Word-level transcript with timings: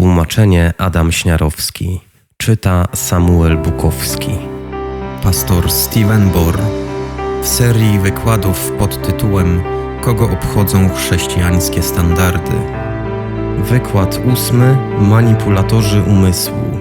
Tłumaczenie 0.00 0.72
Adam 0.78 1.12
Śniarowski. 1.12 2.00
Czyta 2.36 2.86
Samuel 2.92 3.56
Bukowski. 3.58 4.30
Pastor 5.22 5.70
Steven 5.70 6.30
Bor 6.30 6.58
w 7.42 7.48
serii 7.48 7.98
wykładów 7.98 8.72
pod 8.78 9.06
tytułem 9.06 9.62
Kogo 10.00 10.30
obchodzą 10.30 10.88
chrześcijańskie 10.88 11.82
standardy? 11.82 12.50
Wykład 13.58 14.20
ósmy 14.32 14.76
Manipulatorzy 15.00 16.02
umysłu. 16.02 16.78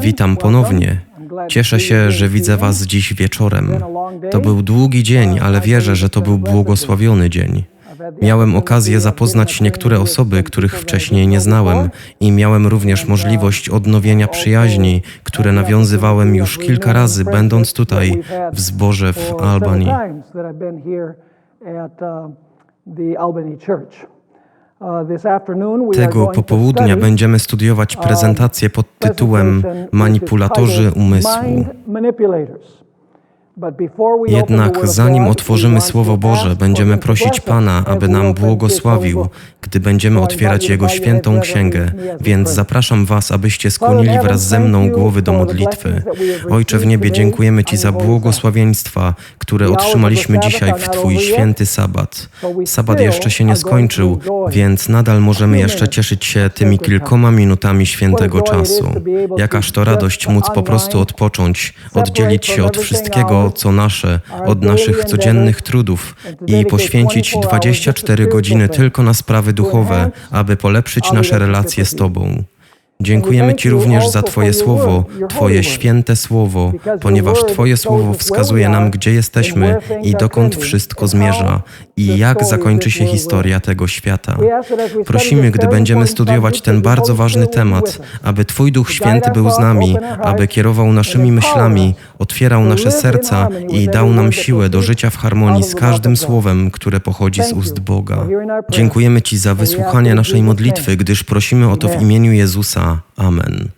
Witam 0.00 0.36
ponownie. 0.36 1.00
Cieszę 1.48 1.80
się, 1.80 2.10
że 2.10 2.28
widzę 2.28 2.56
Was 2.56 2.82
dziś 2.82 3.14
wieczorem. 3.14 3.82
To 4.30 4.40
był 4.40 4.62
długi 4.62 5.02
dzień, 5.02 5.38
ale 5.40 5.60
wierzę, 5.60 5.96
że 5.96 6.10
to 6.10 6.20
był 6.20 6.38
błogosławiony 6.38 7.30
dzień. 7.30 7.64
Miałem 8.22 8.56
okazję 8.56 9.00
zapoznać 9.00 9.60
niektóre 9.60 10.00
osoby, 10.00 10.42
których 10.42 10.80
wcześniej 10.80 11.28
nie 11.28 11.40
znałem, 11.40 11.90
i 12.20 12.32
miałem 12.32 12.66
również 12.66 13.08
możliwość 13.08 13.68
odnowienia 13.68 14.28
przyjaźni, 14.28 15.02
które 15.24 15.52
nawiązywałem 15.52 16.34
już 16.34 16.58
kilka 16.58 16.92
razy, 16.92 17.24
będąc 17.24 17.72
tutaj 17.72 18.22
w 18.52 18.60
zborze 18.60 19.12
w 19.12 19.34
Albanii. 19.42 19.88
Tego 25.94 26.26
popołudnia 26.26 26.96
będziemy 26.96 27.38
studiować 27.38 27.96
prezentację 27.96 28.70
pod 28.70 28.98
tytułem 28.98 29.62
Manipulatorzy 29.92 30.92
umysłu. 30.96 31.64
Jednak 34.26 34.88
zanim 34.88 35.26
otworzymy 35.26 35.80
Słowo 35.80 36.16
Boże, 36.16 36.56
będziemy 36.56 36.98
prosić 36.98 37.40
Pana, 37.40 37.84
aby 37.86 38.08
nam 38.08 38.34
błogosławił, 38.34 39.28
gdy 39.60 39.80
będziemy 39.80 40.20
otwierać 40.20 40.68
Jego 40.68 40.88
świętą 40.88 41.40
księgę. 41.40 41.92
Więc 42.20 42.50
zapraszam 42.50 43.06
Was, 43.06 43.32
abyście 43.32 43.70
skłonili 43.70 44.18
wraz 44.18 44.48
ze 44.48 44.60
mną 44.60 44.90
głowy 44.90 45.22
do 45.22 45.32
modlitwy. 45.32 46.02
Ojcze 46.50 46.78
w 46.78 46.86
niebie, 46.86 47.12
dziękujemy 47.12 47.64
Ci 47.64 47.76
za 47.76 47.92
błogosławieństwa, 47.92 49.14
które 49.38 49.70
otrzymaliśmy 49.70 50.38
dzisiaj 50.40 50.72
w 50.78 50.88
Twój 50.88 51.18
święty 51.18 51.66
sabat. 51.66 52.28
Sabat 52.66 53.00
jeszcze 53.00 53.30
się 53.30 53.44
nie 53.44 53.56
skończył, 53.56 54.20
więc 54.50 54.88
nadal 54.88 55.20
możemy 55.20 55.58
jeszcze 55.58 55.88
cieszyć 55.88 56.24
się 56.24 56.50
tymi 56.54 56.78
kilkoma 56.78 57.30
minutami 57.30 57.86
świętego 57.86 58.42
czasu. 58.42 58.92
Jakaż 59.36 59.72
to 59.72 59.84
radość 59.84 60.28
móc 60.28 60.44
po 60.54 60.62
prostu 60.62 61.00
odpocząć, 61.00 61.74
oddzielić 61.94 62.46
się 62.46 62.64
od 62.64 62.76
wszystkiego, 62.76 63.41
co 63.50 63.72
nasze, 63.72 64.20
od 64.46 64.62
naszych 64.62 65.04
codziennych 65.04 65.62
trudów 65.62 66.16
i 66.46 66.66
poświęcić 66.66 67.36
24 67.42 68.26
godziny 68.26 68.68
tylko 68.68 69.02
na 69.02 69.14
sprawy 69.14 69.52
duchowe, 69.52 70.10
aby 70.30 70.56
polepszyć 70.56 71.12
nasze 71.12 71.38
relacje 71.38 71.84
z 71.84 71.94
Tobą. 71.94 72.44
Dziękujemy 73.02 73.54
Ci 73.54 73.70
również 73.70 74.08
za 74.08 74.22
Twoje 74.22 74.52
słowo, 74.52 75.04
Twoje 75.28 75.64
święte 75.64 76.16
słowo, 76.16 76.72
ponieważ 77.00 77.38
Twoje 77.44 77.76
słowo 77.76 78.14
wskazuje 78.14 78.68
nam, 78.68 78.90
gdzie 78.90 79.12
jesteśmy 79.12 79.76
i 80.02 80.12
dokąd 80.12 80.56
wszystko 80.56 81.08
zmierza 81.08 81.62
i 81.96 82.18
jak 82.18 82.44
zakończy 82.44 82.90
się 82.90 83.06
historia 83.06 83.60
tego 83.60 83.86
świata. 83.86 84.36
Prosimy, 85.06 85.50
gdy 85.50 85.66
będziemy 85.68 86.06
studiować 86.06 86.60
ten 86.60 86.82
bardzo 86.82 87.14
ważny 87.14 87.46
temat, 87.46 87.98
aby 88.22 88.44
Twój 88.44 88.72
Duch 88.72 88.92
Święty 88.92 89.30
był 89.30 89.50
z 89.50 89.58
nami, 89.58 89.96
aby 90.22 90.48
kierował 90.48 90.92
naszymi 90.92 91.32
myślami, 91.32 91.94
otwierał 92.18 92.64
nasze 92.64 92.90
serca 92.90 93.48
i 93.68 93.88
dał 93.88 94.10
nam 94.10 94.32
siłę 94.32 94.68
do 94.68 94.82
życia 94.82 95.10
w 95.10 95.16
harmonii 95.16 95.62
z 95.62 95.74
każdym 95.74 96.16
słowem, 96.16 96.70
które 96.70 97.00
pochodzi 97.00 97.42
z 97.42 97.52
ust 97.52 97.80
Boga. 97.80 98.26
Dziękujemy 98.70 99.22
Ci 99.22 99.38
za 99.38 99.54
wysłuchanie 99.54 100.14
naszej 100.14 100.42
modlitwy, 100.42 100.96
gdyż 100.96 101.24
prosimy 101.24 101.70
o 101.70 101.76
to 101.76 101.88
w 101.88 102.02
imieniu 102.02 102.32
Jezusa. 102.32 102.91
Amen. 103.16 103.68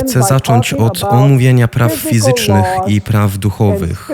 Chcę 0.00 0.22
zacząć 0.22 0.74
od 0.74 1.04
omówienia 1.04 1.68
praw 1.68 1.92
fizycznych 1.92 2.66
i 2.86 3.00
praw 3.00 3.38
duchowych. 3.38 4.08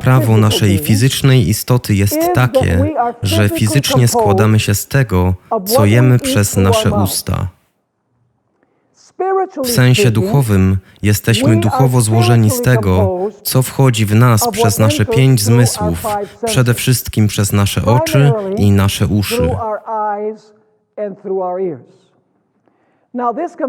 Prawo 0.00 0.36
naszej 0.36 0.78
fizycznej 0.78 1.48
istoty 1.48 1.94
jest 1.94 2.18
takie, 2.34 2.84
że 3.22 3.48
fizycznie 3.48 4.08
składamy 4.08 4.60
się 4.60 4.74
z 4.74 4.88
tego, 4.88 5.34
co 5.64 5.84
jemy 5.84 6.18
przez 6.18 6.56
nasze 6.56 6.90
usta. 6.90 7.48
W 9.64 9.70
sensie 9.70 10.10
duchowym 10.10 10.76
jesteśmy 11.02 11.60
duchowo 11.60 12.00
złożeni 12.00 12.50
z 12.50 12.62
tego, 12.62 13.18
co 13.42 13.62
wchodzi 13.62 14.06
w 14.06 14.14
nas 14.14 14.48
przez 14.50 14.78
nasze 14.78 15.06
pięć 15.06 15.42
zmysłów, 15.42 16.06
przede 16.44 16.74
wszystkim 16.74 17.26
przez 17.26 17.52
nasze 17.52 17.84
oczy 17.84 18.32
i 18.56 18.70
nasze 18.70 19.06
uszy. 19.06 19.50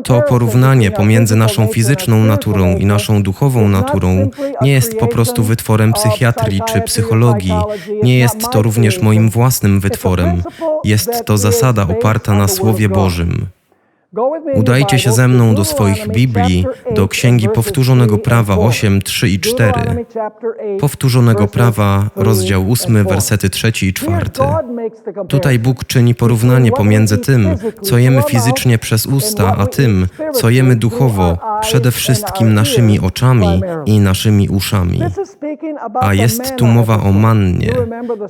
To 0.04 0.22
porównanie 0.22 0.92
pomiędzy 0.92 1.36
naszą 1.36 1.68
fizyczną 1.68 2.24
naturą 2.24 2.78
i 2.78 2.86
naszą 2.86 3.24
duchową 3.24 3.68
naturą 3.68 4.30
nie 4.62 4.72
jest 4.72 4.98
po 4.98 5.08
prostu 5.08 5.44
wytworem 5.44 5.94
psychiatrii 5.94 6.62
czy 6.68 6.82
psychologii, 6.82 7.54
nie 8.04 8.20
jest 8.20 8.50
to 8.52 8.62
również 8.62 9.02
moim 9.02 9.30
własnym 9.30 9.80
wytworem. 9.80 10.44
Jest 10.84 11.26
to 11.26 11.38
zasada 11.38 11.84
oparta 11.84 12.34
na 12.34 12.48
Słowie 12.48 12.90
Bożym. 12.90 13.46
Udajcie 14.54 15.00
się 15.00 15.12
ze 15.12 15.28
mną 15.28 15.56
do 15.56 15.66
swoich 15.66 16.08
Biblii, 16.08 16.66
do 16.96 17.08
Księgi 17.08 17.50
Powtórzonego 17.50 18.18
Prawa 18.18 18.58
8, 18.58 19.02
3 19.02 19.30
i 19.30 19.40
4. 19.40 19.74
Powtórzonego 20.80 21.48
Prawa, 21.48 22.10
rozdział 22.16 22.72
8, 22.72 23.08
wersety 23.08 23.50
3 23.50 23.72
i 23.82 23.94
4. 23.94 24.26
Tutaj 25.28 25.60
Bóg 25.60 25.86
czyni 25.86 26.16
porównanie 26.16 26.72
pomiędzy 26.72 27.18
tym, 27.18 27.56
co 27.82 27.98
jemy 27.98 28.22
fizycznie 28.22 28.78
przez 28.78 29.06
usta, 29.06 29.56
a 29.58 29.68
tym, 29.68 30.08
co 30.34 30.50
jemy 30.50 30.76
duchowo, 30.76 31.38
przede 31.62 31.92
wszystkim 31.92 32.54
naszymi 32.54 33.00
oczami 33.00 33.62
i 33.86 34.00
naszymi 34.00 34.50
uszami. 34.50 35.02
A 36.02 36.14
jest 36.14 36.56
tu 36.56 36.66
mowa 36.66 37.04
o 37.04 37.12
mannie. 37.12 37.74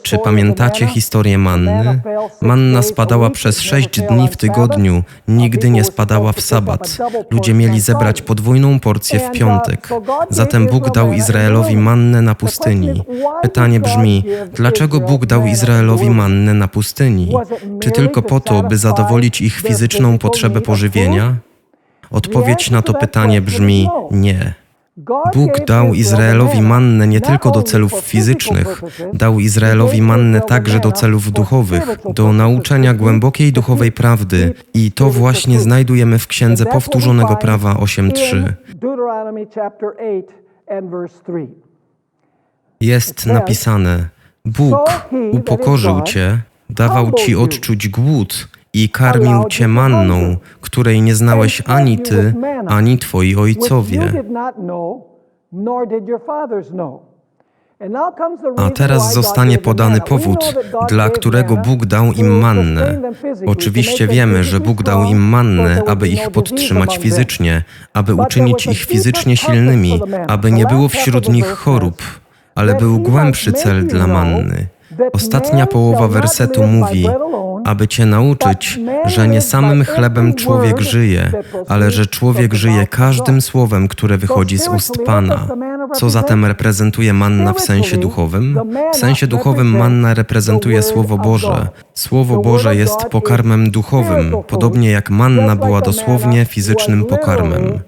Czy 0.02 0.18
pamiętacie 0.18 0.86
historię 0.88 1.38
manny? 1.38 2.02
Manna 2.42 2.82
spadała 2.82 3.30
przez 3.30 3.62
sześć 3.62 4.02
dni 4.02 4.28
w 4.28 4.38
tygodniu, 4.38 5.04
nigdy 5.28 5.71
nie 5.72 5.84
spadała 5.84 6.32
w 6.32 6.42
sabat. 6.42 6.98
Ludzie 7.32 7.54
mieli 7.54 7.82
zebrać 7.82 8.22
podwójną 8.22 8.80
porcję 8.80 9.20
w 9.20 9.32
piątek. 9.32 9.90
Zatem 10.30 10.68
Bóg 10.68 10.92
dał 10.92 11.14
Izraelowi 11.14 11.78
mannę 11.78 12.22
na 12.22 12.36
pustyni. 12.36 13.04
Pytanie 13.42 13.80
brzmi, 13.80 14.24
dlaczego 14.54 15.00
Bóg 15.00 15.26
dał 15.26 15.46
Izraelowi 15.46 16.10
mannę 16.10 16.54
na 16.54 16.68
pustyni? 16.68 17.34
Czy 17.82 17.92
tylko 17.92 18.22
po 18.22 18.40
to, 18.40 18.64
by 18.64 18.78
zadowolić 18.78 19.42
ich 19.42 19.56
fizyczną 19.56 20.18
potrzebę 20.18 20.62
pożywienia? 20.62 21.36
Odpowiedź 22.12 22.72
na 22.72 22.82
to 22.82 22.94
pytanie 22.94 23.42
brzmi 23.42 23.90
nie. 24.12 24.61
Bóg 25.34 25.66
dał 25.68 25.94
Izraelowi 25.94 26.62
mannę 26.62 27.08
nie 27.08 27.22
tylko 27.22 27.52
do 27.52 27.64
celów 27.64 27.94
fizycznych, 27.94 28.82
dał 29.14 29.40
Izraelowi 29.40 30.02
mannę 30.02 30.42
także 30.42 30.80
do 30.80 30.92
celów 30.92 31.32
duchowych, 31.32 31.98
do 32.14 32.34
nauczania 32.34 32.94
głębokiej 32.94 33.54
duchowej 33.54 33.92
prawdy. 33.92 34.54
i 34.74 34.92
to 34.92 35.10
właśnie 35.10 35.60
znajdujemy 35.60 36.20
w 36.20 36.28
Księdze 36.28 36.66
Powtórzonego 36.66 37.36
Prawa 37.36 37.74
8.3. 37.74 38.54
Jest 42.82 43.26
napisane: 43.26 44.10
Bóg 44.46 45.08
upokorzył 45.32 46.02
cię, 46.02 46.42
dawał 46.70 47.12
ci 47.12 47.36
odczuć 47.36 47.90
głód 47.90 48.48
i 48.74 48.90
karmił 48.90 49.44
cię 49.50 49.68
manną, 49.68 50.38
której 50.62 51.02
nie 51.02 51.16
znałeś 51.16 51.64
ani 51.68 52.00
ty, 52.00 52.34
ani 52.68 52.98
twoi 52.98 53.36
ojcowie. 53.36 54.24
A 58.58 58.70
teraz 58.70 59.14
zostanie 59.14 59.58
podany 59.58 60.02
powód, 60.02 60.56
dla 60.90 61.10
którego 61.10 61.58
Bóg 61.58 61.86
dał 61.86 62.06
im 62.12 62.40
mannę. 62.40 63.02
Oczywiście 63.48 64.08
wiemy, 64.08 64.44
że 64.44 64.60
Bóg 64.60 64.84
dał 64.84 65.04
im 65.04 65.18
mannę, 65.18 65.82
aby 65.88 66.10
ich 66.10 66.30
podtrzymać 66.30 66.98
fizycznie, 66.98 67.64
aby 67.94 68.16
uczynić 68.16 68.68
ich 68.68 68.86
fizycznie 68.86 69.38
silnymi, 69.38 70.02
aby 70.28 70.52
nie 70.52 70.66
było 70.66 70.90
wśród 70.90 71.30
nich 71.30 71.48
chorób, 71.48 72.02
ale 72.56 72.76
był 72.76 73.00
głębszy 73.00 73.54
cel 73.54 73.88
dla 73.88 74.08
manny. 74.08 74.68
Ostatnia 75.14 75.66
połowa 75.66 76.08
wersetu 76.08 76.64
mówi: 76.64 77.08
aby 77.66 77.88
Cię 77.88 78.06
nauczyć, 78.06 78.80
że 79.06 79.28
nie 79.28 79.42
samym 79.42 79.84
chlebem 79.84 80.34
człowiek 80.34 80.80
żyje, 80.80 81.32
ale 81.68 81.92
że 81.92 82.06
człowiek 82.06 82.54
żyje 82.54 82.88
każdym 82.88 83.42
słowem, 83.42 83.88
które 83.88 84.18
wychodzi 84.18 84.58
z 84.58 84.68
ust 84.68 84.98
Pana. 85.06 85.48
Co 85.94 86.10
zatem 86.10 86.46
reprezentuje 86.46 87.14
manna 87.14 87.54
w 87.54 87.60
sensie 87.60 87.98
duchowym? 87.98 88.60
W 88.94 88.98
sensie 88.98 89.28
duchowym 89.28 89.78
manna 89.78 90.14
reprezentuje 90.14 90.84
Słowo 90.84 91.18
Boże. 91.18 91.68
Słowo 91.94 92.40
Boże 92.40 92.76
jest 92.76 93.06
pokarmem 93.06 93.72
duchowym, 93.72 94.36
podobnie 94.48 94.92
jak 94.92 95.10
manna 95.10 95.56
była 95.56 95.82
dosłownie 95.82 96.46
fizycznym 96.46 97.06
pokarmem. 97.06 97.80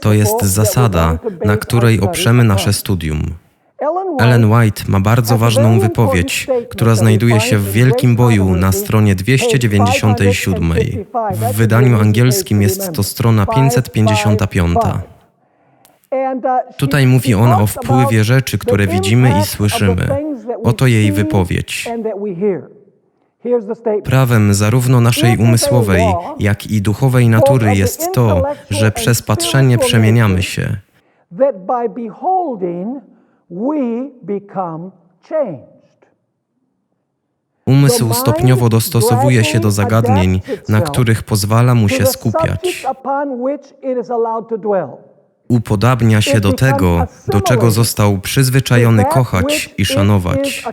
To 0.00 0.12
jest 0.12 0.42
zasada, 0.42 1.18
na 1.44 1.56
której 1.56 2.00
oprzemy 2.00 2.44
nasze 2.44 2.72
studium. 2.72 3.22
Ellen 4.20 4.52
White 4.52 4.82
ma 4.88 5.00
bardzo 5.00 5.38
ważną 5.38 5.80
wypowiedź, 5.80 6.46
która 6.70 6.94
znajduje 6.94 7.40
się 7.40 7.58
w 7.58 7.72
Wielkim 7.72 8.16
Boju 8.16 8.56
na 8.56 8.72
stronie 8.72 9.14
297. 9.14 10.72
W 11.30 11.56
wydaniu 11.56 12.00
angielskim 12.00 12.62
jest 12.62 12.92
to 12.92 13.02
strona 13.02 13.46
555. 13.46 14.78
Tutaj 16.76 17.06
mówi 17.06 17.34
ona 17.34 17.60
o 17.60 17.66
wpływie 17.66 18.24
rzeczy, 18.24 18.58
które 18.58 18.86
widzimy 18.86 19.32
i 19.40 19.44
słyszymy. 19.44 20.08
Oto 20.64 20.86
jej 20.86 21.12
wypowiedź. 21.12 21.88
Prawem 24.04 24.54
zarówno 24.54 25.00
naszej 25.00 25.38
umysłowej, 25.38 26.04
jak 26.38 26.66
i 26.66 26.82
duchowej 26.82 27.28
natury 27.28 27.74
jest 27.74 28.12
to, 28.14 28.42
że 28.70 28.92
przez 28.92 29.22
patrzenie 29.22 29.78
przemieniamy 29.78 30.42
się. 30.42 30.76
We 33.50 34.10
become 34.22 34.90
changed. 35.28 35.70
Umysł 37.66 38.14
stopniowo 38.14 38.68
dostosowuje 38.68 39.44
się 39.44 39.60
do 39.60 39.70
zagadnień, 39.70 40.40
na 40.68 40.80
których 40.80 41.22
pozwala 41.22 41.74
mu 41.74 41.88
się 41.88 42.06
skupiać. 42.06 42.86
Upodabnia 45.48 46.20
się 46.20 46.40
do 46.40 46.52
tego, 46.52 47.06
do 47.26 47.40
czego 47.40 47.70
został 47.70 48.18
przyzwyczajony 48.18 49.04
kochać 49.04 49.74
i 49.78 49.84
szanować. 49.84 50.64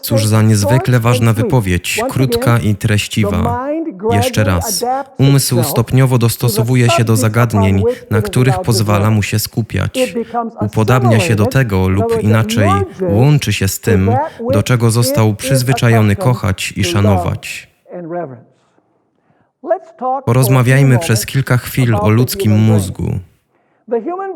Cóż 0.00 0.26
za 0.26 0.42
niezwykle 0.42 1.00
ważna 1.00 1.32
wypowiedź, 1.32 2.00
krótka 2.10 2.58
i 2.58 2.74
treściwa. 2.74 3.68
Jeszcze 4.10 4.44
raz. 4.44 4.84
Umysł 5.18 5.62
stopniowo 5.62 6.18
dostosowuje 6.18 6.90
się 6.90 7.04
do 7.04 7.16
zagadnień, 7.16 7.82
na 8.10 8.22
których 8.22 8.60
pozwala 8.60 9.10
mu 9.10 9.22
się 9.22 9.38
skupiać. 9.38 10.14
Upodabnia 10.60 11.20
się 11.20 11.34
do 11.34 11.46
tego 11.46 11.88
lub 11.88 12.22
inaczej 12.22 12.68
łączy 13.08 13.52
się 13.52 13.68
z 13.68 13.80
tym, 13.80 14.10
do 14.52 14.62
czego 14.62 14.90
został 14.90 15.34
przyzwyczajony 15.34 16.16
kochać 16.16 16.72
i 16.76 16.84
szanować. 16.84 17.70
Porozmawiajmy 20.24 20.98
przez 20.98 21.26
kilka 21.26 21.56
chwil 21.56 21.94
o 21.94 22.08
ludzkim 22.08 22.52
mózgu. 22.52 23.18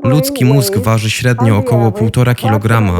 Ludzki 0.03 0.45
mózg 0.45 0.77
waży 0.77 1.11
średnio 1.11 1.57
około 1.57 1.91
1,5 1.91 2.35
kg, 2.35 2.93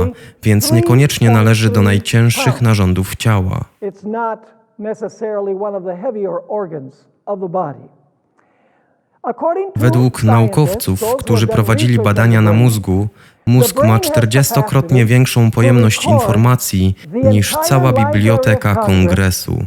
więc 0.43 0.73
niekoniecznie 0.73 1.31
należy 1.31 1.71
do 1.71 1.83
najcięższych 1.83 2.63
narządów 2.63 3.17
ciała. 3.17 3.61
Według 9.77 10.25
naukowców, 10.25 11.17
którzy 11.19 11.47
prowadzili 11.47 11.99
badania 11.99 12.41
na 12.41 12.53
mózgu, 12.53 13.09
mózg 13.47 13.85
ma 13.85 13.99
40-krotnie 13.99 15.07
większą 15.07 15.51
pojemność 15.51 16.05
informacji 16.07 16.95
niż 17.15 17.57
cała 17.57 17.93
biblioteka 17.93 18.75
kongresu. 18.75 19.67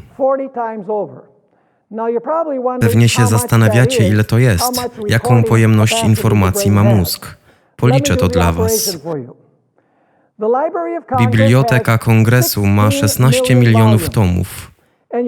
Pewnie 2.81 3.09
się 3.09 3.27
zastanawiacie, 3.27 4.07
ile 4.07 4.23
to 4.23 4.37
jest, 4.37 4.81
jaką 5.07 5.43
pojemność 5.43 6.03
informacji 6.03 6.71
ma 6.71 6.83
mózg. 6.83 7.37
Policzę 7.75 8.15
to 8.17 8.27
dla 8.27 8.51
Was. 8.51 8.97
Biblioteka 11.19 11.97
Kongresu 11.97 12.65
ma 12.65 12.91
16 12.91 13.55
milionów 13.55 14.09
tomów. 14.09 14.71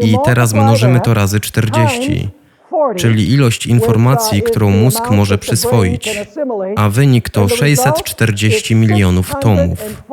I 0.01 0.15
teraz 0.23 0.53
mnożymy 0.53 1.00
to 1.00 1.13
razy 1.13 1.39
40, 1.39 2.29
czyli 2.95 3.33
ilość 3.33 3.68
informacji, 3.68 4.41
którą 4.44 4.69
mózg 4.69 5.09
może 5.11 5.38
przyswoić, 5.38 6.19
a 6.75 6.89
wynik 6.89 7.29
to 7.29 7.47
640 7.47 8.75
milionów 8.75 9.35
tomów. 9.41 10.03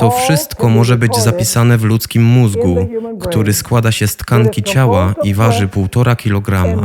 To 0.00 0.10
wszystko 0.10 0.68
może 0.68 0.96
być 0.96 1.16
zapisane 1.16 1.78
w 1.78 1.84
ludzkim 1.84 2.24
mózgu, 2.24 2.76
który 3.20 3.52
składa 3.52 3.92
się 3.92 4.06
z 4.06 4.16
tkanki 4.16 4.62
ciała 4.62 5.14
i 5.22 5.34
waży 5.34 5.68
1,5 5.68 6.16
kg. 6.16 6.76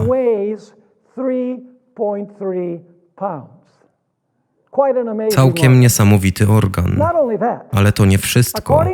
Całkiem 5.30 5.80
niesamowity 5.80 6.48
organ. 6.50 7.02
Ale 7.72 7.92
to 7.92 8.06
nie 8.06 8.18
wszystko. 8.18 8.86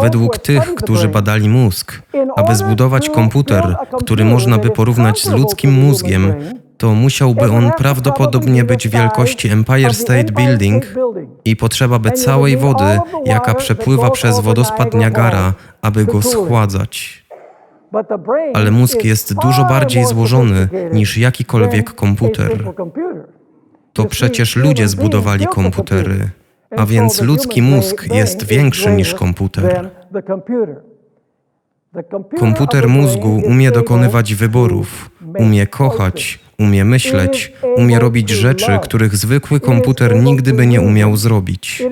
Według 0.00 0.38
tych, 0.38 0.74
którzy 0.74 1.08
badali 1.08 1.48
mózg, 1.48 2.02
aby 2.36 2.54
zbudować 2.54 3.10
komputer, 3.10 3.76
który 3.98 4.24
można 4.24 4.58
by 4.58 4.70
porównać 4.70 5.22
z 5.22 5.30
ludzkim 5.30 5.72
mózgiem, 5.72 6.34
to 6.80 6.94
musiałby 6.94 7.50
on 7.50 7.70
prawdopodobnie 7.78 8.64
być 8.64 8.88
wielkości 8.88 9.48
Empire 9.48 9.94
State 9.94 10.32
Building 10.32 10.84
i 11.44 11.56
potrzeba 11.56 11.98
by 11.98 12.10
całej 12.10 12.56
wody, 12.56 12.98
jaka 13.24 13.54
przepływa 13.54 14.10
przez 14.10 14.40
wodospad 14.40 14.94
Niagara, 14.94 15.54
aby 15.82 16.04
go 16.04 16.22
schładzać. 16.22 17.24
Ale 18.54 18.70
mózg 18.70 19.04
jest 19.04 19.34
dużo 19.34 19.64
bardziej 19.64 20.04
złożony 20.04 20.68
niż 20.92 21.18
jakikolwiek 21.18 21.94
komputer. 21.94 22.64
To 23.92 24.04
przecież 24.04 24.56
ludzie 24.56 24.88
zbudowali 24.88 25.46
komputery, 25.46 26.28
a 26.76 26.86
więc 26.86 27.22
ludzki 27.22 27.62
mózg 27.62 28.14
jest 28.14 28.46
większy 28.46 28.90
niż 28.90 29.14
komputer. 29.14 29.90
Komputer 32.38 32.88
mózgu 32.88 33.42
umie 33.46 33.70
dokonywać 33.70 34.34
wyborów, 34.34 35.10
umie 35.38 35.66
kochać, 35.66 36.40
umie 36.60 36.84
myśleć, 36.84 37.52
umie 37.76 37.98
robić 37.98 38.30
rzeczy, 38.30 38.78
których 38.82 39.16
zwykły 39.16 39.60
komputer 39.60 40.16
nigdy 40.22 40.52
by 40.52 40.66
nie 40.66 40.80
umiał 40.80 41.16
zrobić. 41.16 41.82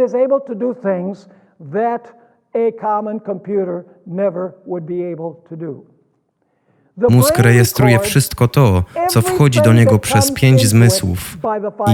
Mózg 7.11 7.39
rejestruje 7.39 7.99
wszystko 7.99 8.49
to, 8.49 8.85
co 9.09 9.23
wchodzi 9.23 9.61
do 9.63 9.73
niego 9.73 9.99
przez 9.99 10.33
pięć 10.33 10.67
zmysłów 10.67 11.39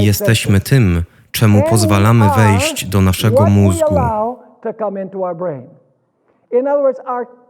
i 0.00 0.04
jesteśmy 0.06 0.60
tym, 0.60 1.02
czemu 1.30 1.62
pozwalamy 1.70 2.26
wejść 2.36 2.84
do 2.84 3.00
naszego 3.00 3.46
mózgu. 3.46 3.94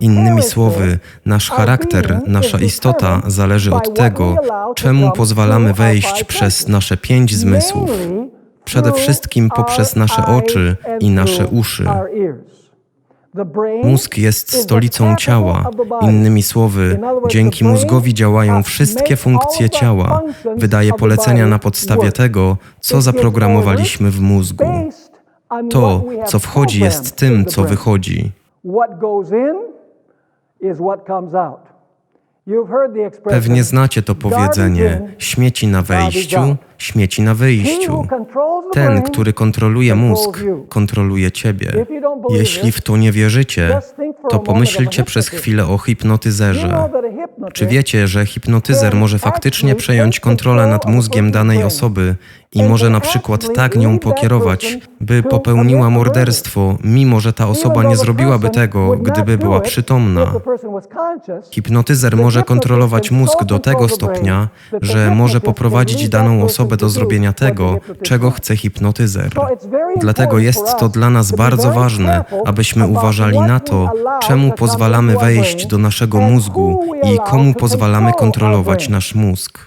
Innymi 0.00 0.42
słowy, 0.42 0.98
nasz 1.26 1.50
charakter, 1.50 2.20
nasza 2.26 2.58
istota 2.58 3.22
zależy 3.26 3.74
od 3.74 3.94
tego, 3.94 4.36
czemu 4.74 5.12
pozwalamy 5.12 5.74
wejść 5.74 6.24
przez 6.24 6.68
nasze 6.68 6.96
pięć 6.96 7.34
zmysłów, 7.34 7.90
przede 8.64 8.92
wszystkim 8.92 9.50
poprzez 9.56 9.96
nasze 9.96 10.26
oczy 10.26 10.76
i 11.00 11.10
nasze 11.10 11.46
uszy. 11.46 11.84
Mózg 13.84 14.18
jest 14.18 14.52
stolicą 14.62 15.16
ciała. 15.16 15.70
Innymi 16.00 16.42
słowy, 16.42 17.00
dzięki 17.28 17.64
mózgowi 17.64 18.14
działają 18.14 18.62
wszystkie 18.62 19.16
funkcje 19.16 19.70
ciała. 19.70 20.22
Wydaje 20.56 20.92
polecenia 20.92 21.46
na 21.46 21.58
podstawie 21.58 22.12
tego, 22.12 22.56
co 22.80 23.02
zaprogramowaliśmy 23.02 24.10
w 24.10 24.20
mózgu. 24.20 24.64
To, 25.70 26.04
co 26.26 26.38
wchodzi, 26.38 26.80
jest 26.80 27.16
tym, 27.16 27.46
co 27.46 27.64
wychodzi. 27.64 28.32
Pewnie 33.30 33.62
znacie 33.64 34.02
to 34.02 34.14
powiedzenie: 34.14 35.14
śmieci 35.18 35.66
na 35.66 35.82
wejściu, 35.82 36.56
śmieci 36.78 37.22
na 37.22 37.34
wyjściu. 37.34 38.06
Ten, 38.72 39.02
który 39.02 39.32
kontroluje 39.32 39.94
mózg, 39.94 40.44
kontroluje 40.68 41.32
ciebie. 41.32 41.86
Jeśli 42.30 42.72
w 42.72 42.80
to 42.80 42.96
nie 42.96 43.12
wierzycie, 43.12 43.80
to 44.30 44.38
pomyślcie 44.38 45.04
przez 45.04 45.28
chwilę 45.28 45.66
o 45.66 45.78
hipnotyzerze. 45.78 46.88
Czy 47.52 47.66
wiecie, 47.66 48.08
że 48.08 48.26
hipnotyzer 48.26 48.94
może 48.94 49.18
faktycznie 49.18 49.74
przejąć 49.74 50.20
kontrolę 50.20 50.66
nad 50.66 50.86
mózgiem 50.86 51.30
danej 51.32 51.62
osoby 51.62 52.14
i 52.52 52.62
może 52.62 52.90
na 52.90 53.00
przykład 53.00 53.54
tak 53.54 53.76
nią 53.76 53.98
pokierować, 53.98 54.78
by 55.00 55.22
popełniła 55.22 55.90
morderstwo, 55.90 56.78
mimo 56.84 57.20
że 57.20 57.32
ta 57.32 57.48
osoba 57.48 57.82
nie 57.82 57.96
zrobiłaby 57.96 58.50
tego, 58.50 58.96
gdyby 58.96 59.38
była 59.38 59.60
przytomna? 59.60 60.32
Hipnotyzer 61.50 62.16
może 62.16 62.42
kontrolować 62.42 63.10
mózg 63.10 63.44
do 63.44 63.58
tego 63.58 63.88
stopnia, 63.88 64.48
że 64.82 65.10
może 65.10 65.40
poprowadzić 65.40 66.08
daną 66.08 66.42
osobę 66.42 66.63
do 66.76 66.88
zrobienia 66.88 67.32
tego, 67.32 67.80
czego 68.02 68.30
chce 68.30 68.56
hipnotyzer. 68.56 69.30
Dlatego 69.96 70.38
jest 70.38 70.78
to 70.78 70.88
dla 70.88 71.10
nas 71.10 71.32
bardzo 71.32 71.72
ważne, 71.72 72.24
abyśmy 72.44 72.86
uważali 72.86 73.40
na 73.40 73.60
to, 73.60 73.92
czemu 74.22 74.52
pozwalamy 74.52 75.18
wejść 75.18 75.66
do 75.66 75.78
naszego 75.78 76.20
mózgu 76.20 76.84
i 77.02 77.18
komu 77.26 77.54
pozwalamy 77.54 78.12
kontrolować 78.12 78.88
nasz 78.88 79.14
mózg. 79.14 79.58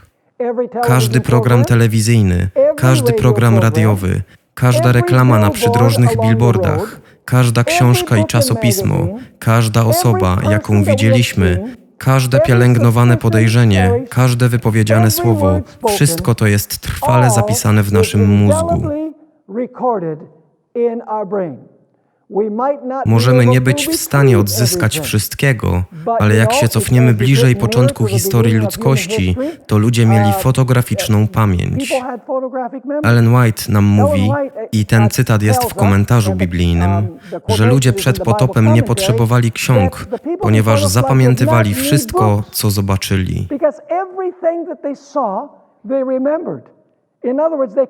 Każdy 0.84 1.22
program 1.22 1.66
telewizyjny, 1.66 2.50
każdy 2.78 3.14
program 3.14 3.58
radiowy, 3.58 4.22
każda 4.54 4.92
reklama 4.92 5.40
na 5.40 5.50
przydrożnych 5.50 6.18
billboardach, 6.22 7.02
każda 7.26 7.64
książka 7.64 8.18
i 8.18 8.26
czasopismo, 8.26 9.08
każda 9.40 9.86
osoba, 9.86 10.38
jaką 10.50 10.84
widzieliśmy, 10.84 11.74
Każde 11.98 12.40
pielęgnowane 12.40 13.18
podejrzenie, 13.18 14.06
każde 14.10 14.50
wypowiedziane 14.50 15.12
słowo, 15.12 15.60
wszystko 15.88 16.36
to 16.36 16.48
jest 16.48 16.80
trwale 16.80 17.30
zapisane 17.30 17.84
w 17.84 17.94
naszym 17.94 18.26
mózgu. 18.26 18.82
Możemy 23.06 23.46
nie 23.46 23.62
być 23.62 23.88
w 23.88 23.96
stanie 23.96 24.40
odzyskać 24.40 25.00
wszystkiego, 25.00 25.84
ale 26.20 26.36
jak 26.36 26.54
się 26.54 26.68
cofniemy 26.68 27.14
bliżej 27.14 27.56
początku 27.56 28.06
historii 28.06 28.54
ludzkości, 28.54 29.36
to 29.68 29.78
ludzie 29.78 30.06
mieli 30.06 30.34
fotograficzną 30.34 31.28
pamięć. 31.28 31.94
Ellen 33.04 33.36
White 33.36 33.64
nam 33.70 33.84
mówi, 33.84 34.32
i 34.72 34.86
ten 34.86 35.10
cytat 35.10 35.42
jest 35.42 35.64
w 35.64 35.74
komentarzu 35.74 36.36
biblijnym, 36.36 37.20
że 37.48 37.66
ludzie 37.66 37.94
przed 37.94 38.20
potopem 38.20 38.74
nie 38.74 38.84
potrzebowali 38.84 39.52
ksiąg, 39.52 40.08
ponieważ 40.42 40.86
zapamiętywali 40.86 41.74
wszystko, 41.74 42.44
co 42.52 42.72
zobaczyli. 42.72 43.48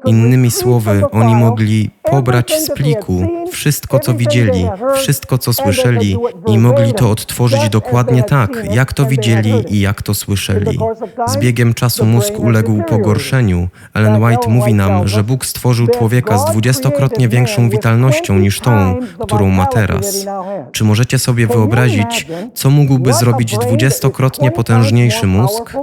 Innymi 0.06 0.52
słowy, 0.52 1.02
oni 1.12 1.36
mogli 1.36 1.90
pobrać 2.04 2.54
z 2.54 2.72
pliku 2.72 3.28
wszystko, 3.52 4.00
co 4.00 4.14
widzieli, 4.14 4.70
wszystko, 4.96 5.38
co 5.38 5.54
słyszeli 5.54 6.18
i 6.48 6.60
mogli 6.60 6.94
to 6.94 7.12
odtworzyć 7.12 7.70
dokładnie 7.70 8.24
tak, 8.24 8.64
jak 8.72 8.94
to 8.94 9.06
widzieli 9.06 9.76
i 9.76 9.80
jak 9.80 10.02
to 10.02 10.14
słyszeli. 10.14 10.80
Z 11.28 11.38
biegiem 11.38 11.74
czasu 11.74 12.06
mózg 12.06 12.40
uległ 12.40 12.84
pogorszeniu. 12.84 13.68
Ellen 13.94 14.24
White 14.24 14.50
mówi 14.50 14.74
nam, 14.74 15.08
że 15.08 15.24
Bóg 15.24 15.46
stworzył 15.46 15.88
człowieka 15.88 16.38
z 16.38 16.46
dwudziestokrotnie 16.46 17.28
większą 17.28 17.70
witalnością 17.70 18.40
niż 18.40 18.60
tą, 18.60 18.96
którą 19.20 19.50
ma 19.50 19.66
teraz. 19.66 20.26
Czy 20.72 20.84
możecie 20.84 21.20
sobie 21.20 21.48
wyobrazić, 21.48 22.28
co 22.54 22.70
mógłby 22.70 23.14
zrobić 23.14 23.58
dwudziestokrotnie 23.58 24.52
potężniejszy 24.52 25.28
mózg? 25.28 25.74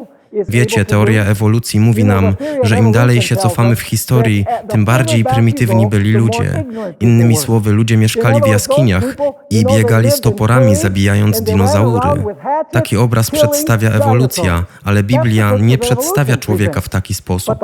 Wiecie, 0.49 0.85
teoria 0.85 1.25
ewolucji 1.25 1.81
mówi 1.81 2.05
nam, 2.05 2.35
że 2.62 2.79
im 2.79 2.93
dalej 2.93 3.23
się 3.23 3.37
cofamy 3.37 3.76
w 3.76 3.81
historii, 3.81 4.47
tym 4.69 4.85
bardziej 4.85 5.25
prymitywni 5.25 5.87
byli 5.87 6.12
ludzie. 6.12 6.64
Innymi 7.00 7.37
słowy, 7.37 7.73
ludzie 7.73 7.97
mieszkali 7.97 8.41
w 8.41 8.47
jaskiniach 8.47 9.05
i 9.50 9.64
biegali 9.64 10.11
z 10.11 10.21
toporami, 10.21 10.76
zabijając 10.76 11.43
dinozaury. 11.43 12.25
Taki 12.71 12.97
obraz 12.97 13.31
przedstawia 13.31 13.91
ewolucja, 13.91 14.64
ale 14.85 15.03
Biblia 15.03 15.53
nie 15.61 15.79
przedstawia 15.79 16.37
człowieka 16.37 16.81
w 16.81 16.88
taki 16.88 17.14
sposób. 17.14 17.59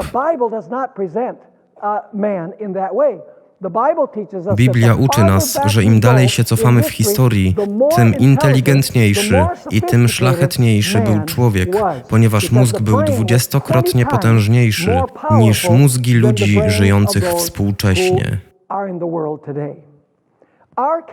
Biblia 4.55 4.95
uczy 4.95 5.25
nas, 5.25 5.59
że 5.67 5.85
im 5.85 6.00
dalej 6.00 6.29
się 6.29 6.45
cofamy 6.45 6.83
w 6.83 6.88
historii, 6.90 7.57
tym 7.97 8.14
inteligentniejszy 8.14 9.47
i 9.71 9.83
tym 9.83 10.09
szlachetniejszy 10.09 11.00
był 11.00 11.25
człowiek, 11.25 11.76
ponieważ 12.09 12.50
mózg 12.52 12.81
był 12.81 13.02
dwudziestokrotnie 13.02 14.07
potężniejszy 14.07 15.00
niż 15.31 15.71
mózgi 15.71 16.14
ludzi 16.14 16.61
żyjących 16.67 17.25
współcześnie. 17.25 18.38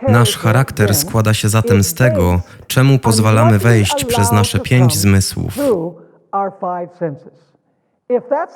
Nasz 0.08 0.36
charakter 0.36 0.94
składa 0.94 1.34
się 1.34 1.48
zatem 1.48 1.84
z 1.84 1.94
tego, 1.94 2.40
czemu 2.66 2.98
pozwalamy 2.98 3.58
wejść 3.58 4.04
przez 4.04 4.32
nasze 4.32 4.58
pięć 4.58 4.96
zmysłów. 4.96 5.58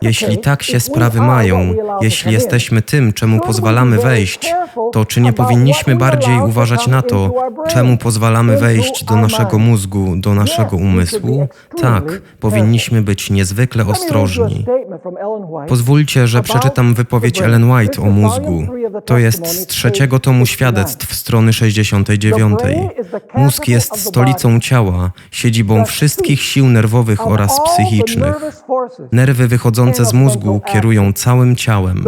Jeśli 0.03 0.39
tak 0.39 0.63
się 0.63 0.81
sprawy 0.81 1.21
mają, 1.21 1.75
jeśli 2.01 2.33
jesteśmy 2.33 2.83
tym, 2.83 3.13
czemu 3.13 3.41
pozwalamy 3.41 3.99
wejść, 3.99 4.55
to 4.93 5.05
czy 5.05 5.21
nie 5.21 5.33
powinniśmy 5.33 5.97
bardziej 5.97 6.41
uważać 6.41 6.87
na 6.87 7.03
to, 7.03 7.35
czemu 7.69 7.97
pozwalamy 7.97 8.57
wejść 8.57 9.05
do 9.05 9.17
naszego 9.17 9.59
mózgu, 9.59 10.17
do 10.17 10.35
naszego 10.35 10.77
umysłu? 10.77 11.49
Tak, 11.81 12.23
powinniśmy 12.41 13.03
być 13.03 13.31
niezwykle 13.31 13.87
ostrożni. 13.87 14.67
Pozwólcie, 15.69 16.27
że 16.27 16.43
przeczytam 16.43 16.95
wypowiedź 16.95 17.43
Ellen 17.43 17.71
White 17.71 18.03
o 18.03 18.05
mózgu. 18.05 18.67
To 19.05 19.19
jest 19.19 19.47
z 19.47 19.67
trzeciego 19.67 20.19
tomu 20.19 20.47
świadectw 20.47 21.15
strony 21.15 21.53
69. 21.53 22.59
Mózg 23.35 23.69
jest 23.69 24.01
stolicą 24.01 24.61
ciała, 24.61 25.11
siedzibą 25.31 25.85
wszystkich 25.85 26.43
sił 26.43 26.67
nerwowych 26.67 27.27
oraz 27.27 27.61
psychicznych. 27.65 28.35
Nerwy 29.13 29.42
wychodzące 29.47 30.05
z 30.05 30.13
mózgu 30.13 30.61
kierują 30.61 31.13
całym 31.13 31.57
ciałem. 31.57 32.05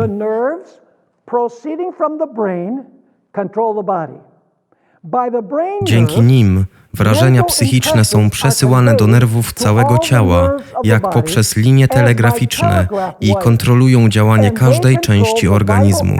Dzięki 5.82 6.20
nim 6.22 6.64
wrażenia 6.94 7.42
psychiczne 7.42 8.04
są 8.04 8.30
przesyłane 8.30 8.94
do 8.94 9.06
nerwów 9.06 9.52
całego 9.52 9.98
ciała, 9.98 10.56
jak 10.84 11.10
poprzez 11.10 11.56
linie 11.56 11.88
telegraficzne 11.88 12.88
i 13.20 13.34
kontrolują 13.34 14.08
działanie 14.08 14.50
każdej 14.50 14.98
części 14.98 15.48
organizmu. 15.48 16.16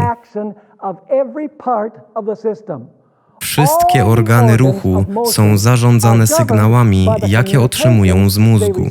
Wszystkie 3.41 4.07
organy 4.07 4.57
ruchu 4.57 5.05
są 5.25 5.59
zarządzane 5.59 6.27
sygnałami, 6.27 7.09
jakie 7.29 7.61
otrzymują 7.61 8.31
z 8.31 8.39
mózgu. 8.39 8.87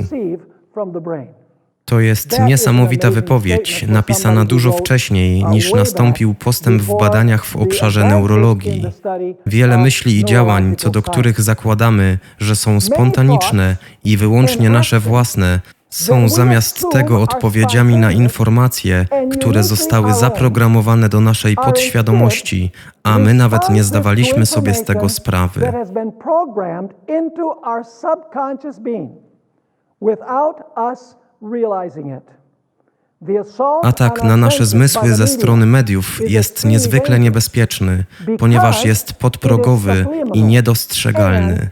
To 1.94 2.00
jest 2.00 2.38
niesamowita 2.40 3.10
wypowiedź, 3.10 3.84
napisana 3.88 4.44
dużo 4.44 4.72
wcześniej 4.72 5.44
niż 5.44 5.72
nastąpił 5.72 6.34
postęp 6.34 6.82
w 6.82 6.98
badaniach 6.98 7.44
w 7.44 7.56
obszarze 7.56 8.04
neurologii. 8.04 8.84
Wiele 9.46 9.78
myśli 9.78 10.20
i 10.20 10.24
działań, 10.24 10.76
co 10.76 10.90
do 10.90 11.02
których 11.02 11.40
zakładamy, 11.40 12.18
że 12.38 12.56
są 12.56 12.80
spontaniczne 12.80 13.76
i 14.04 14.16
wyłącznie 14.16 14.70
nasze 14.70 15.00
własne, 15.00 15.60
są 15.90 16.28
zamiast 16.28 16.86
tego 16.92 17.22
odpowiedziami 17.22 17.96
na 17.96 18.12
informacje, 18.12 19.06
które 19.32 19.62
zostały 19.62 20.14
zaprogramowane 20.14 21.08
do 21.08 21.20
naszej 21.20 21.56
podświadomości, 21.56 22.72
a 23.02 23.18
my 23.18 23.34
nawet 23.34 23.70
nie 23.70 23.84
zdawaliśmy 23.84 24.46
sobie 24.46 24.74
z 24.74 24.84
tego 24.84 25.08
sprawy. 25.08 25.72
Without 30.02 30.56
us 30.76 31.16
Atak 33.82 34.22
na 34.22 34.36
nasze 34.36 34.66
zmysły 34.66 35.08
ze 35.14 35.26
strony 35.26 35.66
mediów 35.66 36.20
jest 36.30 36.64
niezwykle 36.64 37.18
niebezpieczny, 37.18 38.04
ponieważ 38.38 38.84
jest 38.84 39.12
podprogowy 39.12 40.06
i 40.34 40.42
niedostrzegalny. 40.42 41.70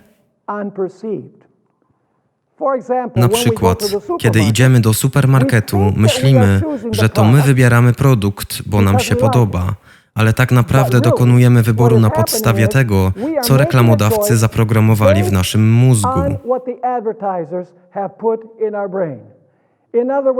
Na 3.17 3.29
przykład, 3.29 3.79
kiedy 4.19 4.41
idziemy 4.41 4.81
do 4.81 4.95
supermarketu, 4.95 5.79
myślimy, 5.97 6.61
że 6.91 7.09
to 7.09 7.25
my 7.25 7.43
wybieramy 7.43 7.93
produkt, 7.93 8.63
bo 8.67 8.81
nam 8.81 8.99
się 8.99 9.17
podoba, 9.17 9.75
ale 10.15 10.33
tak 10.33 10.53
naprawdę 10.53 11.01
dokonujemy 11.01 11.63
wyboru 11.63 12.01
na 12.01 12.11
podstawie 12.11 12.69
tego, 12.69 13.13
co 13.43 13.57
reklamodawcy 13.57 14.37
zaprogramowali 14.37 15.23
w 15.23 15.33
naszym 15.33 15.73
mózgu. 15.73 16.09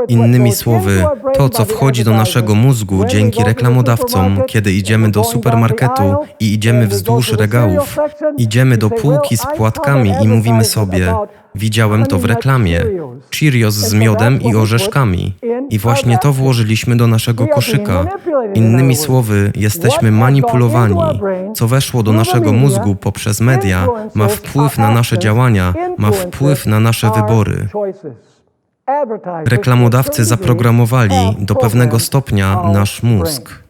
Innymi 0.09 0.53
słowy, 0.53 1.05
to 1.35 1.49
co 1.49 1.65
wchodzi 1.65 2.05
do 2.05 2.11
naszego 2.11 2.55
mózgu 2.55 3.05
dzięki 3.05 3.45
reklamodawcom, 3.45 4.43
kiedy 4.47 4.73
idziemy 4.73 5.11
do 5.11 5.25
supermarketu 5.25 6.17
i 6.41 6.55
idziemy 6.55 6.87
wzdłuż 6.87 7.33
regałów, 7.33 7.97
idziemy 8.39 8.77
do 8.77 8.91
półki 8.91 9.37
z 9.37 9.47
płatkami 9.57 10.15
i 10.23 10.29
mówimy 10.29 10.65
sobie: 10.65 11.15
Widziałem 11.55 12.07
to 12.07 12.19
w 12.19 12.25
reklamie. 12.25 12.81
Cheerios 13.39 13.75
z 13.75 13.95
miodem 13.95 14.43
i 14.43 14.55
orzeszkami. 14.55 15.35
I 15.71 15.79
właśnie 15.79 16.19
to 16.19 16.33
włożyliśmy 16.33 16.97
do 16.97 17.07
naszego 17.07 17.47
koszyka. 17.47 18.07
Innymi 18.55 18.97
słowy, 18.97 19.53
jesteśmy 19.55 20.11
manipulowani. 20.13 21.21
Co 21.55 21.69
weszło 21.69 22.03
do 22.03 22.13
naszego 22.13 22.53
mózgu 22.53 22.95
poprzez 22.95 23.41
media, 23.41 23.87
ma 24.15 24.29
wpływ 24.29 24.79
na 24.79 24.91
nasze 24.91 25.19
działania, 25.19 25.75
ma 25.99 26.11
wpływ 26.11 26.67
na 26.67 26.81
nasze 26.81 27.11
wybory. 27.11 27.69
Reklamodawcy 29.47 30.25
zaprogramowali 30.25 31.37
do 31.39 31.55
pewnego 31.55 31.99
stopnia 31.99 32.63
nasz 32.73 33.03
mózg. 33.03 33.63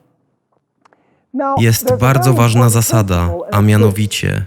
Jest 1.58 1.96
bardzo 2.00 2.34
ważna 2.34 2.68
zasada, 2.68 3.28
a 3.52 3.60
mianowicie 3.60 4.46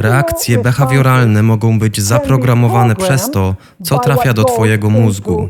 reakcje 0.00 0.58
behawioralne 0.58 1.42
mogą 1.42 1.78
być 1.78 2.00
zaprogramowane 2.00 2.96
przez 2.96 3.30
to, 3.30 3.54
co 3.82 3.98
trafia 3.98 4.32
do 4.32 4.44
Twojego 4.44 4.90
mózgu. 4.90 5.48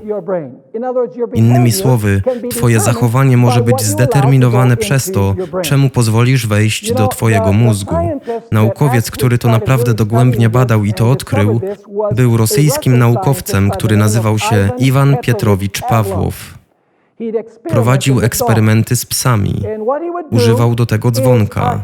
Innymi 1.34 1.72
słowy, 1.72 2.22
Twoje 2.50 2.80
zachowanie 2.80 3.36
może 3.36 3.62
być 3.62 3.82
zdeterminowane 3.82 4.76
przez 4.76 5.12
to, 5.12 5.34
czemu 5.62 5.90
pozwolisz 5.90 6.46
wejść 6.46 6.92
do 6.92 7.08
Twojego 7.08 7.52
mózgu. 7.52 7.94
Naukowiec, 8.52 9.10
który 9.10 9.38
to 9.38 9.48
naprawdę 9.48 9.94
dogłębnie 9.94 10.48
badał 10.48 10.84
i 10.84 10.94
to 10.94 11.10
odkrył, 11.10 11.60
był 12.14 12.36
rosyjskim 12.36 12.98
naukowcem, 12.98 13.70
który 13.70 13.96
nazywał 13.96 14.38
się 14.38 14.70
Iwan 14.78 15.16
Pietrowicz 15.16 15.82
Pawłow. 15.82 16.57
Prowadził 17.68 18.20
eksperymenty 18.20 18.96
z 18.96 19.06
psami. 19.06 19.62
Używał 20.30 20.74
do 20.74 20.86
tego 20.86 21.10
dzwonka. 21.10 21.80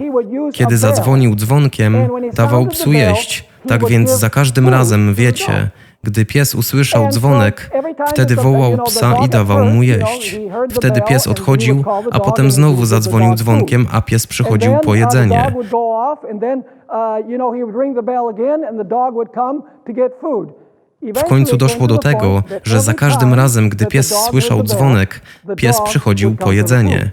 Kiedy 0.52 0.76
zadzwonił 0.76 1.34
dzwonkiem, 1.34 1.96
dawał 2.34 2.66
psu 2.66 2.92
jeść, 2.92 3.48
Tak 3.68 3.86
więc 3.86 4.10
za 4.10 4.30
każdym 4.30 4.68
razem, 4.68 5.14
wiecie, 5.14 5.70
gdy 6.02 6.24
pies 6.26 6.54
usłyszał 6.54 7.08
dzwonek, 7.08 7.70
wtedy 8.06 8.36
wołał 8.36 8.78
psa 8.84 9.14
i 9.26 9.28
dawał 9.28 9.64
mu 9.64 9.82
jeść. 9.82 10.40
Wtedy 10.70 11.00
pies 11.02 11.26
odchodził, 11.26 11.84
a 12.12 12.20
potem 12.20 12.50
znowu 12.50 12.86
zadzwonił 12.86 13.34
dzwonkiem, 13.34 13.86
a 13.92 14.02
pies 14.02 14.26
przychodził 14.26 14.76
po 14.78 14.94
jedzenie. 14.94 15.54
W 21.12 21.24
końcu 21.24 21.56
doszło 21.56 21.86
do 21.86 21.98
tego, 21.98 22.42
że 22.64 22.80
za 22.80 22.94
każdym 22.94 23.34
razem, 23.34 23.68
gdy 23.68 23.86
pies 23.86 24.14
słyszał 24.30 24.62
dzwonek, 24.62 25.20
pies 25.56 25.80
przychodził 25.80 26.36
po 26.36 26.52
jedzenie. 26.52 27.10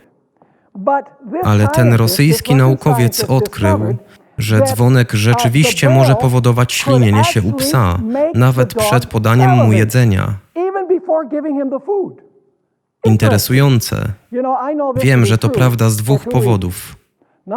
Ale 1.44 1.68
ten 1.68 1.94
rosyjski 1.94 2.56
naukowiec 2.56 3.24
odkrył, 3.24 3.98
że 4.38 4.62
dzwonek 4.62 5.14
rzeczywiście 5.14 5.90
może 5.90 6.16
powodować 6.16 6.74
ślinienie 6.74 7.24
się 7.24 7.42
u 7.42 7.54
psa, 7.54 8.00
nawet 8.34 8.74
przed 8.74 9.06
podaniem 9.06 9.50
mu 9.50 9.74
jedzenia. 9.74 10.34
Interesujące. 13.06 13.96
Wiem, 14.96 15.26
że 15.26 15.38
to 15.38 15.50
prawda 15.50 15.90
z 15.90 15.98
dwóch 15.98 16.26
powodów. 16.30 16.96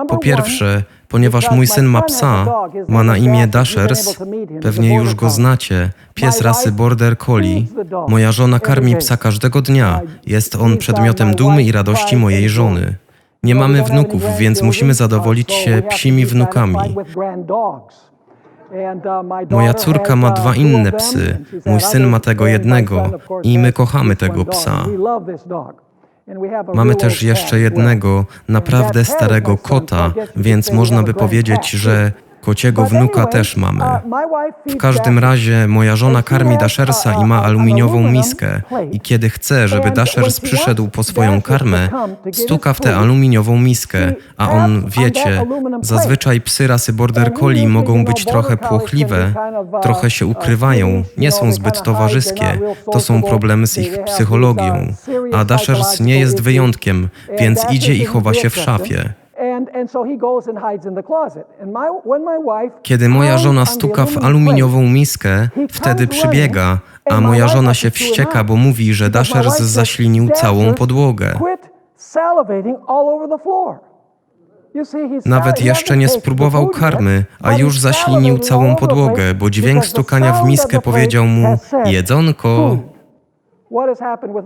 Po 0.09 0.19
pierwsze, 0.19 0.83
ponieważ 1.09 1.51
mój 1.51 1.67
syn 1.67 1.87
ma 1.87 2.03
psa, 2.03 2.47
ma 2.89 3.03
na 3.03 3.17
imię 3.17 3.47
Dashers, 3.47 4.19
pewnie 4.63 4.97
już 4.97 5.15
go 5.15 5.31
znacie, 5.31 5.91
pies 6.15 6.41
rasy 6.41 6.73
Border 6.73 7.19
Collie. 7.19 7.63
Moja 8.09 8.33
żona 8.33 8.61
karmi 8.61 8.97
psa 8.97 9.17
każdego 9.17 9.63
dnia. 9.63 10.01
Jest 10.27 10.57
on 10.57 10.77
przedmiotem 10.77 11.35
dumy 11.35 11.63
i 11.63 11.73
radości 11.73 12.17
mojej 12.17 12.49
żony. 12.49 12.95
Nie 13.43 13.55
mamy 13.55 13.83
wnuków, 13.83 14.23
więc 14.39 14.63
musimy 14.63 14.95
zadowolić 14.95 15.53
się 15.53 15.83
psimi 15.89 16.27
wnukami. 16.27 16.95
Moja 19.51 19.75
córka 19.75 20.17
ma 20.17 20.31
dwa 20.31 20.55
inne 20.55 20.93
psy. 20.93 21.45
Mój 21.67 21.81
syn 21.81 22.07
ma 22.07 22.21
tego 22.21 22.47
jednego 22.47 23.11
i 23.43 23.59
my 23.59 23.73
kochamy 23.73 24.17
tego 24.17 24.45
psa. 24.45 24.85
Mamy 26.75 26.95
też 26.95 27.23
jeszcze 27.23 27.61
jednego 27.61 28.25
naprawdę 28.49 29.05
starego 29.05 29.59
kota, 29.59 30.13
więc 30.37 30.73
można 30.73 31.03
by 31.03 31.15
powiedzieć, 31.15 31.71
że 31.71 32.13
Kociego 32.45 32.85
wnuka 32.85 33.27
też 33.27 33.57
mamy. 33.57 33.85
W 34.67 34.77
każdym 34.77 35.19
razie 35.19 35.69
moja 35.69 35.97
żona 35.97 36.23
karmi 36.23 36.59
Dashersa 36.59 37.15
i 37.23 37.25
ma 37.25 37.43
aluminiową 37.43 38.11
miskę 38.11 38.61
i 38.93 39.01
kiedy 39.01 39.31
chce, 39.31 39.69
żeby 39.69 39.91
Dashers 39.91 40.41
przyszedł 40.41 40.89
po 40.89 41.03
swoją 41.03 41.43
karmę, 41.43 41.89
stuka 42.33 42.73
w 42.73 42.81
tę 42.81 42.97
aluminiową 42.97 43.59
miskę, 43.59 44.13
a 44.37 44.51
on, 44.51 44.85
wiecie, 44.89 45.47
zazwyczaj 45.83 46.41
psy 46.41 46.67
rasy 46.67 46.93
Border 46.93 47.35
Collie 47.35 47.69
mogą 47.69 48.05
być 48.05 48.25
trochę 48.25 48.57
płochliwe, 48.57 49.33
trochę 49.83 50.11
się 50.11 50.27
ukrywają, 50.27 51.03
nie 51.19 51.33
są 51.33 51.53
zbyt 51.53 51.83
towarzyskie. 51.83 52.59
To 52.93 53.01
są 53.01 53.23
problemy 53.23 53.67
z 53.67 53.79
ich 53.79 54.05
psychologią. 54.05 54.95
A 55.35 55.45
Dashers 55.45 56.01
nie 56.01 56.19
jest 56.19 56.41
wyjątkiem, 56.41 57.09
więc 57.39 57.67
idzie 57.71 57.95
i 57.95 58.05
chowa 58.05 58.35
się 58.35 58.51
w 58.51 58.57
szafie. 58.57 59.24
Kiedy 62.83 63.09
moja 63.09 63.39
żona 63.39 63.67
stuka 63.67 64.07
w 64.07 64.19
aluminiową 64.25 64.83
miskę, 64.83 65.49
wtedy 65.71 66.07
przybiega, 66.07 66.79
a 67.05 67.21
moja 67.21 67.49
żona 67.49 67.75
się 67.75 67.91
wścieka, 67.91 68.45
bo 68.45 68.57
mówi, 68.57 68.95
że 68.95 69.11
Dashers 69.11 69.59
zaślinił 69.61 70.29
całą 70.31 70.75
podłogę. 70.75 71.33
Nawet 75.27 75.61
jeszcze 75.65 75.97
nie 75.97 76.09
spróbował 76.09 76.69
karmy, 76.69 77.25
a 77.43 77.53
już 77.53 77.81
zaślinił 77.81 78.39
całą 78.39 78.77
podłogę, 78.77 79.35
bo 79.35 79.51
dźwięk 79.51 79.87
stukania 79.87 80.33
w 80.33 80.47
miskę 80.47 80.81
powiedział 80.81 81.25
mu 81.27 81.59
jedzonko. 81.85 82.79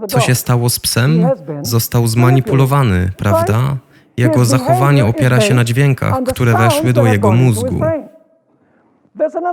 Co 0.09 0.21
się 0.21 0.35
stało 0.35 0.69
z 0.71 0.81
psem? 0.81 1.29
Został 1.63 2.07
zmanipulowany, 2.07 3.11
prawda? 3.17 3.77
Jego 4.19 4.45
zachowanie 4.45 5.05
opiera 5.05 5.41
się 5.41 5.55
na 5.55 5.65
dźwiękach, 5.65 6.15
które 6.29 6.53
weszły 6.55 6.93
do 6.93 7.07
jego 7.07 7.33
mózgu. 7.33 7.81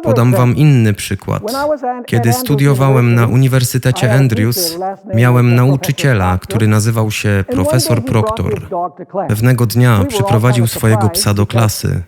Podam 0.04 0.32
Wam 0.32 0.56
inny 0.56 0.94
przykład. 0.94 1.44
Kiedy 2.06 2.34
studiowałem 2.34 3.16
na 3.16 3.28
Uniwersytecie 3.28 4.14
Andrews, 4.14 4.78
miałem 5.14 5.56
nauczyciela, 5.56 6.38
który 6.42 6.68
nazywał 6.68 7.12
się 7.12 7.44
profesor 7.52 8.06
Proctor. 8.06 8.68
Pewnego 9.28 9.66
dnia 9.66 10.06
przyprowadził 10.08 10.68
swojego 10.68 11.10
psa 11.10 11.34
do 11.34 11.46
klasy. 11.46 12.02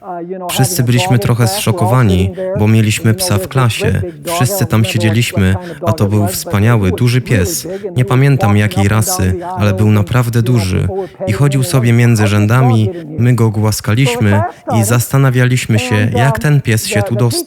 Wszyscy 0.50 0.84
byliśmy 0.84 1.20
trochę 1.20 1.48
zszokowani, 1.48 2.34
bo 2.60 2.67
mieliśmy 2.67 3.13
psa 3.13 3.38
w 3.38 3.48
klasie. 3.48 4.02
Wszyscy 4.36 4.65
tam 4.65 4.86
siedzieliśmy, 4.86 5.56
a 5.86 5.93
to 5.93 6.06
był 6.06 6.28
wspaniały, 6.28 6.91
duży 6.91 7.22
pies. 7.22 7.67
Nie 7.96 8.06
pamiętam 8.06 8.58
jakiej 8.58 8.88
rasy, 8.88 9.34
ale 9.58 9.74
był 9.74 9.91
naprawdę 9.91 10.41
duży. 10.41 10.88
I 11.28 11.34
chodził 11.34 11.63
sobie 11.63 11.93
między 11.93 12.28
rzędami, 12.28 12.89
my 13.20 13.36
go 13.36 13.50
głaskaliśmy 13.50 14.41
i 14.80 14.84
zastanawialiśmy 14.84 15.80
się, 15.80 15.96
jak 16.15 16.39
ten 16.39 16.62
pies 16.62 16.88
się 16.88 17.04
tu 17.04 17.15
dostał. 17.15 17.47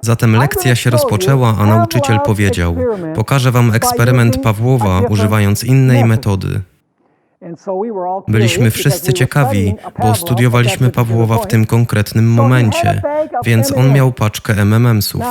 Zatem 0.00 0.36
lekcja 0.36 0.74
się 0.74 0.90
rozpoczęła, 0.90 1.54
a 1.60 1.66
nauczyciel 1.66 2.20
powiedział: 2.20 2.76
Pokażę 3.14 3.50
wam 3.50 3.74
eksperyment 3.74 4.42
Pawłowa 4.42 5.00
używając 5.08 5.64
innej 5.64 6.04
metody. 6.04 6.60
Byliśmy 8.28 8.70
wszyscy 8.70 9.12
ciekawi, 9.12 9.74
bo 10.02 10.14
studiowaliśmy 10.14 10.90
Pawłowa 10.90 11.38
w 11.38 11.46
tym 11.46 11.66
konkretnym 11.66 12.32
momencie, 12.32 13.02
więc 13.44 13.72
on 13.72 13.92
miał 13.92 14.12
paczkę 14.12 14.52
MMMsów. 14.64 15.22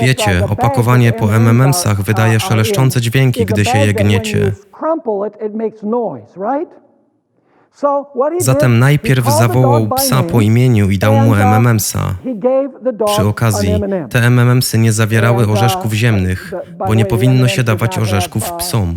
Wiecie, 0.00 0.42
opakowanie 0.50 1.12
po 1.12 1.26
MMMsach 1.26 2.02
wydaje 2.02 2.40
szeleszczące 2.40 3.00
dźwięki, 3.00 3.46
gdy 3.46 3.64
się 3.64 3.78
je 3.78 3.94
gniecie. 3.94 4.52
Zatem 8.40 8.78
najpierw 8.78 9.26
zawołał 9.38 9.88
psa 9.88 10.22
po 10.22 10.40
imieniu 10.40 10.90
i 10.90 10.98
dał 10.98 11.14
mu 11.14 11.34
MMMsa. 11.34 12.14
Przy 13.06 13.22
okazji, 13.22 13.80
te 14.10 14.20
MMMsy 14.30 14.78
nie 14.78 14.92
zawierały 14.92 15.46
orzeszków 15.46 15.92
ziemnych, 15.92 16.52
bo 16.88 16.94
nie 16.94 17.04
powinno 17.04 17.48
się 17.48 17.62
dawać 17.62 17.98
orzeszków 17.98 18.52
psom. 18.52 18.94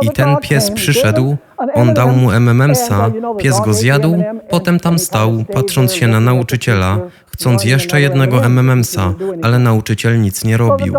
I 0.00 0.10
ten 0.10 0.36
pies 0.36 0.70
przyszedł, 0.70 1.36
on 1.74 1.94
dał 1.94 2.08
mu 2.08 2.30
MMMsa, 2.30 3.10
pies 3.38 3.60
go 3.60 3.72
zjadł, 3.74 4.22
potem 4.50 4.80
tam 4.80 4.98
stał, 4.98 5.32
patrząc 5.52 5.92
się 5.94 6.06
na 6.06 6.20
nauczyciela, 6.20 6.98
chcąc 7.32 7.64
jeszcze 7.64 8.00
jednego 8.00 8.48
MMMsa, 8.48 9.14
ale 9.42 9.58
nauczyciel 9.58 10.20
nic 10.20 10.44
nie 10.44 10.56
robił. 10.56 10.94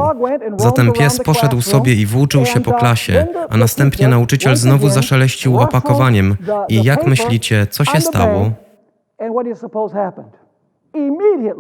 Zatem 0.57 0.91
pies 0.91 1.19
poszedł 1.19 1.61
sobie 1.61 1.93
i 1.93 2.05
włóczył 2.05 2.45
się 2.45 2.59
po 2.59 2.73
klasie, 2.73 3.27
a 3.49 3.57
następnie 3.57 4.07
nauczyciel 4.07 4.55
znowu 4.55 4.89
zaszeleścił 4.89 5.59
opakowaniem. 5.59 6.37
I 6.67 6.83
jak 6.83 7.07
myślicie, 7.07 7.67
co 7.67 7.85
się 7.85 8.01
stało? 8.01 8.51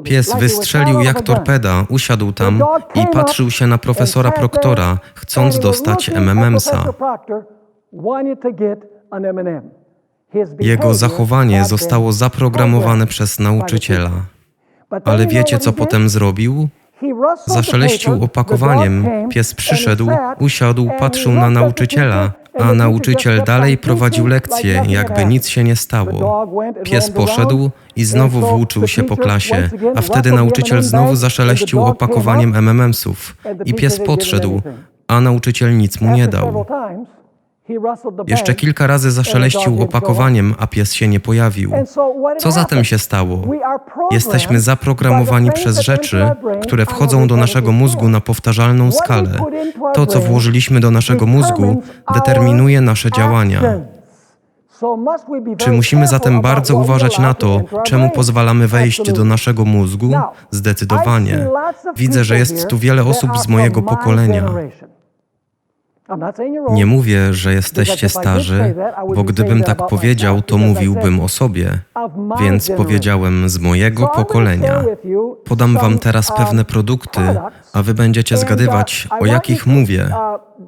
Pies 0.03 0.35
wystrzelił 0.39 1.01
jak 1.01 1.21
torpeda, 1.21 1.85
usiadł 1.89 2.31
tam 2.31 2.59
i 2.95 3.07
patrzył 3.07 3.51
się 3.51 3.67
na 3.67 3.77
profesora 3.77 4.31
Proktora, 4.31 4.97
chcąc 5.13 5.59
dostać 5.59 6.09
MMMsa. 6.09 6.83
Jego 10.59 10.93
zachowanie 10.93 11.65
zostało 11.65 12.11
zaprogramowane 12.11 13.07
przez 13.07 13.39
nauczyciela. 13.39 14.11
Ale 15.05 15.27
wiecie, 15.27 15.57
co 15.59 15.73
potem 15.73 16.09
zrobił? 16.09 16.67
Zaszeleścił 17.45 18.23
opakowaniem, 18.23 19.07
pies 19.29 19.53
przyszedł, 19.53 20.07
usiadł, 20.39 20.89
patrzył 20.99 21.31
na 21.31 21.49
nauczyciela, 21.49 22.31
a 22.59 22.73
nauczyciel 22.73 23.43
dalej 23.43 23.77
prowadził 23.77 24.27
lekcję, 24.27 24.83
jakby 24.87 25.25
nic 25.25 25.47
się 25.47 25.63
nie 25.63 25.75
stało. 25.75 26.47
Pies 26.83 27.11
poszedł 27.11 27.69
i 27.95 28.03
znowu 28.03 28.39
włóczył 28.39 28.87
się 28.87 29.03
po 29.03 29.17
klasie, 29.17 29.69
a 29.95 30.01
wtedy 30.01 30.31
nauczyciel 30.31 30.83
znowu 30.83 31.15
zaszeleścił 31.15 31.83
opakowaniem 31.83 32.55
MMMsów 32.55 33.37
i 33.65 33.73
pies 33.73 33.99
podszedł, 33.99 34.61
a 35.07 35.21
nauczyciel 35.21 35.77
nic 35.77 36.01
mu 36.01 36.15
nie 36.15 36.27
dał. 36.27 36.65
Jeszcze 38.27 38.53
kilka 38.53 38.87
razy 38.87 39.11
zaszeleścił 39.11 39.81
opakowaniem, 39.81 40.55
a 40.59 40.67
pies 40.67 40.93
się 40.93 41.07
nie 41.07 41.19
pojawił. 41.19 41.71
Co 42.37 42.51
zatem 42.51 42.83
się 42.83 42.97
stało? 42.99 43.41
Jesteśmy 44.11 44.59
zaprogramowani 44.59 45.51
przez 45.51 45.79
rzeczy, 45.79 46.31
które 46.61 46.85
wchodzą 46.85 47.27
do 47.27 47.37
naszego 47.37 47.71
mózgu 47.71 48.09
na 48.09 48.21
powtarzalną 48.21 48.91
skalę. 48.91 49.31
To, 49.93 50.05
co 50.05 50.19
włożyliśmy 50.19 50.79
do 50.79 50.91
naszego 50.91 51.25
mózgu, 51.25 51.83
determinuje 52.13 52.81
nasze 52.81 53.11
działania. 53.11 53.61
Czy 55.57 55.71
musimy 55.71 56.07
zatem 56.07 56.41
bardzo 56.41 56.75
uważać 56.75 57.19
na 57.19 57.33
to, 57.33 57.61
czemu 57.83 58.09
pozwalamy 58.09 58.67
wejść 58.67 59.11
do 59.11 59.23
naszego 59.23 59.65
mózgu? 59.65 60.11
Zdecydowanie. 60.51 61.47
Widzę, 61.95 62.23
że 62.23 62.37
jest 62.37 62.67
tu 62.67 62.77
wiele 62.77 63.03
osób 63.03 63.37
z 63.37 63.47
mojego 63.47 63.81
pokolenia. 63.81 64.43
Nie 66.69 66.85
mówię, 66.85 67.33
że 67.33 67.53
jesteście 67.53 68.09
starzy, 68.09 68.75
bo 69.15 69.23
gdybym 69.23 69.63
tak 69.63 69.87
powiedział, 69.87 70.41
to 70.41 70.57
mówiłbym 70.57 71.19
o 71.19 71.27
sobie. 71.27 71.79
Więc 72.41 72.71
powiedziałem 72.71 73.49
z 73.49 73.59
mojego 73.59 74.07
pokolenia. 74.07 74.83
Podam 75.45 75.73
wam 75.73 75.99
teraz 75.99 76.31
pewne 76.31 76.65
produkty, 76.65 77.21
a 77.73 77.83
wy 77.83 77.93
będziecie 77.93 78.37
zgadywać, 78.37 79.07
o 79.19 79.25
jakich 79.25 79.67
mówię, 79.67 80.07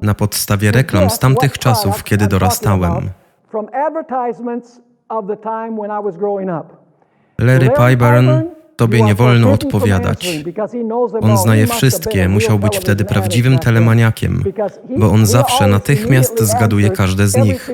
na 0.02 0.14
podstawie 0.14 0.72
reklam 0.72 1.10
z 1.10 1.18
tamtych 1.18 1.58
czasów, 1.58 2.04
kiedy 2.04 2.26
dorastałem. 2.26 3.10
Larry 7.38 7.70
Pyburn, 7.70 8.28
tobie 8.76 9.02
nie 9.02 9.14
wolno 9.14 9.52
odpowiadać. 9.52 10.38
On 11.20 11.38
zna 11.38 11.56
je 11.56 11.66
wszystkie, 11.66 12.28
musiał 12.28 12.58
być 12.58 12.78
wtedy 12.78 13.04
prawdziwym 13.04 13.58
telemaniakiem, 13.58 14.44
bo 14.96 15.10
on 15.10 15.26
zawsze 15.26 15.66
natychmiast 15.66 16.40
zgaduje 16.40 16.90
każde 16.90 17.28
z 17.28 17.36
nich. 17.36 17.70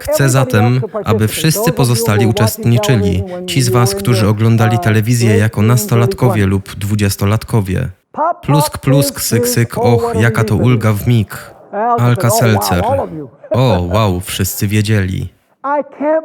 Chcę 0.00 0.28
zatem, 0.28 0.80
aby 1.04 1.28
wszyscy 1.28 1.72
pozostali 1.72 2.26
uczestniczyli, 2.26 3.24
ci 3.46 3.62
z 3.62 3.68
Was, 3.68 3.94
którzy 3.94 4.28
oglądali 4.28 4.78
telewizję 4.78 5.36
jako 5.36 5.62
nastolatkowie 5.62 6.46
lub 6.46 6.74
dwudziestolatkowie. 6.74 7.88
Plusk, 8.42 8.78
plusk, 8.78 9.20
syk, 9.20 9.48
syk, 9.48 9.78
och, 9.78 10.14
jaka 10.20 10.44
to 10.44 10.56
ulga 10.56 10.92
w 10.92 11.06
mig. 11.06 11.54
Alka-Seltzer. 11.98 12.82
O, 13.50 13.88
wow, 13.92 14.20
wszyscy 14.20 14.68
wiedzieli. 14.68 15.28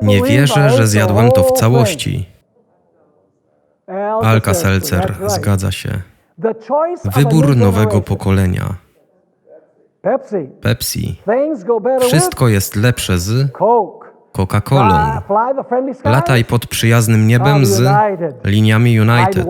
Nie 0.01 0.23
wierzę, 0.23 0.69
że 0.69 0.87
zjadłem 0.87 1.31
to 1.31 1.43
w 1.43 1.51
całości. 1.51 2.25
Alka-Seltzer, 4.23 5.13
zgadza 5.30 5.71
się. 5.71 5.89
Wybór 7.15 7.45
nowego 7.65 8.02
pokolenia. 8.02 8.63
Pepsi. 10.62 11.21
Wszystko 12.08 12.47
jest 12.47 12.75
lepsze 12.75 13.19
z. 13.19 13.52
Coca-Colą. 14.34 14.93
Ah. 14.93 15.21
Lataj 16.12 16.45
pod 16.45 16.67
przyjaznym 16.67 17.28
niebem 17.28 17.65
z 17.65 17.82
liniami 18.43 18.99
United. 18.99 19.45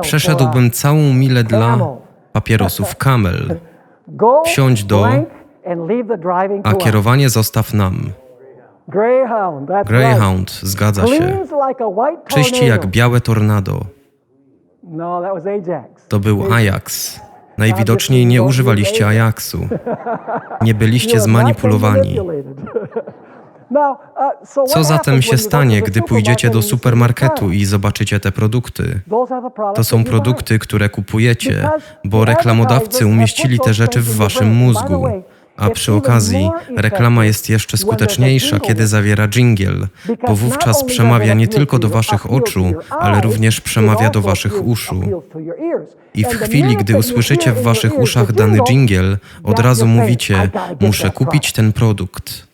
Przeszedłbym 0.00 0.70
całą 0.70 1.14
milę 1.14 1.44
dla 1.44 1.78
papierosów 2.32 2.96
Camel, 3.04 3.58
wsiądź 4.44 4.84
do- 4.84 5.02
a 6.64 6.72
kierowanie 6.74 7.28
zostaw 7.28 7.74
nam. 7.74 8.12
Greyhound, 9.86 10.50
zgadza 10.50 11.06
się. 11.06 11.38
Czyści 12.26 12.66
jak 12.66 12.86
białe 12.86 13.20
tornado. 13.20 13.80
No. 14.82 15.22
To 16.08 16.18
był 16.18 16.52
Ajax. 16.52 17.20
Najwidoczniej 17.58 18.26
nie 18.26 18.42
używaliście 18.42 19.06
Ajaxu. 19.06 19.58
Nie 20.62 20.74
byliście 20.74 21.20
zmanipulowani. 21.20 22.20
uh, 24.62 24.68
Co 24.68 24.84
zatem 24.84 25.22
się 25.22 25.38
stanie, 25.38 25.82
gdy 25.82 26.02
pójdziecie 26.02 26.50
do 26.50 26.62
supermarketu 26.62 27.50
i 27.50 27.64
zobaczycie 27.64 28.20
te 28.20 28.32
produkty? 28.32 29.00
To 29.74 29.84
są 29.84 30.04
produkty, 30.04 30.58
które 30.58 30.88
kupujecie, 30.88 31.70
bo 32.04 32.24
reklamodawcy 32.24 33.06
umieścili 33.06 33.58
te 33.58 33.74
rzeczy 33.74 34.00
w 34.00 34.16
waszym 34.16 34.48
mózgu. 34.48 35.06
A 35.58 35.70
przy 35.70 35.92
okazji, 35.92 36.50
reklama 36.76 37.24
jest 37.24 37.48
jeszcze 37.48 37.76
skuteczniejsza, 37.76 38.60
kiedy 38.60 38.86
zawiera 38.86 39.28
dżingiel, 39.28 39.86
bo 40.26 40.36
wówczas 40.36 40.84
przemawia 40.84 41.34
nie 41.34 41.48
tylko 41.48 41.78
do 41.78 41.88
waszych 41.88 42.32
oczu, 42.32 42.72
ale 42.90 43.20
również 43.20 43.60
przemawia 43.60 44.10
do 44.10 44.20
waszych 44.20 44.66
uszu. 44.66 45.22
I 46.14 46.24
w 46.24 46.28
chwili, 46.28 46.76
gdy 46.76 46.96
usłyszycie 46.96 47.52
w 47.52 47.62
waszych 47.62 47.98
uszach 47.98 48.32
dany 48.32 48.58
dżingiel, 48.66 49.18
od 49.44 49.58
razu 49.58 49.86
mówicie: 49.86 50.50
Muszę 50.80 51.10
kupić 51.10 51.52
ten 51.52 51.72
produkt. 51.72 52.47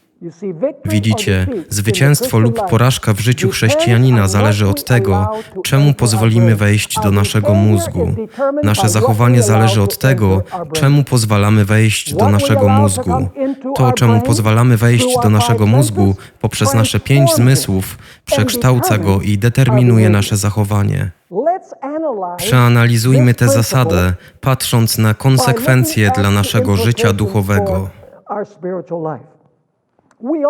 Widzicie, 0.85 1.47
zwycięstwo 1.69 2.39
lub 2.39 2.69
porażka 2.71 3.13
w 3.13 3.21
życiu 3.21 3.51
chrześcijanina 3.51 4.29
zależy 4.29 4.69
od 4.69 4.85
tego, 4.85 5.29
czemu 5.65 5.95
pozwolimy 5.95 6.57
wejść 6.57 7.01
do 7.03 7.11
naszego 7.11 7.55
mózgu. 7.55 8.15
Nasze 8.63 8.89
zachowanie 8.89 9.43
zależy 9.43 9.83
od 9.83 9.99
tego, 9.99 10.43
czemu 10.73 11.05
pozwalamy 11.05 11.65
wejść 11.65 12.15
do 12.15 12.29
naszego 12.29 12.69
mózgu. 12.69 13.29
To, 13.77 13.93
czemu 13.93 14.21
pozwalamy 14.21 14.77
wejść 14.77 15.17
do 15.23 15.31
naszego 15.31 15.67
mózgu 15.67 16.17
poprzez 16.41 16.75
nasze 16.75 17.01
pięć 17.01 17.35
zmysłów, 17.35 17.99
przekształca 18.25 18.99
go 18.99 19.21
i 19.21 19.39
determinuje 19.39 20.11
nasze 20.11 20.37
zachowanie. 20.37 21.11
Przeanalizujmy 22.37 23.35
tę 23.35 23.49
zasadę, 23.49 24.13
patrząc 24.41 24.99
na 24.99 25.15
konsekwencje 25.15 26.11
dla 26.17 26.31
naszego 26.31 26.77
życia 26.77 27.13
duchowego. 27.13 27.89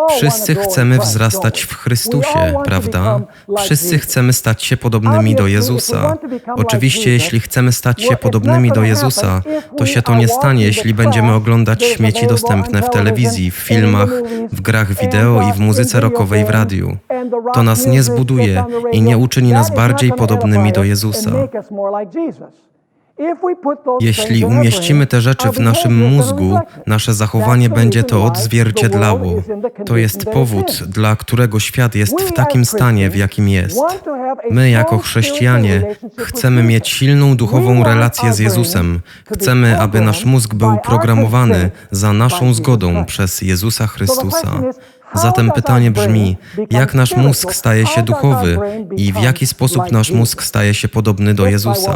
Wszyscy 0.09 0.55
chcemy 0.55 0.99
wzrastać 0.99 1.61
w 1.61 1.73
Chrystusie, 1.73 2.53
prawda? 2.65 3.19
Wszyscy 3.57 3.99
chcemy 3.99 4.33
stać 4.33 4.63
się 4.63 4.77
podobnymi 4.77 5.35
do 5.35 5.47
Jezusa. 5.47 6.17
Oczywiście, 6.55 7.11
jeśli 7.11 7.39
chcemy 7.39 7.71
stać 7.71 8.01
się 8.01 8.17
podobnymi 8.17 8.71
do 8.71 8.83
Jezusa, 8.83 9.41
to 9.77 9.85
się 9.85 10.01
to 10.01 10.15
nie 10.15 10.27
stanie, 10.27 10.65
jeśli 10.65 10.93
będziemy 10.93 11.33
oglądać 11.33 11.83
śmieci 11.83 12.27
dostępne 12.27 12.81
w 12.81 12.89
telewizji, 12.89 13.51
w 13.51 13.55
filmach, 13.55 14.09
w 14.51 14.61
grach 14.61 14.93
wideo 14.93 15.49
i 15.49 15.53
w 15.53 15.59
muzyce 15.59 15.99
rockowej 15.99 16.45
w 16.45 16.49
radiu. 16.49 16.97
To 17.53 17.63
nas 17.63 17.87
nie 17.87 18.03
zbuduje 18.03 18.63
i 18.91 19.01
nie 19.01 19.17
uczyni 19.17 19.51
nas 19.51 19.75
bardziej 19.75 20.11
podobnymi 20.11 20.71
do 20.71 20.83
Jezusa. 20.83 21.31
Jeśli 23.99 24.45
umieścimy 24.45 25.07
te 25.07 25.21
rzeczy 25.21 25.51
w 25.51 25.59
naszym 25.59 26.09
mózgu, 26.09 26.59
nasze 26.87 27.13
zachowanie 27.13 27.69
będzie 27.69 28.03
to 28.03 28.23
odzwierciedlało. 28.23 29.43
To 29.85 29.97
jest 29.97 30.25
powód, 30.25 30.83
dla 30.87 31.15
którego 31.15 31.59
świat 31.59 31.95
jest 31.95 32.21
w 32.21 32.33
takim 32.33 32.65
stanie, 32.65 33.09
w 33.09 33.15
jakim 33.15 33.49
jest. 33.49 33.79
My, 34.51 34.69
jako 34.69 34.97
chrześcijanie, 34.97 35.95
chcemy 36.17 36.63
mieć 36.63 36.89
silną 36.89 37.37
duchową 37.37 37.83
relację 37.83 38.33
z 38.33 38.39
Jezusem. 38.39 39.01
Chcemy, 39.33 39.79
aby 39.79 40.01
nasz 40.01 40.25
mózg 40.25 40.53
był 40.53 40.77
programowany 40.77 41.71
za 41.91 42.13
naszą 42.13 42.53
zgodą 42.53 43.05
przez 43.05 43.41
Jezusa 43.41 43.87
Chrystusa. 43.87 44.61
Zatem 45.13 45.51
pytanie 45.51 45.91
brzmi, 45.91 46.37
jak 46.69 46.93
nasz 46.93 47.15
mózg 47.15 47.53
staje 47.53 47.85
się 47.87 48.03
duchowy 48.03 48.57
i 48.97 49.13
w 49.13 49.21
jaki 49.21 49.47
sposób 49.47 49.91
nasz 49.91 50.11
mózg 50.11 50.43
staje 50.43 50.73
się 50.73 50.87
podobny 50.87 51.33
do 51.33 51.45
Jezusa? 51.47 51.95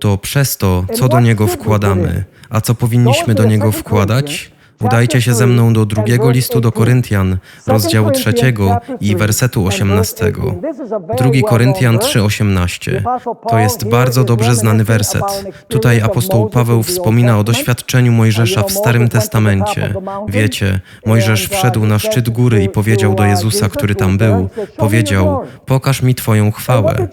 To 0.00 0.18
przez 0.18 0.56
to, 0.56 0.84
co 0.94 1.08
do 1.08 1.20
niego 1.20 1.46
wkładamy. 1.46 2.24
A 2.50 2.60
co 2.60 2.74
powinniśmy 2.74 3.34
do 3.34 3.44
niego 3.44 3.72
wkładać? 3.72 4.53
Udajcie 4.80 5.22
się 5.22 5.34
ze 5.34 5.46
mną 5.46 5.72
do 5.72 5.86
drugiego 5.86 6.30
listu 6.30 6.60
do 6.60 6.72
Koryntian, 6.72 7.36
rozdziału 7.66 8.10
trzeciego 8.10 8.80
i 9.00 9.16
wersetu 9.16 9.66
osiemnastego. 9.66 10.54
Drugi 11.18 11.42
Koryntian 11.42 11.98
3:18. 11.98 13.02
To 13.48 13.58
jest 13.58 13.88
bardzo 13.88 14.24
dobrze 14.24 14.54
znany 14.54 14.84
werset. 14.84 15.44
Tutaj 15.68 16.00
apostoł 16.00 16.50
Paweł 16.50 16.82
wspomina 16.82 17.38
o 17.38 17.44
doświadczeniu 17.44 18.12
Mojżesza 18.12 18.62
w 18.62 18.72
Starym 18.72 19.08
Testamencie. 19.08 19.94
Wiecie, 20.28 20.80
Mojżesz 21.06 21.48
wszedł 21.48 21.86
na 21.86 21.98
szczyt 21.98 22.30
góry 22.30 22.64
i 22.64 22.68
powiedział 22.68 23.14
do 23.14 23.24
Jezusa, 23.24 23.68
który 23.68 23.94
tam 23.94 24.18
był, 24.18 24.48
powiedział: 24.76 25.40
Pokaż 25.66 26.02
mi 26.02 26.14
Twoją 26.14 26.52
chwałę. 26.52 27.08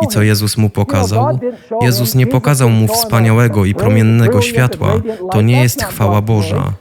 I 0.00 0.06
co 0.06 0.22
Jezus 0.22 0.56
mu 0.56 0.70
pokazał? 0.70 1.38
Jezus 1.80 2.14
nie 2.14 2.26
pokazał 2.26 2.70
mu 2.70 2.88
wspaniałego 2.88 3.64
i 3.64 3.74
promiennego 3.74 4.42
światła. 4.42 4.92
To 5.30 5.42
nie 5.42 5.62
jest 5.62 5.84
chwała 5.84 6.22
Boża. 6.22 6.72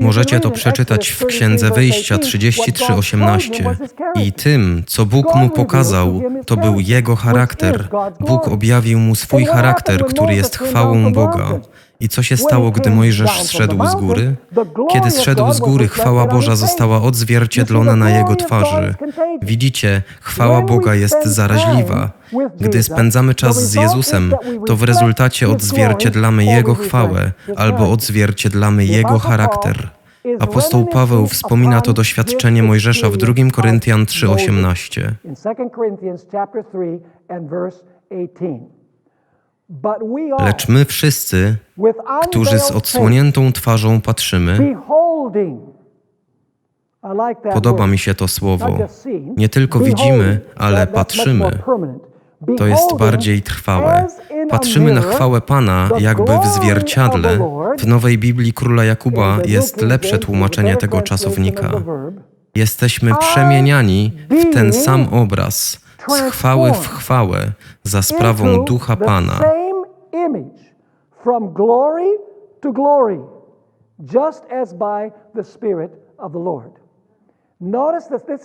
Możecie 0.00 0.40
to 0.40 0.50
przeczytać 0.50 1.08
w 1.08 1.26
Księdze 1.26 1.70
Wyjścia 1.70 2.18
33:18. 2.18 3.76
I 4.14 4.32
tym, 4.32 4.82
co 4.86 5.06
Bóg 5.06 5.34
mu 5.34 5.50
pokazał, 5.50 6.22
to 6.46 6.56
był 6.56 6.80
jego 6.80 7.16
charakter. 7.16 7.88
Bóg 8.20 8.48
objawił 8.48 8.98
mu 8.98 9.14
swój 9.14 9.44
charakter, 9.44 10.06
który 10.06 10.34
jest 10.34 10.58
chwałą 10.58 11.12
Boga. 11.12 11.60
I 12.02 12.08
co 12.08 12.22
się 12.22 12.36
stało, 12.36 12.70
gdy 12.70 12.90
Mojżesz 12.90 13.42
zszedł 13.42 13.86
z 13.86 13.94
góry? 13.94 14.34
Kiedy 14.92 15.10
zszedł 15.10 15.52
z 15.52 15.60
góry, 15.60 15.88
chwała 15.88 16.26
Boża 16.26 16.56
została 16.56 17.02
odzwierciedlona 17.02 17.96
na 17.96 18.10
jego 18.10 18.36
twarzy. 18.36 18.94
Widzicie, 19.42 20.02
chwała 20.20 20.62
Boga 20.62 20.94
jest 20.94 21.24
zaraźliwa. 21.24 22.10
Gdy 22.60 22.82
spędzamy 22.82 23.34
czas 23.34 23.70
z 23.70 23.74
Jezusem, 23.74 24.34
to 24.66 24.76
w 24.76 24.82
rezultacie 24.82 25.48
odzwierciedlamy 25.48 26.44
Jego 26.44 26.74
chwałę 26.74 27.32
albo 27.56 27.90
odzwierciedlamy 27.90 28.84
Jego 28.84 29.18
charakter. 29.18 29.90
Apostoł 30.40 30.86
Paweł 30.86 31.26
wspomina 31.26 31.80
to 31.80 31.92
doświadczenie 31.92 32.62
Mojżesza 32.62 33.10
w 33.10 33.16
2 33.16 33.50
Koryntian 33.52 34.04
3:18. 34.04 35.14
Lecz 40.38 40.68
my 40.68 40.84
wszyscy, 40.84 41.56
którzy 42.22 42.58
z 42.58 42.70
odsłoniętą 42.70 43.52
twarzą 43.52 44.00
patrzymy, 44.00 44.76
podoba 47.52 47.86
mi 47.86 47.98
się 47.98 48.14
to 48.14 48.28
słowo. 48.28 48.78
Nie 49.36 49.48
tylko 49.48 49.78
widzimy, 49.80 50.40
ale 50.56 50.86
patrzymy. 50.86 51.50
To 52.58 52.66
jest 52.66 52.96
bardziej 52.98 53.42
trwałe. 53.42 54.06
Patrzymy 54.50 54.92
na 54.92 55.00
chwałę 55.00 55.40
Pana 55.40 55.90
jakby 55.98 56.38
w 56.38 56.46
zwierciadle. 56.46 57.38
W 57.78 57.86
Nowej 57.86 58.18
Biblii 58.18 58.52
Króla 58.52 58.84
Jakuba 58.84 59.38
jest 59.46 59.82
lepsze 59.82 60.18
tłumaczenie 60.18 60.76
tego 60.76 61.00
czasownika. 61.02 61.70
Jesteśmy 62.54 63.12
przemieniani 63.20 64.12
w 64.30 64.54
ten 64.54 64.72
sam 64.72 65.08
obraz, 65.14 65.80
z 66.08 66.20
chwały 66.32 66.72
w 66.72 66.88
chwałę, 66.88 67.38
za 67.82 68.02
sprawą 68.02 68.64
Ducha 68.64 68.96
Pana. 68.96 69.40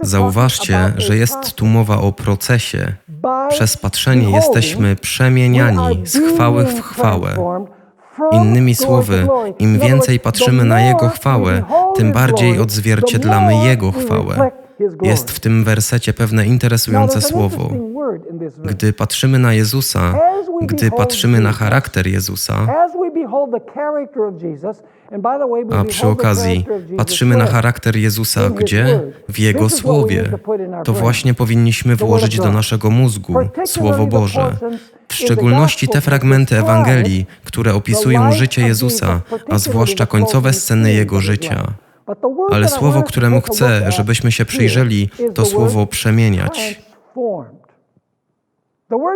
Zauważcie, 0.02 0.94
że 0.98 1.18
jest 1.18 1.54
tu 1.56 1.66
mowa 1.66 1.98
o 1.98 2.12
procesie. 2.12 2.94
Przez 3.50 3.78
patrzenie 3.78 4.32
jesteśmy 4.32 4.96
przemieniani 4.96 6.08
z 6.08 6.18
chwały 6.18 6.66
w 6.66 6.82
chwałę. 6.82 7.30
Innymi 8.32 8.76
słowy, 8.76 9.28
im 9.60 9.80
więcej 9.80 10.20
patrzymy 10.20 10.64
na 10.64 10.82
Jego 10.82 11.10
chwałę, 11.10 11.64
tym 11.96 12.12
bardziej 12.12 12.60
odzwierciedlamy 12.60 13.56
Jego 13.56 13.92
chwałę. 13.92 14.52
Jest 15.02 15.32
w 15.32 15.40
tym 15.40 15.64
wersecie 15.64 16.14
pewne 16.14 16.46
interesujące 16.46 17.22
słowo. 17.22 17.70
Gdy 18.64 18.94
patrzymy 18.94 19.40
na 19.40 19.54
Jezusa, 19.54 20.20
gdy 20.62 20.92
patrzymy 20.92 21.40
na 21.40 21.52
charakter 21.52 22.08
Jezusa, 22.08 22.68
a 25.72 25.84
przy 25.84 26.08
okazji 26.08 26.66
patrzymy 26.98 27.38
na 27.38 27.46
charakter 27.46 27.96
Jezusa 27.96 28.50
gdzie? 28.50 29.02
W 29.30 29.40
Jego 29.40 29.70
Słowie. 29.70 30.32
to 30.84 30.94
właśnie 30.94 31.34
powinniśmy 31.34 31.96
włożyć 31.96 32.38
do 32.38 32.52
naszego 32.52 32.90
mózgu 32.90 33.34
Słowo 33.66 34.08
Boże. 34.08 34.56
W 35.08 35.14
szczególności 35.14 35.88
te 35.88 36.02
fragmenty 36.02 36.58
Ewangelii, 36.58 37.26
które 37.46 37.74
opisują 37.74 38.32
życie 38.32 38.62
Jezusa, 38.62 39.22
a 39.50 39.58
zwłaszcza 39.58 40.06
końcowe 40.06 40.54
sceny 40.54 40.94
Jego 40.94 41.20
życia. 41.22 41.74
Ale 42.52 42.70
słowo, 42.70 43.04
któremu 43.04 43.42
chcę, 43.42 43.92
żebyśmy 43.92 44.32
się 44.32 44.46
przyjrzeli, 44.46 45.10
to 45.34 45.46
słowo 45.46 45.88
przemieniać. 45.88 46.82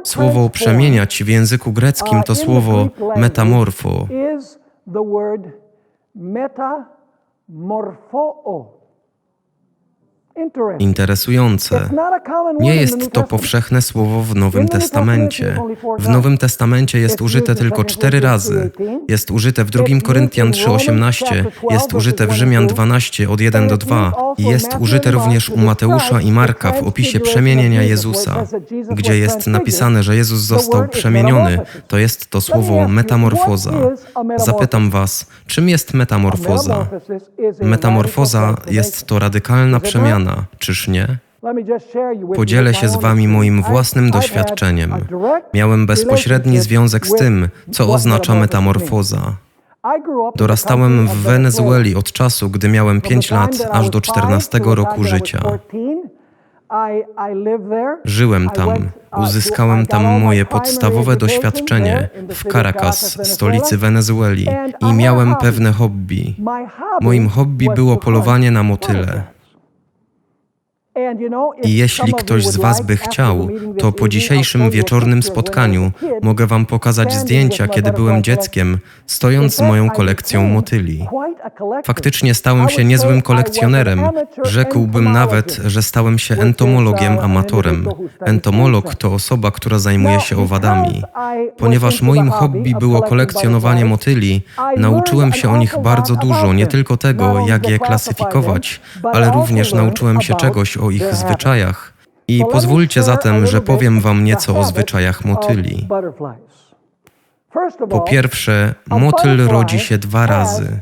Słowo 0.03 0.49
przemieniać 0.49 1.23
w 1.23 1.27
języku 1.27 1.71
greckim 1.71 2.17
uh, 2.17 2.23
to 2.23 2.33
the 2.33 2.39
słowo 2.39 2.77
language 2.77 3.19
metamorfo. 3.19 4.07
Is 4.37 4.59
the 4.93 5.03
word 5.05 5.47
metamorpho. 6.15 6.63
Interesting. 10.30 10.30
Interesujące. 10.79 11.89
Nie 12.59 12.75
jest 12.75 13.11
to 13.11 13.23
powszechne 13.23 13.81
słowo 13.81 14.21
w 14.21 14.35
Nowym 14.35 14.67
Testamencie. 14.67 15.61
W. 15.99 16.09
Nowym 16.09 16.37
Testamencie 16.37 16.99
jest 16.99 17.21
użyte 17.21 17.55
tylko 17.55 17.83
2 17.83 17.85
cztery 17.85 18.19
razy. 18.19 18.71
3:18. 18.79 18.99
Jest 19.09 19.31
użyte 19.31 19.63
w 19.63 19.69
2 19.69 19.83
It's 19.83 19.93
used 19.93 20.03
Koryntian 20.03 20.47
in 20.47 20.53
Romans 20.53 20.83
3,18, 20.87 21.25
chapter 21.25 21.51
12, 21.51 21.73
jest 21.73 21.93
użyte 21.93 22.27
w 22.27 22.31
Rzymian 22.31 22.63
1 22.63 22.63
and 22.63 22.73
2. 22.73 22.75
12 22.75 23.29
od 23.29 23.41
1 23.41 23.67
do 23.67 23.73
And 23.73 23.83
it's 23.83 23.85
2 23.85 24.07
used 24.07 24.17
also 24.17 24.33
i 24.37 24.45
jest 24.45 24.75
użyte 24.79 25.11
również 25.11 25.49
u 25.49 25.57
Mateusza 25.57 26.21
i 26.21 26.31
Marka 26.31 26.71
w 26.71 26.83
opisie 26.83 27.19
przemienienia 27.19 27.81
Jezusa, 27.83 28.43
gdzie 28.91 29.17
jest 29.17 29.47
napisane, 29.47 30.03
że 30.03 30.15
Jezus 30.15 30.39
został 30.39 30.87
przemieniony. 30.87 31.59
To 31.87 31.97
jest 31.97 32.29
to 32.29 32.41
słowo 32.41 32.87
metamorfoza. 32.87 33.71
Zapytam 34.37 34.89
Was, 34.89 35.25
czym 35.47 35.69
jest 35.69 35.93
metamorfoza? 35.93 36.87
Metamorfoza 37.61 38.55
jest 38.71 39.05
to 39.05 39.19
radykalna 39.19 39.77
Is 39.77 39.91
czyż 40.59 40.87
nie? 40.87 41.07
Podzielę 42.35 42.73
się 42.73 42.89
z 42.89 42.95
Wami 42.95 43.27
moim 43.27 43.63
własnym 43.63 44.11
doświadczeniem. 44.11 44.93
Miałem 45.53 45.85
bezpośredni 45.85 46.59
związek 46.59 47.07
z 47.07 47.15
tym, 47.15 47.49
co 47.71 47.93
oznacza 47.93 48.35
metamorfoza. 48.35 49.35
Dorastałem 50.35 51.07
w 51.07 51.15
Wenezueli 51.15 51.95
od 51.95 52.11
czasu, 52.11 52.49
gdy 52.49 52.69
miałem 52.69 53.01
From 53.01 53.09
5 53.09 53.29
the 53.29 53.35
time 53.35 53.41
lat, 53.41 53.67
aż 53.71 53.89
do 53.89 53.99
five 53.99 54.13
14 54.13 54.49
to 54.51 54.57
the 54.57 54.63
time 54.63 54.75
roku 54.75 55.03
życia. 55.03 55.37
14, 55.37 55.77
I- 56.71 57.31
I 57.31 57.35
lived 57.35 57.69
there. 57.69 57.97
Żyłem 58.05 58.49
tam, 58.49 58.69
uh, 58.69 59.19
uzyskałem 59.19 59.85
tam 59.85 60.03
moje 60.21 60.45
podstawowe 60.45 61.15
doświadczenie 61.15 62.09
w 62.29 62.51
Caracas, 62.51 63.27
stolicy 63.33 63.77
Wenezueli 63.77 64.47
I 64.81 64.93
miałem 64.93 65.35
pewne 65.35 65.71
hobby. 65.71 66.35
Moim 67.01 67.29
hobby 67.29 67.67
było 67.75 67.97
polowanie 67.97 68.51
na 68.51 68.63
motyle. 68.63 69.23
I 71.63 71.75
jeśli 71.75 72.13
ktoś 72.13 72.45
z 72.45 72.57
Was 72.57 72.81
by 72.81 72.97
chciał, 72.97 73.49
to 73.79 73.91
po 73.91 74.07
dzisiejszym 74.07 74.69
wieczornym 74.69 75.23
spotkaniu 75.23 75.91
mogę 76.21 76.47
Wam 76.47 76.65
pokazać 76.65 77.13
zdjęcia, 77.13 77.67
kiedy 77.67 77.91
byłem 77.91 78.23
dzieckiem, 78.23 78.79
stojąc 79.05 79.55
z 79.55 79.61
moją 79.61 79.89
kolekcją 79.89 80.47
motyli. 80.47 81.07
Faktycznie 81.85 82.33
stałem 82.33 82.69
się 82.69 82.83
niezłym 82.83 83.21
kolekcjonerem. 83.21 84.03
Rzekłbym 84.43 85.11
nawet, 85.11 85.59
że 85.65 85.81
stałem 85.81 86.19
się 86.19 86.35
entomologiem 86.35 87.19
amatorem. 87.19 87.87
Entomolog 88.19 88.95
to 88.95 89.13
osoba, 89.13 89.51
która 89.51 89.79
zajmuje 89.79 90.19
się 90.19 90.37
owadami. 90.37 91.03
Ponieważ 91.57 92.01
moim 92.01 92.29
hobby 92.29 92.73
było 92.79 93.01
kolekcjonowanie 93.01 93.85
motyli, 93.85 94.41
nauczyłem 94.77 95.33
się 95.33 95.49
o 95.51 95.57
nich 95.57 95.75
bardzo 95.83 96.15
dużo, 96.15 96.53
nie 96.53 96.67
tylko 96.67 96.97
tego, 96.97 97.45
jak 97.47 97.69
je 97.69 97.79
klasyfikować, 97.79 98.81
ale 99.13 99.31
również 99.31 99.73
nauczyłem 99.73 100.21
się 100.21 100.35
czegoś 100.35 100.77
o 100.81 100.91
ich 100.91 101.15
zwyczajach. 101.15 101.93
I 102.27 102.43
pozwólcie 102.51 103.03
zatem, 103.03 103.47
że 103.47 103.61
powiem 103.61 103.99
Wam 103.99 104.23
nieco 104.23 104.59
o 104.59 104.63
zwyczajach 104.63 105.25
motyli. 105.25 105.87
Po 107.89 108.01
pierwsze, 108.01 108.75
motyl 108.87 109.47
rodzi 109.47 109.79
się 109.79 109.97
dwa 109.97 110.25
razy. 110.25 110.79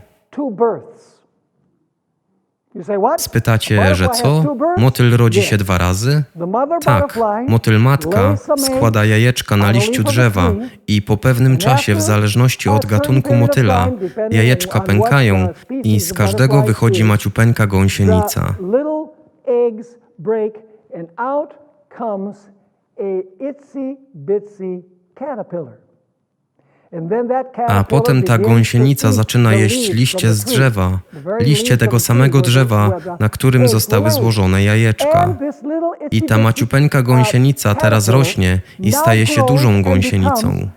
Spytacie, 3.18 3.96
że 3.96 4.10
co? 4.10 4.56
Motyl 4.78 5.18
rodzi 5.18 5.42
się 5.42 5.58
dwa 5.58 5.78
razy? 5.78 6.24
Tak, 6.86 7.20
motyl 7.48 7.80
matka 7.80 8.36
składa 8.58 9.06
jajeczka 9.06 9.58
na 9.58 9.72
liściu 9.72 10.04
drzewa 10.04 10.52
i 10.88 11.02
po 11.02 11.18
pewnym 11.18 11.58
czasie, 11.58 11.96
w 11.96 12.02
zależności 12.02 12.70
od 12.70 12.86
gatunku 12.86 13.34
motyla, 13.34 13.88
jajeczka 14.32 14.80
pękają 14.80 15.48
i 15.84 16.00
z 16.00 16.14
każdego 16.14 16.62
wychodzi 16.62 17.04
maciupeńka 17.04 17.68
gąsienica. 17.68 18.54
A 27.68 27.84
potem 27.84 28.24
ta 28.24 28.38
gąsienica 28.38 29.12
zaczyna 29.12 29.54
jeść 29.54 29.94
liście 29.94 30.34
z 30.34 30.44
drzewa, 30.44 31.00
liście 31.40 31.78
tego 31.78 32.00
samego 32.00 32.42
drzewa, 32.42 32.98
na 33.20 33.30
którym 33.30 33.68
zostały 33.68 34.12
złożone 34.12 34.64
jajeczka. 34.64 35.38
I 36.12 36.22
ta 36.22 36.38
maciupeńka 36.38 37.02
gąsienica 37.02 37.76
teraz 37.76 38.10
rośnie 38.10 38.62
i 38.80 38.92
staje 38.92 39.28
się 39.28 39.42
dużą 39.48 39.84
gąsienicą. 39.84 40.70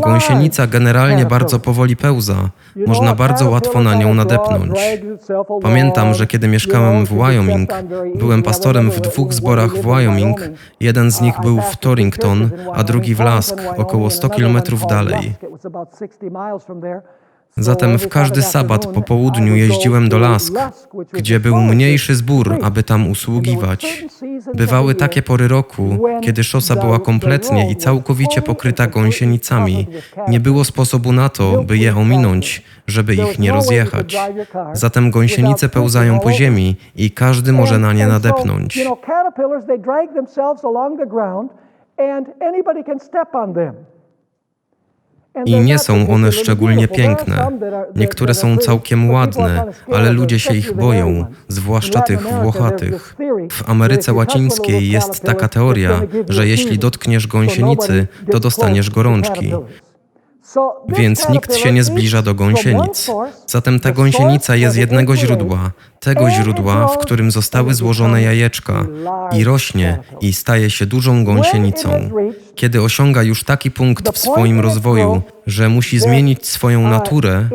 Gąsienica 0.00 0.66
generalnie 0.66 1.26
bardzo 1.26 1.58
powoli 1.58 1.96
pełza, 1.96 2.34
można 2.86 3.14
bardzo 3.14 3.50
łatwo 3.50 3.82
na 3.82 3.94
nią 3.94 4.14
nadepnąć. 4.14 4.78
Pamiętam, 5.62 6.14
że 6.14 6.26
kiedy 6.26 6.48
mieszkałem 6.48 7.06
w 7.06 7.08
Wyoming, 7.08 7.70
byłem 8.14 8.42
pastorem 8.42 8.90
w 8.90 9.00
dwóch 9.00 9.32
zborach 9.32 9.70
w 9.70 9.82
Wyoming. 9.82 10.40
Jeden 10.80 11.10
z 11.10 11.20
nich 11.20 11.40
był 11.40 11.60
w 11.60 11.76
Torrington, 11.76 12.50
a 12.74 12.84
drugi 12.84 13.14
w 13.14 13.20
Lask, 13.20 13.62
około 13.76 14.10
100 14.10 14.28
kilometrów 14.28 14.86
dalej. 14.86 15.34
Zatem 17.56 17.98
w 17.98 18.08
każdy 18.08 18.42
sabat 18.42 18.86
po 18.86 19.02
południu 19.02 19.56
jeździłem 19.56 20.08
do 20.08 20.18
Lask, 20.18 20.54
gdzie 21.12 21.40
był 21.40 21.56
mniejszy 21.56 22.14
zbór, 22.14 22.58
aby 22.62 22.82
tam 22.82 23.10
usługiwać. 23.10 24.04
Bywały 24.54 24.94
takie 24.94 25.22
pory 25.22 25.48
roku, 25.48 25.98
kiedy 26.22 26.44
szosa 26.44 26.76
była 26.76 26.98
kompletnie 26.98 27.70
i 27.70 27.76
całkowicie 27.76 28.42
pokryta 28.42 28.86
gąsienicami. 28.86 29.86
Nie 30.28 30.40
było 30.40 30.64
sposobu 30.64 31.12
na 31.12 31.28
to, 31.28 31.62
by 31.64 31.78
je 31.78 31.96
ominąć, 31.96 32.62
żeby 32.86 33.14
ich 33.14 33.38
nie 33.38 33.52
rozjechać. 33.52 34.16
Zatem 34.72 35.10
gąsienice 35.10 35.68
pełzają 35.68 36.20
po 36.20 36.32
ziemi 36.32 36.76
i 36.96 37.10
każdy 37.10 37.52
może 37.52 37.78
na 37.78 37.92
nie 37.92 38.06
nadepnąć. 38.06 38.78
I 45.44 45.60
nie 45.60 45.78
są 45.78 46.08
one 46.08 46.32
szczególnie 46.32 46.88
piękne. 46.88 47.48
Niektóre 47.96 48.34
są 48.34 48.56
całkiem 48.56 49.10
ładne, 49.10 49.64
ale 49.92 50.12
ludzie 50.12 50.38
się 50.38 50.54
ich 50.54 50.74
boją, 50.74 51.26
zwłaszcza 51.48 52.00
tych 52.00 52.22
włochatych. 52.42 53.16
W 53.52 53.70
Ameryce 53.70 54.12
Łacińskiej 54.12 54.90
jest 54.90 55.20
taka 55.20 55.48
teoria, 55.48 56.00
że 56.28 56.46
jeśli 56.46 56.78
dotkniesz 56.78 57.26
gąsienicy, 57.26 58.06
to 58.30 58.40
dostaniesz 58.40 58.90
gorączki. 58.90 59.52
Więc 60.88 61.28
nikt 61.28 61.56
się 61.56 61.72
nie 61.72 61.84
zbliża 61.84 62.22
do 62.22 62.34
gąsienic. 62.34 63.10
Zatem 63.46 63.80
ta 63.80 63.92
gąsienica 63.92 64.56
jest 64.56 64.76
jednego 64.76 65.16
źródła, 65.16 65.70
tego 66.00 66.30
źródła, 66.30 66.88
w 66.88 66.98
którym 66.98 67.30
zostały 67.30 67.74
złożone 67.74 68.22
jajeczka 68.22 68.86
i 69.32 69.44
rośnie 69.44 69.98
i 70.20 70.32
staje 70.32 70.70
się 70.70 70.86
dużą 70.86 71.24
gąsienicą. 71.24 72.10
Kiedy 72.54 72.82
osiąga 72.82 73.22
już 73.22 73.44
taki 73.44 73.70
punkt 73.70 74.14
w 74.14 74.18
swoim 74.18 74.60
rozwoju, 74.60 75.22
że 75.46 75.68
musi 75.68 75.98
zmienić 75.98 76.46
swoją 76.46 76.88
naturę, 76.88 77.48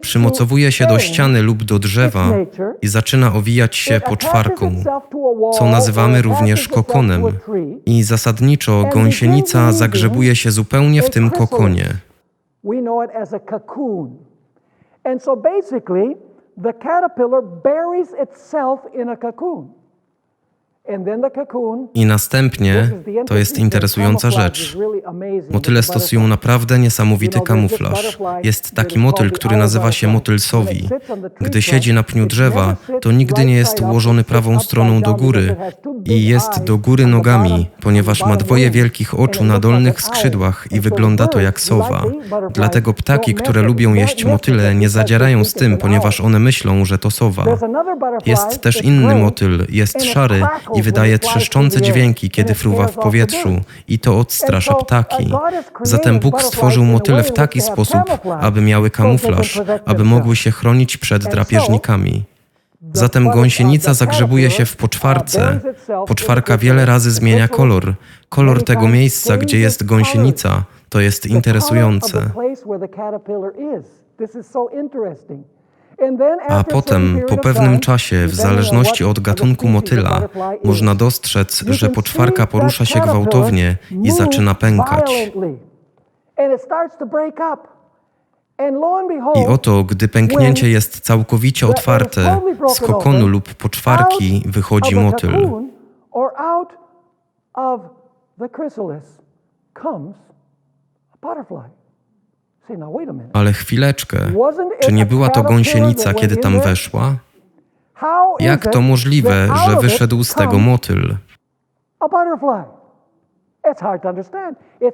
przymocowuje 0.00 0.72
się 0.72 0.86
do 0.86 0.98
ściany 0.98 1.42
lub 1.42 1.64
do 1.64 1.78
drzewa 1.78 2.32
i 2.82 2.88
zaczyna 2.88 3.34
owijać 3.34 3.76
się 3.76 4.00
poczwarką, 4.00 4.84
co 5.58 5.66
nazywamy 5.66 6.22
również 6.22 6.68
kokonem. 6.68 7.24
I 7.86 8.02
zasadniczo 8.02 8.84
gąsienica 8.92 9.72
zagrzebuje 9.72 10.36
się 10.36 10.50
zupełnie 10.50 11.02
w 11.02 11.10
tym 11.10 11.30
kokonie. 11.30 11.86
We 12.64 12.80
know 12.80 13.02
it 13.02 13.10
as 13.14 13.34
a 13.34 13.38
cocoon. 13.38 14.24
And 15.04 15.20
so 15.20 15.36
basically, 15.36 16.16
the 16.56 16.72
caterpillar 16.72 17.42
buries 17.42 18.12
itself 18.14 18.80
in 18.92 19.10
a 19.10 19.16
cocoon. 19.16 19.74
I 21.94 22.06
następnie, 22.06 22.90
to 23.26 23.36
jest 23.36 23.58
interesująca 23.58 24.30
rzecz, 24.30 24.76
motyle 25.50 25.82
stosują 25.82 26.26
naprawdę 26.28 26.78
niesamowity 26.78 27.40
kamuflaż. 27.40 28.18
Jest 28.42 28.74
taki 28.74 28.98
motyl, 28.98 29.30
który 29.30 29.56
nazywa 29.56 29.92
się 29.92 30.08
motyl 30.08 30.38
sowi. 30.38 30.88
Gdy 31.40 31.62
siedzi 31.62 31.92
na 31.92 32.02
pniu 32.02 32.26
drzewa, 32.26 32.76
to 33.00 33.12
nigdy 33.12 33.44
nie 33.44 33.54
jest 33.54 33.80
ułożony 33.80 34.24
prawą 34.24 34.60
stroną 34.60 35.00
do 35.00 35.14
góry 35.14 35.56
i 36.04 36.26
jest 36.26 36.64
do 36.64 36.78
góry 36.78 37.06
nogami, 37.06 37.70
ponieważ 37.80 38.26
ma 38.26 38.36
dwoje 38.36 38.70
wielkich 38.70 39.20
oczu 39.20 39.44
na 39.44 39.60
dolnych 39.60 40.02
skrzydłach 40.02 40.66
i 40.70 40.80
wygląda 40.80 41.26
to 41.26 41.40
jak 41.40 41.60
sowa. 41.60 42.02
Dlatego 42.50 42.94
ptaki, 42.94 43.34
które 43.34 43.62
lubią 43.62 43.94
jeść 43.94 44.24
motyle, 44.24 44.74
nie 44.74 44.88
zadzierają 44.88 45.44
z 45.44 45.54
tym, 45.54 45.76
ponieważ 45.78 46.20
one 46.20 46.38
myślą, 46.38 46.84
że 46.84 46.98
to 46.98 47.10
sowa. 47.10 47.44
Jest 48.26 48.62
też 48.62 48.84
inny 48.84 49.14
motyl, 49.14 49.66
jest 49.68 50.04
szary 50.04 50.42
i 50.74 50.82
wydaje 50.82 51.18
trzeszczące 51.18 51.82
dźwięki, 51.82 52.30
kiedy 52.30 52.54
fruwa 52.54 52.86
w 52.86 52.94
powietrzu 52.94 53.60
i 53.88 53.98
to 53.98 54.18
odstrasza 54.18 54.74
ptaki. 54.74 55.32
Zatem 55.82 56.20
Bóg 56.20 56.42
stworzył 56.42 56.84
motyle 56.84 57.22
w 57.22 57.32
taki 57.32 57.60
sposób, 57.60 58.00
aby 58.40 58.60
miały 58.60 58.90
kamuflaż, 58.90 59.60
aby 59.86 60.04
mogły 60.04 60.36
się 60.36 60.50
chronić 60.50 60.96
przed 60.96 61.24
drapieżnikami. 61.24 62.24
Zatem 62.92 63.30
gąsienica 63.30 63.94
zagrzebuje 63.94 64.50
się 64.50 64.64
w 64.64 64.76
poczwarce. 64.76 65.60
Poczwarka 66.06 66.58
wiele 66.58 66.86
razy 66.86 67.10
zmienia 67.10 67.48
kolor. 67.48 67.94
Kolor 68.28 68.64
tego 68.64 68.88
miejsca, 68.88 69.36
gdzie 69.36 69.58
jest 69.58 69.86
gąsienica, 69.86 70.64
to 70.88 71.00
jest 71.00 71.26
interesujące. 71.26 72.30
A 76.48 76.64
potem, 76.64 77.20
po 77.28 77.36
pewnym 77.36 77.80
czasie, 77.80 78.26
w 78.26 78.34
zależności 78.34 79.04
od 79.04 79.20
gatunku 79.20 79.68
motyla, 79.68 80.28
można 80.64 80.94
dostrzec, 80.94 81.64
że 81.68 81.88
poczwarka 81.88 82.46
porusza 82.46 82.84
się 82.84 83.00
gwałtownie 83.00 83.76
i 84.02 84.10
zaczyna 84.10 84.54
pękać. 84.54 85.30
I 89.34 89.46
oto, 89.46 89.84
gdy 89.84 90.08
pęknięcie 90.08 90.68
jest 90.68 91.00
całkowicie 91.00 91.66
otwarte, 91.66 92.40
z 92.68 92.80
kokonu 92.80 93.26
lub 93.26 93.54
poczwarki 93.54 94.42
wychodzi 94.46 94.96
motyl. 94.96 95.48
Ale 103.32 103.52
chwileczkę, 103.52 104.18
czy 104.80 104.92
nie 104.92 105.06
była 105.06 105.28
to 105.28 105.42
gąsienica, 105.42 106.14
kiedy 106.14 106.36
tam 106.36 106.60
weszła? 106.60 107.14
Jak 108.40 108.72
to 108.72 108.80
możliwe, 108.80 109.48
że 109.66 109.76
wyszedł 109.76 110.24
z 110.24 110.34
tego 110.34 110.58
motyl? 110.58 111.16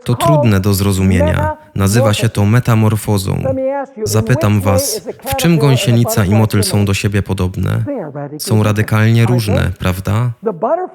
To 0.04 0.14
trudne 0.14 0.61
do 0.61 0.74
zrozumienia. 0.74 1.56
Nazywa 1.74 2.14
się 2.14 2.28
to 2.28 2.44
metamorfozą. 2.44 3.42
Zapytam 4.04 4.61
Was, 4.61 5.09
w 5.26 5.37
czym 5.37 5.59
gąsienica 5.59 6.24
i 6.24 6.30
motyl 6.30 6.62
są 6.62 6.85
do 6.85 6.94
siebie 6.94 7.22
podobne? 7.22 7.85
Są 8.38 8.62
radykalnie 8.62 9.26
różne, 9.26 9.70
prawda? 9.78 10.30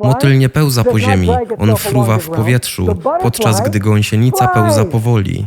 Motyl 0.03 0.37
nie 0.37 0.49
pełza 0.49 0.83
po 0.83 0.99
ziemi, 0.99 1.29
on 1.59 1.75
fruwa 1.75 2.17
w 2.17 2.29
powietrzu, 2.29 2.87
podczas 3.21 3.61
gdy 3.61 3.79
gąsienica 3.79 4.47
pełza 4.47 4.85
powoli. 4.85 5.45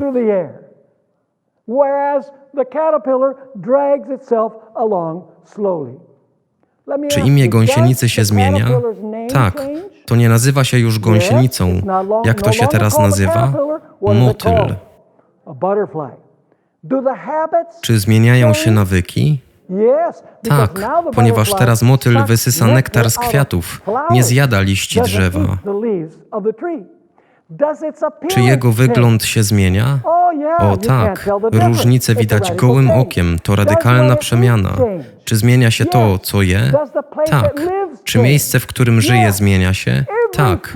Czy 7.10 7.20
imię 7.20 7.48
gąsienicy 7.48 8.08
się 8.08 8.24
zmienia? 8.24 8.66
Tak, 9.32 9.66
to 10.06 10.16
nie 10.16 10.28
nazywa 10.28 10.64
się 10.64 10.78
już 10.78 10.98
gąsienicą. 10.98 11.80
Jak 12.24 12.42
to 12.42 12.52
się 12.52 12.66
teraz 12.66 12.94
nazywa? 12.98 13.52
Motyl. 14.26 14.74
Czy 17.80 17.98
zmieniają 17.98 18.54
się 18.54 18.70
nawyki? 18.70 19.40
Tak, 20.48 20.80
ponieważ 21.14 21.48
teraz 21.58 21.82
motyl 21.82 22.24
wysysa 22.26 22.66
nektar 22.74 23.10
z 23.10 23.18
kwiatów, 23.18 23.82
nie 24.10 24.22
zjada 24.22 24.60
liści 24.60 25.00
drzewa. 25.02 25.58
Czy 28.28 28.40
jego 28.40 28.72
wygląd 28.72 29.24
się 29.24 29.42
zmienia? 29.42 29.98
O 30.58 30.76
tak, 30.76 31.28
różnice 31.52 32.14
widać 32.14 32.52
gołym 32.52 32.90
okiem, 32.90 33.38
to 33.42 33.56
radykalna 33.56 34.16
przemiana. 34.16 34.70
Czy 35.24 35.36
zmienia 35.36 35.70
się 35.70 35.84
to, 35.84 36.18
co 36.18 36.42
je? 36.42 36.60
Tak. 37.30 37.60
Czy 38.04 38.18
miejsce, 38.18 38.60
w 38.60 38.66
którym 38.66 39.00
żyje, 39.00 39.32
zmienia 39.32 39.74
się? 39.74 40.04
Tak. 40.32 40.74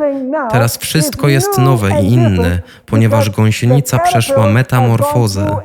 Teraz 0.51 0.77
wszystko 0.79 1.29
jest 1.29 1.59
nowe 1.59 2.03
i 2.03 2.13
inne, 2.13 2.59
ponieważ 2.87 3.31
gąsienica 3.31 3.99
przeszła 3.99 4.47
metamorfozę. 4.47 5.57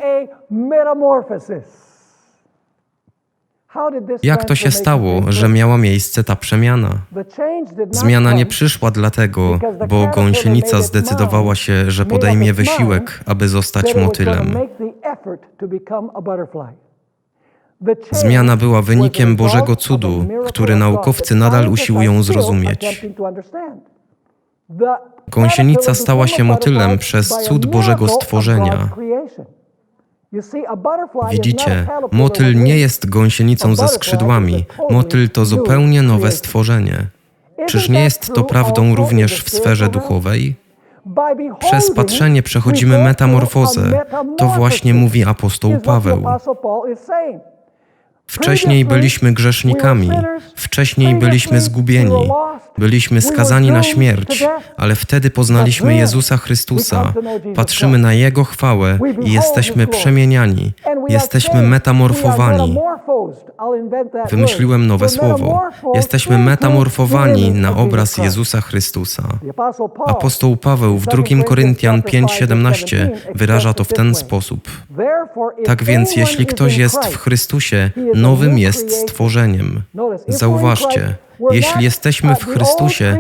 Jak 4.24 4.46
to 4.46 4.56
się 4.56 4.72
stało, 4.72 5.22
że 5.28 5.50
miała 5.50 5.78
miejsce 5.78 6.24
ta 6.24 6.36
przemiana? 6.36 6.90
Zmiana 7.92 8.34
nie 8.34 8.46
przyszła 8.46 8.92
dlatego, 8.92 9.60
bo 9.90 10.08
gąsienica 10.08 10.82
zdecydowała 10.82 11.56
się, 11.56 11.92
że 11.92 12.06
podejmie 12.06 12.54
wysiłek, 12.54 13.24
aby 13.26 13.48
zostać 13.48 13.96
motylem. 13.96 14.56
Zmiana 18.12 18.58
była 18.58 18.82
wynikiem 18.82 19.36
Bożego 19.36 19.76
cudu, 19.76 20.26
który 20.46 20.76
naukowcy 20.76 21.36
nadal 21.36 21.68
usiłują 21.68 22.24
zrozumieć. 22.24 23.08
Gąsienica 25.28 25.94
stała 25.94 26.28
się 26.28 26.44
motylem 26.44 26.98
przez 26.98 27.28
cud 27.28 27.66
Bożego 27.66 28.08
stworzenia. 28.08 28.90
Widzicie, 31.32 31.88
motyl 32.12 32.64
nie 32.64 32.78
jest 32.78 33.10
gąsienicą 33.10 33.76
ze 33.76 33.88
skrzydłami. 33.88 34.66
Motyl 34.90 35.30
to 35.30 35.46
zupełnie 35.46 36.02
nowe 36.02 36.32
stworzenie. 36.32 37.06
Czyż 37.68 37.90
nie 37.90 38.04
jest 38.04 38.34
to 38.34 38.44
prawdą 38.44 38.96
również 38.96 39.44
w 39.44 39.50
sferze 39.50 39.90
duchowej? 39.90 40.56
Przez 41.60 41.92
patrzenie 41.92 42.44
przechodzimy 42.44 43.04
metamorfozę. 43.04 44.02
To 44.38 44.46
właśnie 44.48 44.94
mówi 44.94 45.26
apostoł 45.26 45.80
Paweł. 45.80 46.24
Wcześniej 48.28 48.86
byliśmy 48.86 49.34
grzesznikami, 49.34 50.10
wcześniej 50.56 51.16
byliśmy 51.16 51.62
zgubieni, 51.62 52.30
byliśmy 52.78 53.22
skazani 53.22 53.72
na 53.72 53.84
śmierć, 53.84 54.44
ale 54.78 54.96
wtedy 54.96 55.30
poznaliśmy 55.30 55.96
Jezusa 55.96 56.38
Chrystusa, 56.38 57.14
patrzymy 57.56 57.98
na 57.98 58.14
Jego 58.14 58.44
chwałę 58.44 59.00
i 59.24 59.34
jesteśmy 59.34 59.88
przemieniani, 59.88 60.74
jesteśmy 61.10 61.62
metamorfowani. 61.62 62.78
Wymyśliłem 64.30 64.88
nowe 64.88 65.10
słowo. 65.10 65.62
Jesteśmy 65.96 66.38
metamorfowani 66.38 67.52
na 67.52 67.78
obraz 67.78 68.18
Jezusa 68.18 68.62
Chrystusa. 68.62 69.24
Apostoł 70.06 70.58
Paweł 70.58 70.98
w 70.98 71.06
2 71.06 71.44
Koryntian 71.44 72.02
5:17 72.02 73.10
wyraża 73.36 73.74
to 73.74 73.84
w 73.84 73.94
ten 73.94 74.16
sposób. 74.16 74.70
Tak 75.66 75.84
więc, 75.84 76.16
jeśli 76.16 76.46
ktoś 76.46 76.78
jest 76.78 77.06
w 77.06 77.18
Chrystusie, 77.18 77.92
nowym 78.16 78.58
jest 78.58 78.92
stworzeniem. 78.92 79.82
Zauważcie, 80.28 81.16
jeśli 81.52 81.84
jesteśmy 81.84 82.36
w 82.36 82.46
Chrystusie, 82.46 83.18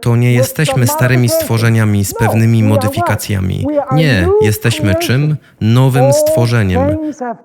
to 0.00 0.16
nie 0.16 0.32
jesteśmy 0.32 0.86
starymi 0.86 1.28
stworzeniami 1.28 2.04
z 2.04 2.14
pewnymi 2.14 2.62
modyfikacjami. 2.62 3.66
Nie, 3.92 4.28
jesteśmy 4.42 4.94
czym? 4.94 5.36
Nowym 5.60 6.12
stworzeniem. 6.12 6.98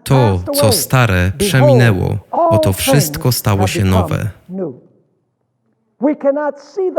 To, 0.04 0.39
co 0.54 0.72
stare, 0.72 1.32
przeminęło. 1.38 2.18
Oto 2.32 2.74
wszystko 2.74 3.32
stało 3.32 3.68
się 3.68 3.86
nowe. 3.86 4.30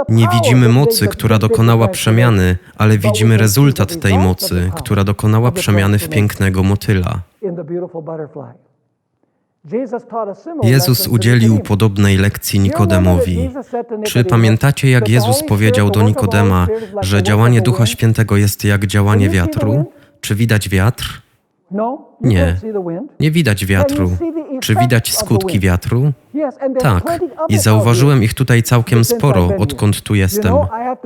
Nie 0.09 0.28
widzimy 0.32 0.68
mocy, 0.68 1.09
która 1.09 1.38
dokonała 1.38 1.88
przemiany, 1.88 2.57
ale 2.78 2.98
widzimy 2.98 3.36
rezultat 3.36 4.00
tej 4.00 4.18
mocy, 4.18 4.70
która 4.76 5.05
dokonała 5.05 5.53
przemiany 5.53 5.98
w 5.98 6.09
pięknego 6.09 6.62
motyla. 6.62 7.20
Jezus 10.62 11.08
udzielił 11.08 11.58
podobnej 11.58 12.16
lekcji 12.16 12.60
Nikodemowi. 12.60 13.50
Czy 14.04 14.24
pamiętacie, 14.24 14.90
jak 14.90 15.08
Jezus 15.08 15.42
powiedział 15.48 15.90
do 15.90 16.02
Nikodema, 16.02 16.66
że 17.00 17.22
działanie 17.22 17.60
Ducha 17.60 17.86
Świętego 17.86 18.36
jest 18.36 18.64
jak 18.64 18.86
działanie 18.86 19.28
wiatru? 19.28 19.84
Czy 20.20 20.34
widać 20.34 20.68
wiatr? 20.68 21.22
No, 21.70 22.08
Nie. 22.20 22.56
Nie 23.20 23.30
widać 23.30 23.66
wiatru. 23.66 24.10
Czy 24.61 24.74
widać 24.74 25.14
skutki 25.14 25.61
wiatru? 25.61 26.12
Tak, 26.80 27.18
i 27.48 27.59
zauważyłem 27.59 28.22
ich 28.22 28.34
tutaj 28.34 28.62
całkiem 28.62 29.04
sporo, 29.04 29.50
odkąd 29.59 30.02
tu 30.02 30.14
jestem. 30.14 30.54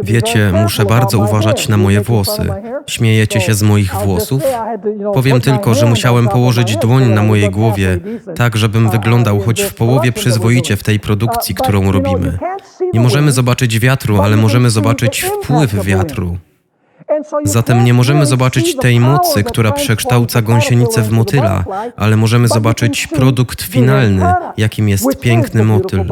Wiecie, 0.03 0.53
muszę 0.63 0.85
bardzo 0.85 1.19
uważać 1.19 1.69
na 1.69 1.77
moje 1.77 2.01
włosy. 2.01 2.43
Śmiejecie 2.87 3.41
się 3.41 3.55
z 3.55 3.63
moich 3.63 3.95
włosów? 3.95 4.43
Powiem 5.15 5.41
tylko, 5.41 5.75
że 5.75 5.87
musiałem 5.87 6.29
położyć 6.29 6.77
dłoń 6.77 7.09
na 7.09 7.23
mojej 7.23 7.51
głowie, 7.51 7.99
tak 8.37 8.57
żebym 8.57 8.91
wyglądał 8.91 9.41
choć 9.41 9.63
w 9.63 9.75
połowie 9.75 10.13
przyzwoicie 10.13 10.77
w 10.77 10.83
tej 10.83 11.01
produkcji, 11.01 11.55
którą 11.55 11.93
robimy. 11.93 12.39
Nie 12.95 13.01
możemy 13.01 13.33
zobaczyć 13.33 13.79
wiatru, 13.79 14.23
ale 14.23 14.37
możemy 14.37 14.71
zobaczyć 14.71 15.23
wpływ 15.23 15.85
wiatru. 15.85 16.37
Zatem 17.45 17.85
nie 17.85 17.95
możemy 17.95 18.27
zobaczyć 18.27 18.77
tej 18.77 19.01
mocy, 19.01 19.45
która 19.45 19.73
przekształca 19.73 20.43
gąsienicę 20.43 21.03
w 21.03 21.11
motyla, 21.11 21.65
ale 21.97 22.17
możemy 22.17 22.49
zobaczyć 22.49 23.07
produkt 23.07 23.63
finalny, 23.63 24.35
jakim 24.57 24.89
jest 24.89 25.21
piękny 25.21 25.65
motyl. 25.65 26.05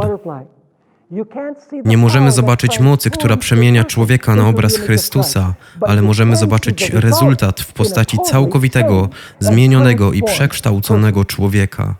Nie 1.84 1.96
możemy 1.96 2.32
zobaczyć 2.32 2.80
mocy, 2.80 3.10
która 3.10 3.36
przemienia 3.36 3.84
człowieka 3.84 4.34
na 4.34 4.48
obraz 4.48 4.76
Chrystusa, 4.76 5.54
ale 5.80 6.02
możemy 6.02 6.36
zobaczyć 6.36 6.90
rezultat 6.90 7.60
w 7.60 7.72
postaci 7.72 8.18
całkowitego, 8.24 9.08
zmienionego 9.40 10.12
i 10.12 10.22
przekształconego 10.22 11.24
człowieka. 11.24 11.94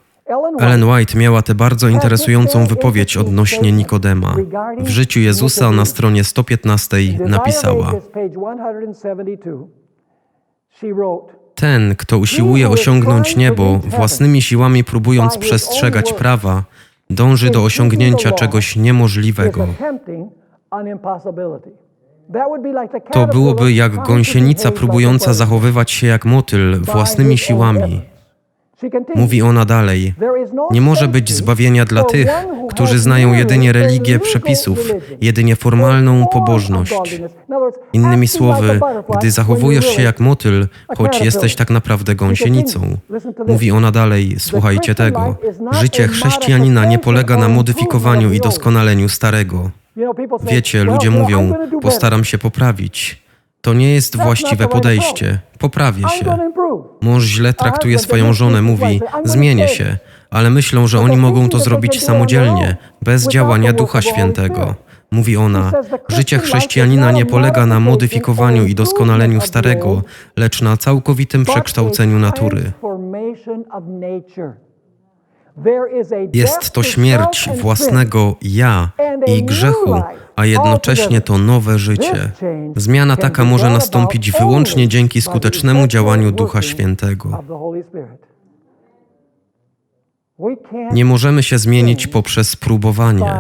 Ellen 0.59 0.85
White. 0.85 1.19
Miała 1.19 1.43
tę 1.43 1.55
bardzo 1.55 1.89
interesującą 1.89 2.67
wypowiedź 2.67 3.17
odnośnie 3.17 3.73
Nikodema. 3.73 4.35
W 4.79 4.89
życiu 4.89 5.21
Jezusa 5.21 5.71
na 5.71 5.85
stronie 5.85 6.25
115 6.25 6.97
napisała: 7.21 7.93
Ten, 11.55 11.97
kto 11.97 12.19
usiłuje 12.19 12.69
osiągnąć 12.69 13.37
niebo, 13.37 13.79
własnymi 13.79 14.43
siłami 14.43 14.85
próbując 14.85 15.39
przestrzegać 15.39 16.13
prawa, 16.13 16.65
dąży 17.11 17.51
do 17.51 17.65
osiągnięcia 17.65 18.33
czegoś 18.33 18.77
niemożliwego. 18.77 19.67
To 23.13 23.27
byłoby 23.27 23.73
jak 23.73 24.07
gąsienica 24.07 24.71
próbująca 24.71 25.35
zachowywać 25.35 25.91
się 25.91 26.07
jak 26.07 26.25
motyl 26.25 26.81
własnymi 26.81 27.39
siłami. 27.39 28.03
Mówi 29.15 29.43
ona 29.43 29.65
dalej: 29.65 30.15
Nie 30.71 30.81
może 30.81 31.09
być 31.09 31.33
zbawienia 31.33 31.85
dla 31.85 32.05
tych, 32.05 32.29
którzy 32.71 32.99
znają 32.99 33.33
jedynie 33.33 33.73
religię 33.73 34.19
przepisów, 34.19 34.79
jedynie 35.21 35.57
formalną 35.57 36.27
pobożność. 36.27 37.21
Innymi 37.93 38.29
słowy, 38.29 38.81
gdy 39.19 39.31
zachowujesz 39.31 39.87
się 39.87 40.03
jak 40.03 40.21
motyl, 40.21 40.67
choć 40.97 41.21
jesteś 41.21 41.55
tak 41.55 41.71
naprawdę 41.71 42.15
gąsienicą. 42.15 42.97
Mówi 43.47 43.71
ona 43.71 43.91
dalej: 43.91 44.35
Słuchajcie 44.39 44.95
tego. 44.95 45.37
Życie 45.73 46.09
chrześcijanina 46.09 46.85
nie 46.85 46.99
polega 46.99 47.37
na 47.37 47.49
modyfikowaniu 47.49 48.33
i 48.33 48.41
doskonaleniu 48.41 49.09
starego. 49.09 49.71
Wiecie, 50.43 50.85
ludzie 50.85 51.11
mówią: 51.11 51.53
Postaram 51.83 52.25
się 52.25 52.39
poprawić. 52.39 53.28
To 53.61 53.75
nie 53.75 53.95
jest 53.95 54.17
właściwe 54.17 54.69
podejście. 54.69 55.39
Poprawię 55.59 56.09
się. 56.09 56.37
Mąż 57.01 57.25
źle 57.25 57.55
traktuje 57.55 57.99
swoją 57.99 58.33
żonę, 58.33 58.63
mówi: 58.63 59.01
Zmienię 59.25 59.69
się, 59.69 59.97
ale 60.31 60.51
myślą, 60.51 60.87
że 60.87 61.01
oni 61.01 61.17
mogą 61.17 61.49
to 61.49 61.59
zrobić 61.59 62.03
samodzielnie, 62.03 62.77
bez 63.03 63.29
działania 63.29 63.73
Ducha 63.73 64.03
Świętego. 64.03 64.75
Mówi 65.11 65.37
ona: 65.37 65.73
Życie 66.09 66.39
chrześcijanina 66.39 67.13
nie 67.13 67.27
polega 67.27 67.67
na 67.67 67.81
modyfikowaniu 67.81 68.67
i 68.67 68.75
doskonaleniu 68.75 69.41
starego, 69.41 70.03
lecz 70.37 70.63
na 70.63 70.77
całkowitym 70.77 71.45
przekształceniu 71.45 72.19
natury. 72.19 72.73
Jest 76.33 76.71
to 76.71 76.83
śmierć 76.83 77.51
własnego 77.61 78.37
ja 78.43 78.91
i 79.27 79.45
grzechu, 79.45 79.95
a 80.37 80.47
jednocześnie 80.47 81.21
to 81.21 81.39
nowe 81.39 81.79
życie. 81.79 82.33
Zmiana 82.77 83.17
taka 83.17 83.45
może 83.45 83.71
nastąpić 83.71 84.33
wyłącznie 84.33 84.89
dzięki 84.89 85.23
skutecznemu 85.23 85.87
działaniu 85.87 86.33
Ducha 86.33 86.63
Świętego. 86.63 87.45
Nie 90.93 91.05
możemy 91.05 91.43
się 91.43 91.59
zmienić 91.59 92.07
poprzez 92.07 92.57
próbowanie. 92.57 93.33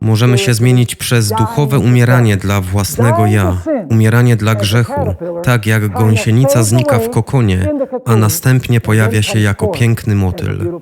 Możemy 0.00 0.38
się 0.38 0.54
zmienić 0.54 0.94
przez 0.94 1.28
duchowe 1.28 1.78
umieranie 1.78 2.36
dla 2.36 2.60
własnego 2.60 3.26
ja, 3.26 3.56
umieranie 3.90 4.36
dla 4.36 4.54
grzechu, 4.54 5.14
tak 5.42 5.66
jak 5.66 5.88
gąsienica 5.88 6.62
znika 6.62 6.98
w 6.98 7.10
kokonie, 7.10 7.70
a 8.04 8.16
następnie 8.16 8.80
pojawia 8.80 9.22
się 9.22 9.38
jako 9.38 9.68
piękny 9.68 10.14
motyl. 10.14 10.80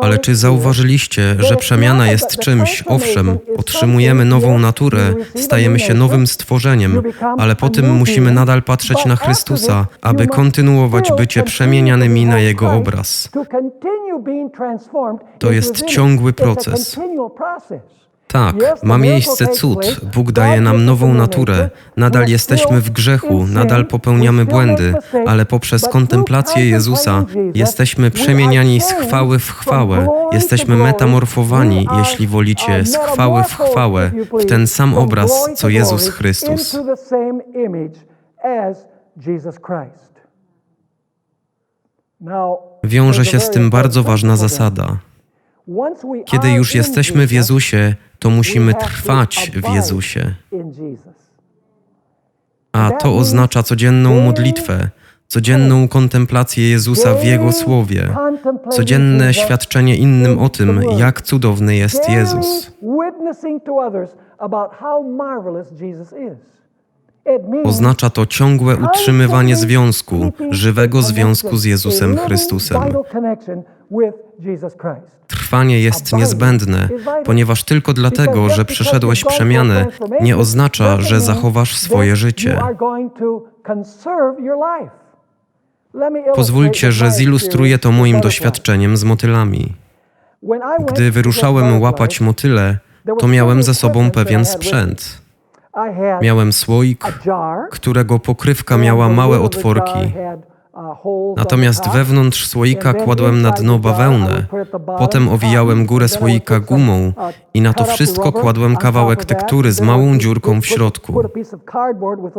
Ale 0.00 0.18
czy 0.18 0.36
zauważyliście, 0.36 1.36
że 1.38 1.56
przemiana 1.56 2.06
jest 2.06 2.38
czymś, 2.38 2.84
owszem, 2.86 3.38
otrzymujemy 3.56 4.24
nową 4.24 4.58
naturę, 4.58 5.14
stajemy 5.36 5.78
się 5.78 5.94
nowym 5.94 6.26
stworzeniem, 6.26 7.02
ale 7.38 7.56
po 7.56 7.68
tym 7.68 7.92
musimy 7.92 8.30
nadal 8.30 8.62
patrzeć 8.62 9.06
na 9.06 9.16
Chrystusa, 9.16 9.86
aby 10.02 10.26
kontynuować 10.26 11.12
bycie 11.16 11.42
przemienianymi 11.42 12.26
na 12.26 12.38
Jego 12.38 12.72
obraz. 12.72 13.28
To 15.38 15.52
jest 15.52 15.84
ciągły 15.84 16.32
proces. 16.32 16.96
Tak, 18.32 18.56
ma 18.82 18.98
miejsce 18.98 19.46
cud. 19.46 20.00
Bóg 20.14 20.32
daje 20.32 20.60
nam 20.60 20.84
nową 20.84 21.14
naturę. 21.14 21.70
Nadal 21.96 22.28
jesteśmy 22.28 22.80
w 22.80 22.90
grzechu, 22.90 23.46
nadal 23.46 23.86
popełniamy 23.86 24.44
błędy, 24.44 24.94
ale 25.26 25.46
poprzez 25.46 25.88
kontemplację 25.88 26.68
Jezusa 26.68 27.24
jesteśmy 27.54 28.10
przemieniani 28.10 28.80
z 28.80 28.92
chwały 28.92 29.38
w 29.38 29.50
chwałę. 29.52 30.08
Jesteśmy 30.32 30.76
metamorfowani, 30.76 31.88
jeśli 31.98 32.26
wolicie, 32.26 32.86
z 32.86 32.96
chwały 32.96 33.42
w 33.42 33.54
chwałę, 33.54 34.10
w 34.32 34.44
ten 34.46 34.66
sam 34.66 34.94
obraz, 34.94 35.50
co 35.54 35.68
Jezus 35.68 36.08
Chrystus. 36.08 36.78
Wiąże 42.84 43.24
się 43.24 43.40
z 43.40 43.50
tym 43.50 43.70
bardzo 43.70 44.02
ważna 44.02 44.36
zasada. 44.36 44.96
Kiedy 46.24 46.50
już 46.50 46.74
jesteśmy 46.74 47.26
w 47.26 47.32
Jezusie, 47.32 47.94
to 48.20 48.30
musimy 48.30 48.74
trwać 48.74 49.50
w 49.54 49.74
Jezusie. 49.74 50.34
A 52.72 52.90
to 52.90 53.16
oznacza 53.16 53.62
codzienną 53.62 54.20
modlitwę, 54.20 54.88
codzienną 55.26 55.88
kontemplację 55.88 56.70
Jezusa 56.70 57.14
w 57.14 57.24
Jego 57.24 57.52
słowie, 57.52 58.08
codzienne 58.70 59.34
świadczenie 59.34 59.96
innym 59.96 60.38
o 60.38 60.48
tym, 60.48 60.82
jak 60.98 61.22
cudowny 61.22 61.76
jest 61.76 62.08
Jezus. 62.08 62.72
Oznacza 67.64 68.10
to 68.10 68.26
ciągłe 68.26 68.76
utrzymywanie 68.76 69.56
związku, 69.56 70.32
żywego 70.50 71.02
związku 71.02 71.56
z 71.56 71.64
Jezusem 71.64 72.16
Chrystusem. 72.16 72.82
Trwanie 75.26 75.80
jest 75.80 76.12
niezbędne, 76.12 76.88
ponieważ 77.24 77.64
tylko 77.64 77.92
dlatego, 77.92 78.48
że 78.48 78.64
przeszedłeś 78.64 79.24
przemianę, 79.24 79.86
nie 80.20 80.36
oznacza, 80.36 81.00
że 81.00 81.20
zachowasz 81.20 81.76
swoje 81.76 82.16
życie. 82.16 82.58
Pozwólcie, 86.34 86.92
że 86.92 87.10
zilustruję 87.10 87.78
to 87.78 87.92
moim 87.92 88.20
doświadczeniem 88.20 88.96
z 88.96 89.04
motylami. 89.04 89.74
Gdy 90.88 91.10
wyruszałem 91.10 91.80
łapać 91.80 92.20
motyle, 92.20 92.78
to 93.18 93.28
miałem 93.28 93.62
ze 93.62 93.74
sobą 93.74 94.10
pewien 94.10 94.44
sprzęt. 94.44 95.22
Miałem 96.22 96.52
słoik, 96.52 97.04
którego 97.70 98.18
pokrywka 98.18 98.78
miała 98.78 99.08
małe 99.08 99.40
otworki. 99.40 100.12
Natomiast 101.36 101.88
wewnątrz 101.88 102.46
słoika 102.46 102.94
kładłem 102.94 103.42
na 103.42 103.50
dno 103.50 103.78
bawełnę, 103.78 104.46
potem 104.98 105.28
owijałem 105.28 105.86
górę 105.86 106.08
słoika 106.08 106.60
gumą 106.60 107.12
i 107.54 107.60
na 107.60 107.72
to 107.72 107.84
wszystko 107.84 108.32
kładłem 108.32 108.76
kawałek 108.76 109.24
tektury 109.24 109.72
z 109.72 109.80
małą 109.80 110.18
dziurką 110.18 110.60
w 110.60 110.66
środku. 110.66 111.22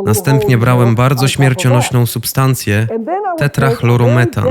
Następnie 0.05 0.57
brałem 0.57 0.95
bardzo 0.95 1.27
śmiercionośną 1.27 2.05
substancję, 2.05 2.87
tetrachlorometan. 3.37 4.45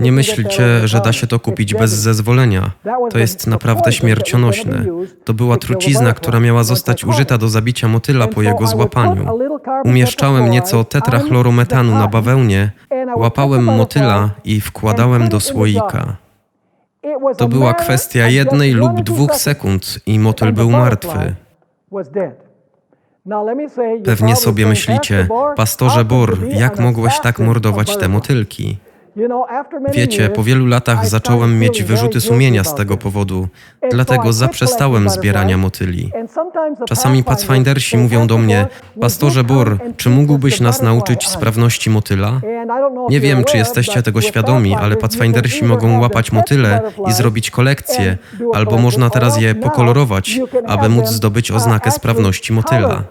Nie 0.00 0.12
myślcie, 0.12 0.88
że 0.88 1.00
da 1.00 1.12
się 1.12 1.26
to 1.26 1.38
kupić 1.38 1.74
bez 1.74 1.90
zezwolenia. 1.90 2.70
To 3.10 3.18
jest 3.18 3.46
naprawdę 3.46 3.92
śmiercionośne. 3.92 4.84
To 5.24 5.34
była 5.34 5.56
trucizna, 5.56 6.12
która 6.12 6.40
miała 6.40 6.64
zostać 6.64 7.04
użyta 7.04 7.38
do 7.38 7.48
zabicia 7.48 7.88
motyla 7.88 8.28
po 8.28 8.42
jego 8.42 8.66
złapaniu. 8.66 9.38
Umieszczałem 9.84 10.50
nieco 10.50 10.84
tetrachlorometanu 10.84 11.94
na 11.94 12.08
bawełnie, 12.08 12.72
łapałem 13.16 13.64
motyla 13.64 14.30
i 14.44 14.60
wkładałem 14.60 15.28
do 15.28 15.40
słoika. 15.40 16.16
To 17.38 17.48
była 17.48 17.74
kwestia 17.74 18.28
jednej 18.28 18.72
lub 18.72 19.00
dwóch 19.02 19.34
sekund 19.34 19.98
i 20.06 20.18
motyl 20.18 20.52
był 20.52 20.70
martwy. 20.70 21.34
Pewnie 24.04 24.36
sobie 24.36 24.66
myślicie, 24.66 25.28
pastorze 25.56 26.04
Bor, 26.04 26.38
jak 26.48 26.78
mogłeś 26.78 27.20
tak 27.20 27.38
mordować 27.38 27.96
te 27.96 28.08
motylki? 28.08 28.78
Wiecie, 29.92 30.28
po 30.30 30.42
wielu 30.42 30.66
latach 30.66 31.06
zacząłem 31.06 31.58
mieć 31.58 31.82
wyrzuty 31.82 32.20
sumienia 32.20 32.64
z 32.64 32.74
tego 32.74 32.96
powodu, 32.96 33.48
dlatego 33.90 34.32
zaprzestałem 34.32 35.08
zbierania 35.08 35.58
motyli. 35.58 36.10
Czasami 36.88 37.24
pathfindersi 37.24 37.98
mówią 37.98 38.26
do 38.26 38.38
mnie, 38.38 38.66
pastorze 39.00 39.44
Bor, 39.44 39.78
czy 39.96 40.10
mógłbyś 40.10 40.60
nas 40.60 40.82
nauczyć 40.82 41.28
sprawności 41.28 41.90
motyla? 41.90 42.40
Nie 43.10 43.20
wiem, 43.20 43.44
czy 43.44 43.56
jesteście 43.56 44.02
tego 44.02 44.20
świadomi, 44.20 44.76
ale 44.76 44.96
pathfindersi 44.96 45.64
mogą 45.64 46.00
łapać 46.00 46.32
motyle 46.32 46.80
i 47.08 47.12
zrobić 47.12 47.50
kolekcję, 47.50 48.18
albo 48.54 48.78
można 48.78 49.10
teraz 49.10 49.40
je 49.40 49.54
pokolorować, 49.54 50.40
aby 50.66 50.88
móc 50.88 51.08
zdobyć 51.08 51.50
oznakę 51.50 51.90
sprawności 51.90 52.52
motyla. 52.52 53.02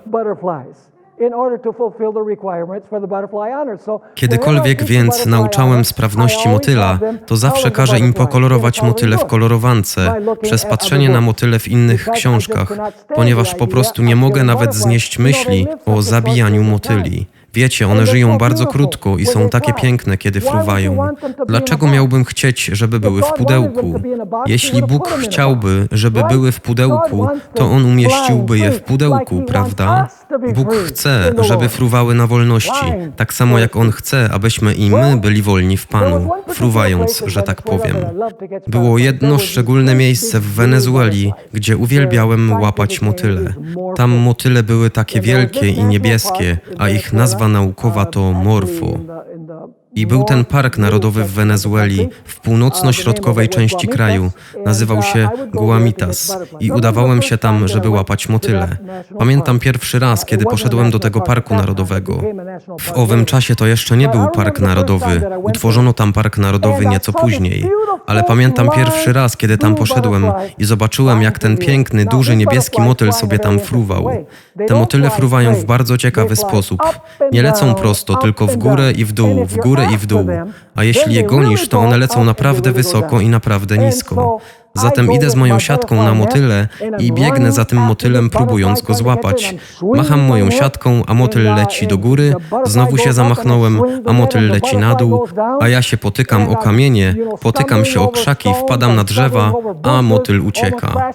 Kiedykolwiek 4.15 4.83
więc 4.83 5.25
nauczałem 5.25 5.85
sprawności 5.85 6.49
motyla, 6.49 6.99
to 7.25 7.35
zawsze 7.35 7.71
każę 7.71 7.99
im 7.99 8.13
pokolorować 8.13 8.81
motyle 8.81 9.17
w 9.17 9.25
kolorowance 9.25 10.13
przez 10.41 10.65
patrzenie 10.65 11.09
na 11.09 11.21
motyle 11.21 11.59
w 11.59 11.67
innych 11.67 12.09
książkach, 12.13 12.73
ponieważ 13.15 13.55
po 13.55 13.67
prostu 13.67 14.01
nie 14.03 14.15
mogę 14.15 14.43
nawet 14.43 14.75
znieść 14.75 15.19
myśli 15.19 15.67
o 15.85 16.01
zabijaniu 16.01 16.63
motyli. 16.63 17.27
Wiecie, 17.53 17.87
one 17.87 18.05
żyją 18.05 18.37
bardzo 18.37 18.67
krótko 18.67 19.17
i 19.17 19.25
są 19.25 19.49
takie 19.49 19.73
piękne, 19.73 20.17
kiedy 20.17 20.41
fruwają. 20.41 21.07
Dlaczego 21.47 21.87
miałbym 21.87 22.25
chcieć, 22.25 22.65
żeby 22.65 22.99
były 22.99 23.21
w 23.21 23.33
pudełku? 23.33 24.01
Jeśli 24.47 24.81
Bóg 24.81 25.09
chciałby, 25.09 25.87
żeby 25.91 26.23
były 26.29 26.51
w 26.51 26.61
pudełku, 26.61 27.27
to 27.55 27.71
On 27.71 27.85
umieściłby 27.85 28.59
je 28.59 28.71
w 28.71 28.81
pudełku, 28.81 29.41
prawda? 29.41 30.07
Bóg 30.55 30.73
chce, 30.73 31.33
żeby 31.39 31.69
fruwały 31.69 32.15
na 32.15 32.27
wolności, 32.27 32.85
tak 33.15 33.33
samo 33.33 33.59
jak 33.59 33.75
On 33.75 33.91
chce, 33.91 34.29
abyśmy 34.33 34.73
i 34.73 34.89
my 34.89 35.17
byli 35.17 35.41
wolni 35.41 35.77
w 35.77 35.87
Panu, 35.87 36.29
fruwając, 36.49 37.23
że 37.27 37.43
tak 37.43 37.61
powiem. 37.61 37.95
Było 38.67 38.97
jedno 38.97 39.39
szczególne 39.39 39.95
miejsce 39.95 40.39
w 40.39 40.45
Wenezueli, 40.45 41.33
gdzie 41.53 41.77
uwielbiałem 41.77 42.61
łapać 42.61 43.01
motyle. 43.01 43.53
Tam 43.95 44.11
motyle 44.11 44.63
były 44.63 44.89
takie 44.89 45.21
wielkie 45.21 45.69
i 45.69 45.83
niebieskie, 45.83 46.57
a 46.77 46.89
ich 46.89 47.13
nazwa 47.13 47.40
naukowa 47.47 48.05
to 48.05 48.33
morfo. 48.33 48.99
I 49.95 50.07
był 50.07 50.23
ten 50.23 50.45
park 50.45 50.77
narodowy 50.77 51.23
w 51.23 51.31
Wenezueli, 51.31 52.09
w 52.25 52.39
północno-środkowej 52.39 53.49
części 53.49 53.87
kraju. 53.87 54.31
Nazywał 54.65 55.03
się 55.03 55.29
Guamitas 55.53 56.37
i 56.59 56.71
udawałem 56.71 57.21
się 57.21 57.37
tam, 57.37 57.67
żeby 57.67 57.89
łapać 57.89 58.29
motyle. 58.29 58.77
Pamiętam 59.19 59.59
pierwszy 59.59 59.99
raz, 59.99 60.25
kiedy 60.25 60.45
poszedłem 60.45 60.91
do 60.91 60.99
tego 60.99 61.21
parku 61.21 61.55
narodowego. 61.55 62.21
W 62.79 62.91
owym 62.91 63.25
czasie 63.25 63.55
to 63.55 63.67
jeszcze 63.67 63.97
nie 63.97 64.07
był 64.07 64.29
park 64.29 64.59
narodowy. 64.59 65.21
Utworzono 65.43 65.93
tam 65.93 66.13
park 66.13 66.37
narodowy 66.37 66.85
nieco 66.85 67.13
później. 67.13 67.69
Ale 68.07 68.23
pamiętam 68.23 68.69
pierwszy 68.69 69.13
raz, 69.13 69.37
kiedy 69.37 69.57
tam 69.57 69.75
poszedłem 69.75 70.31
i 70.57 70.65
zobaczyłem, 70.65 71.21
jak 71.21 71.39
ten 71.39 71.57
piękny, 71.57 72.05
duży 72.05 72.35
niebieski 72.35 72.81
motyl 72.81 73.13
sobie 73.13 73.39
tam 73.39 73.59
fruwał. 73.59 74.25
Te 74.67 74.73
motyle 74.73 75.09
fruwają 75.09 75.55
w 75.55 75.65
bardzo 75.65 75.97
ciekawy 75.97 76.35
sposób. 76.35 76.81
Nie 77.31 77.43
lecą 77.43 77.73
prosto, 77.73 78.15
tylko 78.15 78.47
w 78.47 78.57
górę 78.57 78.91
i 78.91 79.05
w 79.05 79.11
dół, 79.13 79.45
w 79.45 79.57
górę 79.57 79.80
i 79.83 79.97
w 79.97 80.05
dół. 80.05 80.25
A 80.75 80.83
jeśli 80.83 81.15
je 81.15 81.23
gonisz, 81.23 81.67
to 81.67 81.79
one 81.79 81.97
lecą 81.97 82.23
naprawdę 82.23 82.71
wysoko 82.71 83.19
i 83.19 83.29
naprawdę 83.29 83.77
nisko. 83.77 84.39
Zatem 84.73 85.11
idę 85.11 85.29
z 85.29 85.35
moją 85.35 85.59
siatką 85.59 85.95
na 85.95 86.13
motyle 86.13 86.67
i 86.99 87.11
biegnę 87.11 87.51
za 87.51 87.65
tym 87.65 87.79
motylem, 87.79 88.29
próbując 88.29 88.81
go 88.81 88.93
złapać. 88.93 89.55
Macham 89.95 90.19
moją 90.19 90.51
siatką, 90.51 91.01
a 91.07 91.13
motyl 91.13 91.55
leci 91.55 91.87
do 91.87 91.97
góry, 91.97 92.35
znowu 92.63 92.97
się 92.97 93.13
zamachnąłem, 93.13 93.81
a 94.05 94.13
motyl 94.13 94.47
leci 94.47 94.77
na 94.77 94.95
dół, 94.95 95.27
a 95.59 95.67
ja 95.67 95.81
się 95.81 95.97
potykam 95.97 96.49
o 96.49 96.55
kamienie, 96.55 97.15
potykam 97.41 97.85
się 97.85 98.01
o 98.01 98.07
krzaki, 98.07 98.49
wpadam 98.53 98.95
na 98.95 99.03
drzewa, 99.03 99.53
a 99.83 100.01
motyl 100.01 100.41
ucieka. 100.41 101.11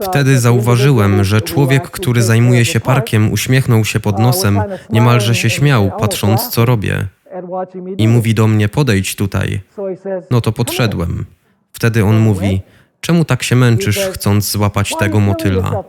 Wtedy 0.00 0.38
zauważyłem, 0.38 1.24
że 1.24 1.40
człowiek, 1.40 1.90
który 1.90 2.22
zajmuje 2.22 2.64
się 2.64 2.80
parkiem, 2.80 3.32
uśmiechnął 3.32 3.84
się 3.84 4.00
pod 4.00 4.18
nosem, 4.18 4.62
niemalże 4.90 5.34
się 5.34 5.50
śmiał, 5.50 5.90
patrząc 5.98 6.48
co 6.48 6.64
robię. 6.64 7.06
I 7.98 8.08
mówi 8.08 8.34
do 8.34 8.46
mnie, 8.48 8.68
podejdź 8.68 9.16
tutaj. 9.16 9.60
No 10.30 10.40
to 10.40 10.52
podszedłem. 10.52 11.24
Wtedy 11.72 12.04
on 12.04 12.18
mówi, 12.18 12.62
czemu 13.00 13.24
tak 13.24 13.42
się 13.42 13.56
męczysz, 13.56 13.98
chcąc 13.98 14.50
złapać 14.50 14.96
tego 14.96 15.20
motyla? 15.20 15.84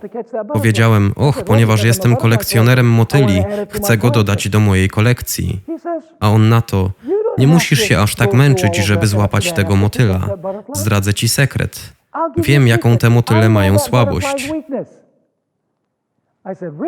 Powiedziałem, 0.54 1.14
och, 1.16 1.44
ponieważ 1.44 1.84
jestem 1.84 2.16
kolekcjonerem 2.16 2.90
motyli, 2.90 3.44
chcę 3.70 3.98
go 3.98 4.10
dodać 4.10 4.50
do 4.50 4.60
mojej 4.60 4.90
kolekcji. 4.90 5.60
A 6.20 6.30
on 6.30 6.50
na 6.50 6.62
to, 6.62 6.92
nie 7.38 7.48
musisz 7.48 7.80
się 7.80 8.00
aż 8.00 8.16
tak 8.16 8.34
męczyć, 8.34 8.76
żeby 8.78 9.08
złapać 9.08 9.52
tego 9.52 9.76
motyla. 9.76 10.20
Zdradzę 10.74 11.14
ci 11.14 11.30
sekret. 11.30 11.94
Wiem, 12.38 12.68
jaką 12.68 12.98
te 12.98 13.10
motyle 13.10 13.50
mają 13.50 13.80
słabość. 13.80 14.52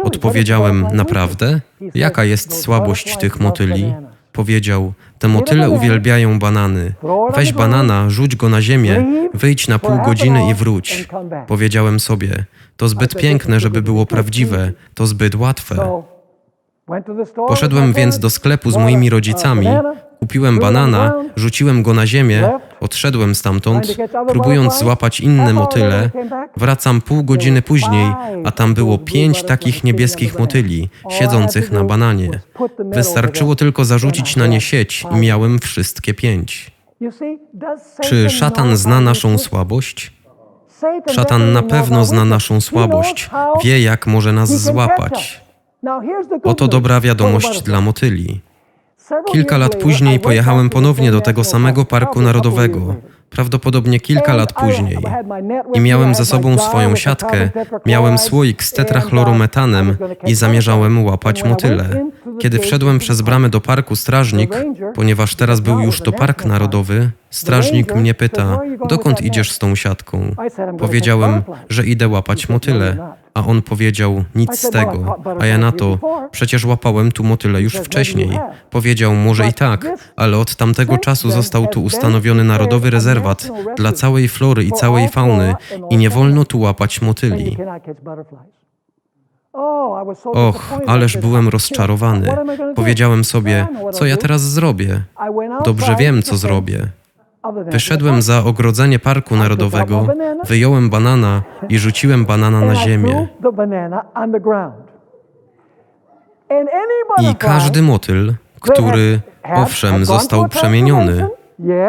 Odpowiedziałem, 0.04 0.88
naprawdę? 0.94 1.62
Jaka 1.96 2.24
jest 2.24 2.62
słabość 2.62 3.18
tych 3.18 3.40
motyli? 3.40 3.94
Powiedział, 4.32 4.94
te 5.20 5.28
motyle 5.28 5.70
uwielbiają 5.70 6.40
banany. 6.40 6.94
Weź 7.36 7.54
banana, 7.54 8.10
rzuć 8.10 8.36
go 8.36 8.50
na 8.50 8.62
ziemię, 8.62 9.06
wyjdź 9.34 9.68
na 9.68 9.80
pół 9.80 9.98
godziny 10.06 10.50
i 10.50 10.54
wróć. 10.54 11.08
Powiedziałem 11.48 12.00
sobie, 12.00 12.46
to 12.78 12.88
zbyt 12.88 13.16
piękne, 13.16 13.60
żeby 13.60 13.82
było 13.82 14.06
prawdziwe, 14.06 14.72
to 14.94 15.08
zbyt 15.08 15.36
łatwe. 15.36 16.02
Poszedłem 17.48 17.94
więc 17.94 18.20
do 18.20 18.30
sklepu 18.30 18.72
z 18.72 18.78
moimi 18.78 19.10
rodzicami, 19.10 19.68
kupiłem 20.20 20.60
banana, 20.60 21.14
rzuciłem 21.36 21.84
go 21.84 21.94
na 21.94 22.08
ziemię, 22.08 22.50
odszedłem 22.80 23.36
stamtąd, 23.36 23.98
próbując 24.28 24.80
złapać 24.80 25.20
inne 25.20 25.54
motyle. 25.54 26.10
Wracam 26.58 27.02
pół 27.02 27.24
godziny 27.24 27.62
później, 27.62 28.14
a 28.46 28.52
tam 28.52 28.74
było 28.74 28.98
pięć 28.98 29.44
takich 29.44 29.84
niebieskich 29.84 30.40
motyli, 30.40 30.90
siedzących 31.10 31.72
na 31.72 31.84
bananie. 31.84 32.30
Wystarczyło 32.80 33.56
tylko 33.56 33.86
zarzucić 33.86 34.36
na 34.36 34.48
nie 34.48 34.62
sieć. 34.62 35.06
I 35.12 35.16
miałem 35.16 35.60
wszystkie 35.60 36.14
pięć. 36.14 36.72
Czy 38.02 38.30
szatan 38.30 38.78
zna 38.78 39.02
naszą 39.02 39.38
słabość? 39.38 40.14
Szatan 41.12 41.54
na 41.54 41.64
pewno 41.64 42.06
zna 42.06 42.26
naszą 42.26 42.62
słabość, 42.62 43.30
wie 43.64 43.82
jak 43.82 44.08
może 44.08 44.34
nas 44.34 44.50
złapać. 44.50 45.45
Oto 46.44 46.68
dobra 46.68 47.02
wiadomość 47.02 47.62
dla 47.62 47.82
motyli. 47.82 48.42
Kilka 49.32 49.58
lat 49.58 49.76
później 49.76 50.20
pojechałem 50.20 50.70
ponownie 50.70 51.12
do 51.12 51.22
tego 51.22 51.44
samego 51.44 51.86
parku 51.86 52.22
narodowego, 52.22 52.96
prawdopodobnie 53.30 54.00
kilka 54.00 54.34
lat 54.34 54.54
później. 54.54 54.98
I 55.74 55.80
miałem 55.80 56.16
ze 56.16 56.26
sobą 56.26 56.58
swoją 56.58 56.96
siatkę, 56.96 57.50
miałem 57.86 58.18
słoik 58.18 58.64
z 58.64 58.72
tetrachlorometanem 58.72 59.98
i 60.26 60.36
zamierzałem 60.36 61.06
łapać 61.06 61.44
motyle. 61.44 62.06
Kiedy 62.40 62.60
wszedłem 62.60 63.00
przez 63.00 63.22
bramę 63.22 63.50
do 63.50 63.62
parku, 63.62 63.96
strażnik, 63.96 64.56
ponieważ 64.96 65.36
teraz 65.36 65.60
był 65.60 65.80
już 65.80 66.02
to 66.02 66.12
park 66.12 66.46
narodowy, 66.46 67.12
strażnik 67.36 67.96
mnie 67.96 68.14
pyta, 68.14 68.60
dokąd 68.90 69.22
idziesz 69.22 69.52
z 69.52 69.60
tą 69.60 69.76
siatką? 69.76 70.36
Powiedziałem, 70.80 71.44
że 71.70 71.86
idę 71.86 72.08
łapać 72.08 72.50
motyle. 72.50 72.98
A 73.34 73.46
on 73.46 73.62
powiedział, 73.62 74.24
nic 74.36 74.60
z 74.60 74.70
tego. 74.70 75.18
A 75.40 75.46
ja 75.46 75.58
na 75.58 75.72
to, 75.72 76.00
przecież 76.32 76.66
łapałem 76.66 77.12
tu 77.12 77.24
motyle 77.24 77.62
już 77.62 77.74
wcześniej. 77.74 78.40
Powiedział, 78.70 79.16
może 79.16 79.48
i 79.48 79.54
tak, 79.54 79.88
ale 80.16 80.38
od 80.38 80.56
tamtego 80.56 80.98
czasu 80.98 81.32
został 81.32 81.68
tu 81.68 81.84
ustanowiony 81.84 82.44
narodowy 82.44 82.90
rezerwat 82.90 83.50
dla 83.78 83.92
całej 83.92 84.28
flory 84.28 84.64
i 84.64 84.72
całej 84.72 85.10
fauny 85.10 85.56
i 85.90 85.98
nie 85.98 86.10
wolno 86.10 86.46
tu 86.46 86.60
łapać 86.60 87.02
motyli. 87.02 87.58
Och, 90.26 90.74
ależ 90.88 91.18
byłem 91.18 91.50
rozczarowany. 91.50 92.38
Powiedziałem 92.76 93.24
sobie, 93.24 93.68
co 93.94 94.06
ja 94.06 94.18
teraz 94.18 94.42
zrobię? 94.42 95.02
Dobrze 95.66 95.96
wiem, 96.00 96.24
co 96.24 96.38
zrobię. 96.38 96.88
Wyszedłem 97.54 98.22
za 98.22 98.44
ogrodzenie 98.44 99.00
Parku 99.00 99.36
Narodowego, 99.36 100.08
wyjąłem 100.48 100.90
banana 100.90 101.42
i 101.70 101.78
rzuciłem 101.78 102.26
banana 102.26 102.62
na 102.62 102.76
ziemię. 102.76 103.28
I 107.22 107.36
każdy 107.36 107.82
motyl, 107.82 108.34
który 108.62 109.20
owszem 109.56 110.06
został 110.06 110.48
przemieniony, 110.48 111.28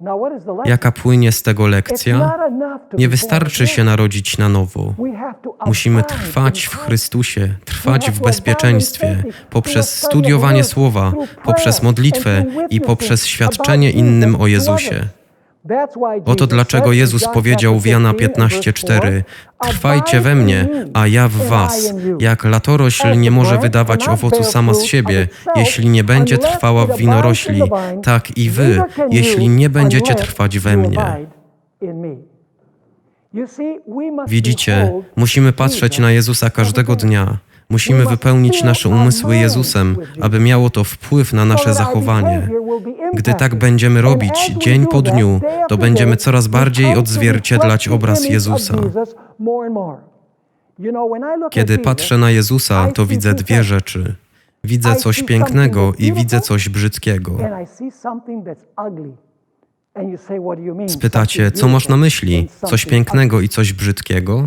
Jaka 0.66 0.92
płynie 0.92 1.32
z 1.32 1.44
tego 1.44 1.68
lekcja? 1.68 2.32
Nie 2.94 3.10
wystarczy 3.10 3.68
się 3.68 3.84
narodzić 3.84 4.38
na 4.38 4.50
nowo. 4.50 4.94
Musimy 5.66 6.04
trwać 6.04 6.66
w. 6.66 6.76
Chrystusie, 6.76 7.56
trwać 7.66 8.12
w 8.12 8.22
bezpieczeństwie, 8.22 9.24
poprzez 9.50 9.96
studiowanie 10.06 10.64
słowa, 10.64 11.12
poprzez 11.44 11.84
modlitwę 11.84 12.46
i 12.70 12.82
poprzez 12.82 13.26
świadczenie 13.26 13.92
innym 13.92 14.42
o 14.42 14.48
Jezusie. 14.48 15.08
Oto 16.26 16.48
dlaczego 16.48 16.94
Jezus 16.94 17.28
powiedział 17.34 17.80
w 17.80 17.86
Jana 17.86 18.14
15 18.14 18.58
and 18.58 18.66
verse 18.66 18.72
15:4 18.72 18.74
4, 18.74 19.24
Trwajcie 19.60 20.22
we 20.22 20.36
mnie, 20.36 20.68
a 20.94 21.08
ja 21.08 21.28
w 21.28 21.48
was. 21.48 21.94
Jak 22.20 22.44
latorośl 22.44 23.20
nie 23.20 23.32
może 23.32 23.58
wydawać 23.58 24.08
owocu 24.08 24.44
sama 24.44 24.74
z 24.74 24.84
siebie, 24.84 25.28
jeśli 25.56 25.90
nie 25.90 26.04
będzie 26.04 26.38
trwała 26.38 26.86
w 26.86 26.98
winorośli, 26.98 27.62
tak 28.04 28.38
i 28.38 28.50
wy, 28.50 28.82
jeśli 29.12 29.50
nie 29.50 29.70
będziecie 29.70 30.16
trwać 30.16 30.60
we 30.60 30.78
mnie. 30.78 31.28
Widzicie, 34.28 34.92
musimy 35.16 35.54
patrzeć 35.54 36.00
na 36.00 36.12
Jezusa 36.12 36.50
każdego 36.50 36.96
dnia. 36.96 37.38
Musimy 37.72 38.06
wypełnić 38.06 38.64
nasze 38.64 38.90
umysły 38.90 39.36
Jezusem, 39.36 39.98
aby 40.22 40.40
miało 40.40 40.70
to 40.70 40.84
wpływ 40.84 41.34
na 41.34 41.46
nasze 41.46 41.74
zachowanie. 41.74 42.50
Gdy 43.14 43.34
tak 43.34 43.56
będziemy 43.56 44.02
robić 44.02 44.52
dzień 44.58 44.88
po 44.88 45.02
dniu, 45.02 45.42
to 45.70 45.78
będziemy 45.78 46.16
coraz 46.18 46.48
bardziej 46.48 46.96
odzwierciedlać 46.96 47.88
obraz 47.88 48.30
Jezusa. 48.30 48.76
Kiedy 51.52 51.78
patrzę 51.80 52.18
na 52.18 52.32
Jezusa, 52.32 52.92
to 52.92 53.06
widzę 53.06 53.34
dwie 53.34 53.64
rzeczy. 53.64 54.16
Widzę 54.64 54.96
coś 54.96 55.24
pięknego 55.24 55.94
i 56.00 56.14
widzę 56.14 56.42
coś 56.42 56.70
brzydkiego. 56.70 57.32
Spytacie, 60.88 61.52
co 61.52 61.68
masz 61.68 61.88
na 61.88 61.98
myśli? 61.98 62.50
Coś 62.66 62.86
pięknego 62.86 63.42
i 63.42 63.50
coś 63.50 63.74
brzydkiego? 63.74 64.46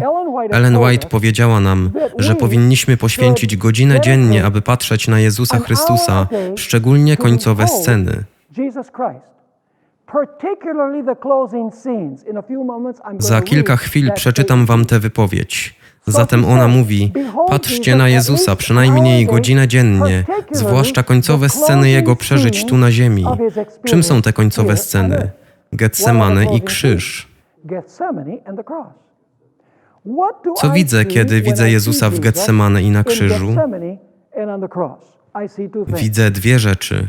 Ellen 0.51 0.77
White 0.77 1.09
powiedziała 1.09 1.61
nam, 1.61 1.91
że 2.19 2.35
powinniśmy 2.35 2.97
poświęcić 2.97 3.57
godzinę 3.57 4.01
dziennie, 4.01 4.45
aby 4.45 4.63
patrzeć 4.63 5.09
na 5.09 5.21
Jezusa 5.21 5.59
Chrystusa, 5.59 6.29
szczególnie 6.57 7.17
końcowe 7.17 7.69
sceny. 7.69 8.25
Za 13.19 13.43
kilka 13.43 13.77
chwil 13.77 14.13
przeczytam 14.13 14.67
wam 14.67 14.85
tę 14.85 15.01
wypowiedź. 15.01 15.75
Zatem 16.07 16.45
ona 16.45 16.69
mówi: 16.69 17.13
Patrzcie 17.49 17.97
na 17.97 18.09
Jezusa 18.09 18.57
przynajmniej 18.57 19.27
godzinę 19.27 19.69
dziennie, 19.69 20.25
zwłaszcza 20.53 21.03
końcowe 21.03 21.49
sceny 21.49 21.91
Jego 21.91 22.17
przeżyć 22.17 22.67
tu 22.67 22.77
na 22.79 22.91
ziemi. 22.93 23.25
Czym 23.85 24.03
są 24.03 24.23
te 24.23 24.33
końcowe 24.33 24.77
sceny? 24.77 25.31
Getsemane 25.73 26.57
i 26.57 26.61
krzyż. 26.63 27.29
Co 30.57 30.71
widzę, 30.71 31.05
kiedy 31.05 31.41
widzę 31.41 31.71
Jezusa 31.71 32.11
w 32.11 32.21
Getsemane 32.21 32.83
i 32.83 32.91
na 32.91 33.05
krzyżu? 33.05 33.55
Widzę 35.87 36.31
dwie 36.31 36.59
rzeczy. 36.59 37.09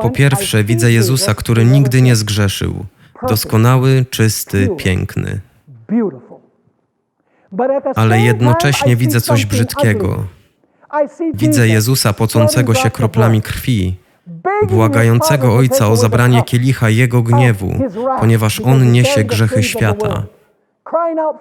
Po 0.00 0.10
pierwsze, 0.10 0.64
widzę 0.64 0.92
Jezusa, 0.92 1.34
który 1.34 1.64
nigdy 1.64 2.02
nie 2.02 2.16
zgrzeszył. 2.16 2.74
Doskonały, 3.28 4.04
czysty, 4.10 4.68
piękny. 4.76 5.40
Ale 7.94 8.20
jednocześnie 8.20 8.96
widzę 8.96 9.20
coś 9.20 9.46
brzydkiego. 9.46 10.24
Widzę 11.34 11.68
Jezusa 11.68 12.12
pocącego 12.12 12.74
się 12.74 12.90
kroplami 12.90 13.42
krwi, 13.42 13.96
błagającego 14.68 15.54
Ojca 15.56 15.88
o 15.88 15.96
zabranie 15.96 16.42
kielicha 16.42 16.90
Jego 16.90 17.22
gniewu, 17.22 17.74
ponieważ 18.20 18.60
On 18.60 18.92
niesie 18.92 19.24
grzechy 19.24 19.62
świata. 19.62 20.22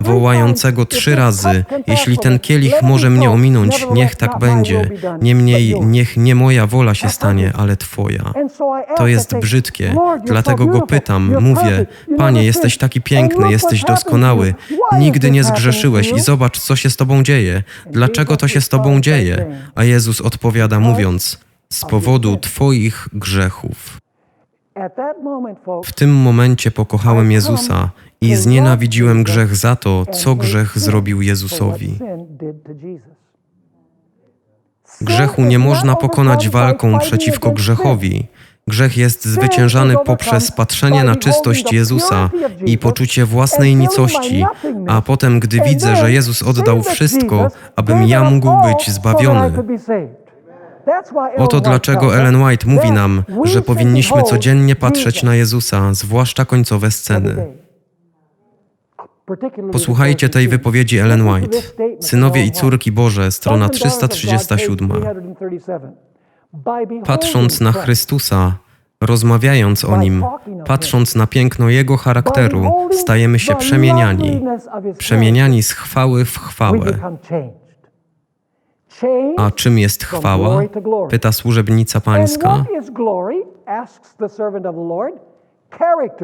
Wołającego 0.02 0.86
trzy 0.86 1.16
razy: 1.16 1.66
Jeśli 1.88 2.18
ten 2.18 2.40
kielich 2.40 2.82
może 2.82 3.10
mnie 3.10 3.32
ominąć, 3.32 3.88
niech 3.94 4.16
tak 4.16 4.40
będzie. 4.40 4.90
Niemniej, 5.22 5.76
niech 5.82 6.18
nie 6.18 6.36
moja 6.36 6.68
wola 6.68 6.94
się 6.94 7.10
stanie, 7.10 7.54
ale 7.58 7.78
Twoja. 7.78 8.34
To 8.98 9.08
jest 9.08 9.36
brzydkie, 9.40 9.96
dlatego 10.26 10.66
go 10.66 10.82
pytam, 10.82 11.38
mówię: 11.42 11.86
Panie, 12.18 12.44
jesteś 12.44 12.78
taki 12.78 13.02
piękny, 13.02 13.52
jesteś 13.52 13.84
doskonały, 13.84 14.54
nigdy 15.00 15.32
nie 15.32 15.44
zgrzeszyłeś. 15.44 16.12
i 16.12 16.20
zobacz, 16.20 16.60
co 16.60 16.76
się 16.76 16.90
z 16.90 16.98
Tobą 16.98 17.24
dzieje. 17.24 17.64
Dlaczego 17.92 18.38
to 18.38 18.48
się 18.48 18.62
z 18.62 18.70
Tobą 18.70 19.02
dzieje? 19.02 19.46
A 19.76 19.84
Jezus 19.84 20.22
odpowiada, 20.22 20.80
mówiąc: 20.80 21.40
Z 21.70 21.86
powodu 21.86 22.38
Twoich 22.38 23.08
grzechów. 23.14 23.98
W 25.86 25.94
tym 25.94 26.16
momencie 26.16 26.72
pokochałem 26.72 27.32
Jezusa 27.32 27.90
i 28.22 28.36
znienawidziłem 28.36 29.24
grzech 29.24 29.56
za 29.56 29.76
to, 29.76 30.06
co 30.06 30.36
grzech 30.36 30.80
zrobił 30.80 31.22
Jezusowi. 31.22 32.00
Grzechu 35.02 35.42
nie 35.42 35.60
można 35.60 35.96
pokonać 35.96 36.50
walką 36.50 37.00
przeciwko 37.00 37.52
grzechowi. 37.52 38.28
Grzech 38.68 38.98
jest 38.98 39.26
zwyciężany 39.26 39.96
poprzez 40.06 40.52
patrzenie 40.52 41.04
na 41.04 41.16
czystość 41.16 41.72
Jezusa 41.72 42.30
i 42.66 42.78
poczucie 42.78 43.26
własnej 43.26 43.76
nicości, 43.76 44.46
a 44.88 45.02
potem, 45.02 45.40
gdy 45.40 45.62
widzę, 45.62 45.96
że 45.96 46.12
Jezus 46.12 46.44
oddał 46.44 46.84
wszystko, 46.84 47.48
abym 47.76 48.08
ja 48.08 48.30
mógł 48.30 48.52
być 48.62 48.90
zbawiony. 48.92 49.64
Oto 51.38 51.62
dlaczego 51.62 52.16
Ellen 52.16 52.44
White 52.44 52.68
mówi 52.68 52.92
nam, 52.92 53.24
że 53.44 53.62
powinniśmy 53.62 54.24
codziennie 54.24 54.76
patrzeć 54.76 55.24
na 55.24 55.36
Jezusa, 55.36 55.94
zwłaszcza 55.94 56.46
końcowe 56.46 56.92
sceny. 56.92 57.48
Posłuchajcie 59.72 60.30
tej 60.30 60.48
wypowiedzi 60.48 60.98
Ellen 60.98 61.30
White. 61.30 61.58
Synowie 62.00 62.46
i 62.46 62.52
córki 62.52 62.92
Boże, 62.92 63.32
strona 63.32 63.70
337. 63.70 64.92
Patrząc 67.06 67.62
na 67.62 67.72
Chrystusa, 67.72 68.58
rozmawiając 69.02 69.86
o 69.86 69.98
Nim, 69.98 70.26
patrząc 70.66 71.16
na 71.16 71.28
piękno 71.28 71.70
Jego 71.70 71.98
charakteru, 71.98 72.72
stajemy 72.92 73.40
się 73.40 73.56
przemieniani, 73.56 74.46
przemieniani 74.98 75.64
z 75.64 75.72
chwały 75.72 76.26
w 76.26 76.38
chwałę. 76.40 77.00
A 79.38 79.52
czym 79.52 79.80
jest 79.80 80.04
chwała? 80.04 80.62
Pyta 81.10 81.32
służebnica 81.32 82.02
pańska. 82.02 82.66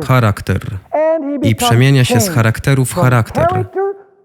Charakter. 0.06 0.62
I 1.42 1.56
przemienia 1.56 2.06
się 2.06 2.20
z 2.20 2.30
charakteru 2.30 2.86
w 2.86 2.94
charakter. 2.96 3.48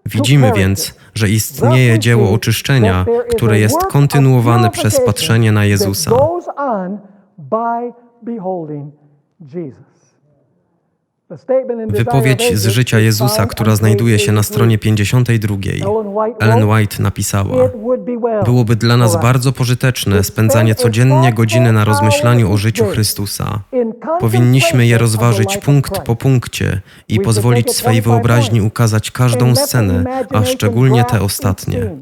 Widzimy 0.07 0.53
więc, 0.53 0.95
że 1.14 1.29
istnieje 1.29 1.99
dzieło 1.99 2.31
oczyszczenia, 2.31 3.07
które 3.31 3.59
jest 3.59 3.87
kontynuowane 3.87 4.71
przez 4.71 5.01
patrzenie 5.01 5.53
na 5.53 5.64
Jezusa. 5.64 6.11
Wypowiedź 11.89 12.55
z 12.55 12.66
życia 12.66 12.99
Jezusa, 12.99 13.47
która 13.47 13.76
znajduje 13.76 14.18
się 14.18 14.33
na 14.33 14.43
stronie 14.43 14.79
52. 14.79 15.57
Ellen 16.41 16.64
White 16.64 17.03
napisała: 17.03 17.70
Byłoby 18.45 18.76
dla 18.76 18.97
nas 18.97 19.22
bardzo 19.22 19.53
pożyteczne 19.53 20.24
spędzanie 20.24 20.74
codziennie 20.74 21.33
godziny 21.33 21.72
na 21.72 21.85
rozmyślaniu 21.85 22.53
o 22.53 22.57
życiu 22.57 22.85
Chrystusa. 22.85 23.61
Powinniśmy 24.20 24.87
je 24.87 24.99
rozważyć 24.99 25.59
punkt 25.59 25.99
po 25.99 26.16
punkcie 26.16 26.81
i 27.09 27.20
pozwolić 27.20 27.70
swej 27.70 28.03
wyobraźni 28.03 28.62
ukazać 28.62 29.11
każdą 29.11 29.55
scenę, 29.55 30.05
a 30.31 30.45
szczególnie 30.45 31.05
te 31.05 31.20
ostatnie. 31.20 31.97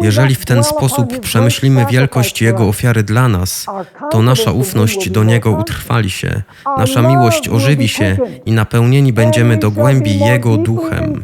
Jeżeli 0.00 0.34
w 0.34 0.46
ten 0.46 0.64
sposób 0.64 1.20
przemyślimy 1.20 1.86
wielkość 1.90 2.42
Jego 2.42 2.64
ofiary 2.64 3.02
dla 3.02 3.28
nas, 3.28 3.66
to 4.10 4.22
nasza 4.22 4.52
ufność 4.52 5.10
do 5.10 5.24
Niego 5.24 5.50
utrwali 5.50 6.10
się, 6.10 6.42
nasza 6.78 7.02
miłość 7.02 7.48
ożywi 7.48 7.88
się 7.88 8.16
i 8.46 8.52
napełnieni 8.52 9.12
będziemy 9.12 9.56
do 9.56 9.70
głębi 9.70 10.18
Jego 10.18 10.56
duchem. 10.56 11.22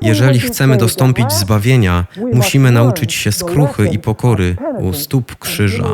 Jeżeli 0.00 0.40
chcemy 0.40 0.76
dostąpić 0.76 1.32
zbawienia, 1.32 2.04
musimy 2.32 2.70
nauczyć 2.72 3.12
się 3.12 3.32
skruchy 3.32 3.88
i 3.88 3.98
pokory 3.98 4.56
u 4.80 4.92
stóp 4.92 5.36
krzyża. 5.36 5.84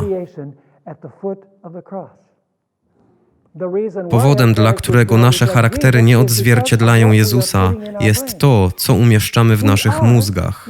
Powodem, 4.11 4.55
dla 4.55 4.72
którego 4.72 5.18
nasze 5.18 5.46
charaktery 5.46 6.02
nie 6.02 6.18
odzwierciedlają 6.18 7.12
Jezusa, 7.12 7.72
jest 8.00 8.38
to, 8.38 8.70
co 8.76 8.94
umieszczamy 8.94 9.57
w 9.57 9.64
naszych 9.64 10.02
mózgach. 10.02 10.68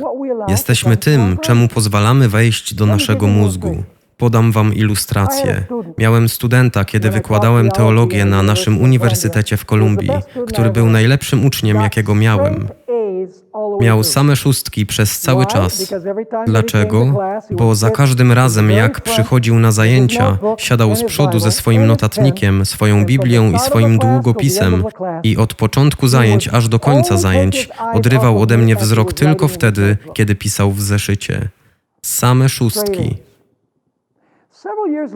Jesteśmy 0.48 0.96
tym, 0.96 1.38
czemu 1.42 1.68
pozwalamy 1.68 2.28
wejść 2.28 2.74
do 2.74 2.86
naszego 2.86 3.26
mózgu. 3.26 3.82
Podam 4.16 4.52
wam 4.52 4.74
ilustrację. 4.74 5.64
Miałem 5.98 6.28
studenta, 6.28 6.84
kiedy 6.84 7.10
wykładałem 7.10 7.70
teologię 7.70 8.24
na 8.24 8.42
naszym 8.42 8.80
uniwersytecie 8.80 9.56
w 9.56 9.64
Kolumbii, 9.64 10.10
który 10.46 10.70
był 10.70 10.86
najlepszym 10.86 11.46
uczniem, 11.46 11.80
jakiego 11.80 12.14
miałem. 12.14 12.68
Miał 13.80 14.04
same 14.04 14.36
szóstki 14.36 14.86
przez 14.86 15.20
cały 15.20 15.46
czas. 15.46 15.94
Dlaczego? 16.46 17.14
Bo 17.50 17.74
za 17.74 17.90
każdym 17.90 18.32
razem, 18.32 18.70
jak 18.70 19.00
przychodził 19.00 19.58
na 19.58 19.72
zajęcia, 19.72 20.38
siadał 20.58 20.96
z 20.96 21.04
przodu 21.04 21.38
ze 21.38 21.52
swoim 21.52 21.86
notatnikiem, 21.86 22.66
swoją 22.66 23.04
Biblią 23.04 23.52
i 23.52 23.58
swoim 23.58 23.98
długopisem. 23.98 24.84
i 25.22 25.36
od 25.36 25.54
początku 25.54 26.08
zajęć 26.08 26.48
aż 26.48 26.68
do 26.68 26.78
końca 26.78 27.16
zajęć 27.16 27.68
odrywał 27.94 28.42
ode 28.42 28.58
mnie 28.58 28.76
wzrok 28.76 29.12
tylko 29.12 29.48
wtedy, 29.48 29.96
kiedy 30.14 30.34
pisał 30.34 30.72
w 30.72 30.80
zeszycie. 30.80 31.48
Same 32.02 32.48
szóstki. 32.48 33.16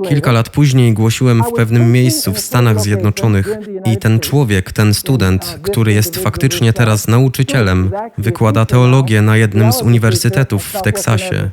Kilka 0.09 0.33
lat 0.33 0.49
później 0.49 0.93
głosiłem 0.93 1.43
w 1.43 1.53
pewnym 1.53 1.93
miejscu 1.93 2.33
w 2.33 2.39
Stanach 2.39 2.81
Zjednoczonych 2.81 3.59
i 3.85 3.97
ten 3.97 4.21
człowiek, 4.21 4.73
ten 4.73 4.95
student, 4.95 5.59
który 5.63 5.93
jest 5.93 6.17
faktycznie 6.17 6.73
teraz 6.73 7.09
nauczycielem, 7.09 7.91
wykłada 8.19 8.67
teologię 8.67 9.23
na 9.23 9.37
jednym 9.37 9.73
z 9.73 9.83
uniwersytetów 9.83 10.65
w 10.65 10.83
Teksasie. 10.83 11.51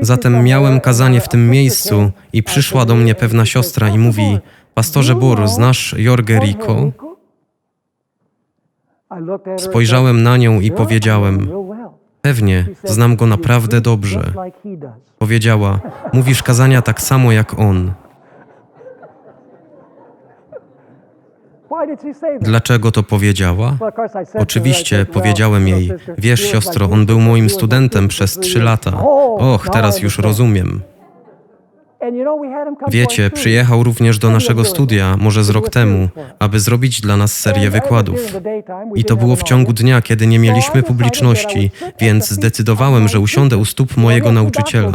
Zatem 0.00 0.44
miałem 0.44 0.80
kazanie 0.80 1.20
w 1.20 1.28
tym 1.28 1.50
miejscu 1.50 2.10
i 2.32 2.42
przyszła 2.42 2.84
do 2.84 2.94
mnie 2.94 3.14
pewna 3.14 3.46
siostra 3.46 3.88
i 3.88 3.98
mówi: 3.98 4.38
Pastorze 4.74 5.14
Bur, 5.14 5.48
znasz 5.48 5.94
Jorge 5.98 6.38
Rico? 6.38 6.92
Spojrzałem 9.56 10.22
na 10.22 10.36
nią 10.36 10.60
i 10.60 10.70
powiedziałem: 10.70 11.48
Pewnie, 12.22 12.66
znam 12.84 13.16
go 13.16 13.26
naprawdę 13.26 13.80
dobrze. 13.80 14.32
Powiedziała: 15.18 15.80
Mówisz 16.12 16.42
kazania 16.42 16.82
tak 16.82 17.00
samo 17.02 17.32
jak 17.32 17.58
on. 17.58 17.92
Dlaczego 22.40 22.90
to 22.90 23.02
powiedziała? 23.02 23.76
Oczywiście 24.38 25.06
powiedziałem 25.12 25.68
jej: 25.68 25.92
Wiesz, 26.18 26.40
siostro, 26.40 26.90
on 26.90 27.06
był 27.06 27.20
moim 27.20 27.50
studentem 27.50 28.08
przez 28.08 28.38
trzy 28.38 28.62
lata. 28.62 29.02
Och, 29.38 29.68
teraz 29.68 30.02
już 30.02 30.18
rozumiem. 30.18 30.80
Wiecie, 32.88 33.30
przyjechał 33.30 33.82
również 33.82 34.18
do 34.18 34.30
naszego 34.30 34.64
studia, 34.64 35.16
może 35.16 35.44
z 35.44 35.50
rok 35.50 35.68
temu, 35.68 36.08
aby 36.38 36.60
zrobić 36.60 37.00
dla 37.00 37.16
nas 37.16 37.38
serię 37.38 37.70
wykładów. 37.70 38.20
I 38.94 39.04
to 39.04 39.16
było 39.16 39.36
w 39.36 39.42
ciągu 39.42 39.72
dnia, 39.72 40.02
kiedy 40.02 40.26
nie 40.26 40.38
mieliśmy 40.38 40.82
publiczności, 40.82 41.70
więc 42.00 42.30
zdecydowałem, 42.30 43.08
że 43.08 43.20
usiądę 43.20 43.56
u 43.56 43.64
stóp 43.64 43.96
mojego 43.96 44.32
nauczyciela. 44.32 44.92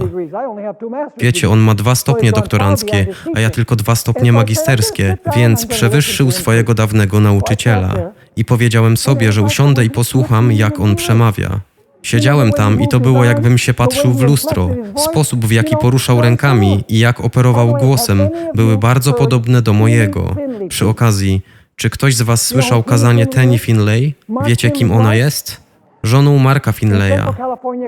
Wiecie, 1.17 1.49
on 1.49 1.59
ma 1.59 1.75
dwa 1.75 1.95
stopnie 1.95 2.31
doktoranckie, 2.31 3.07
a 3.35 3.39
ja 3.39 3.49
tylko 3.49 3.75
dwa 3.75 3.95
stopnie 3.95 4.31
magisterskie, 4.31 5.17
więc 5.35 5.65
przewyższył 5.65 6.31
swojego 6.31 6.73
dawnego 6.73 7.19
nauczyciela. 7.19 7.93
I? 8.35 8.45
Powiedziałem 8.45 8.97
sobie, 8.97 9.31
że 9.31 9.41
usiądę 9.41 9.85
i 9.85 9.89
posłucham, 9.89 10.51
jak 10.51 10.79
on 10.79 10.95
przemawia. 10.95 11.59
Siedziałem 12.05 12.51
tam 12.51 12.81
i 12.81 12.87
to 12.87 12.99
było 12.99 13.23
jakbym 13.23 13.57
się 13.57 13.73
patrzył 13.73 14.13
w 14.13 14.21
lustro. 14.21 14.69
Sposób, 14.97 15.45
w 15.45 15.51
jaki 15.51 15.77
poruszał 15.77 16.21
rękami 16.21 16.83
i 16.89 16.99
jak 16.99 17.21
operował 17.21 17.73
głosem, 17.73 18.29
były 18.55 18.77
bardzo 18.77 19.13
podobne 19.13 19.61
do 19.61 19.73
mojego. 19.73 20.35
Przy 20.69 20.87
okazji, 20.87 21.41
czy 21.75 21.89
ktoś 21.89 22.15
z 22.15 22.21
Was 22.21 22.45
słyszał 22.45 22.83
kazanie 22.83 23.27
Tenny 23.27 23.57
Finlay? 23.57 24.13
Wiecie, 24.45 24.71
kim 24.71 24.91
ona 24.91 25.15
jest? 25.15 25.64
Żoną 26.05 26.37
Marka 26.39 26.71
Finlaya. 26.71 27.33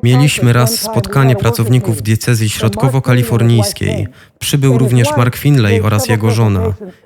Mieliśmy 0.03 0.53
raz 0.53 0.79
spotkanie 0.79 1.35
pracowników 1.35 2.01
diecezji 2.01 2.49
środkowo-kalifornijskiej. 2.49 4.07
Przybył 4.39 4.77
również 4.77 5.17
Mark 5.17 5.35
Finlay 5.35 5.81
oraz 5.81 6.07
jego 6.07 6.31
żona. 6.31 6.61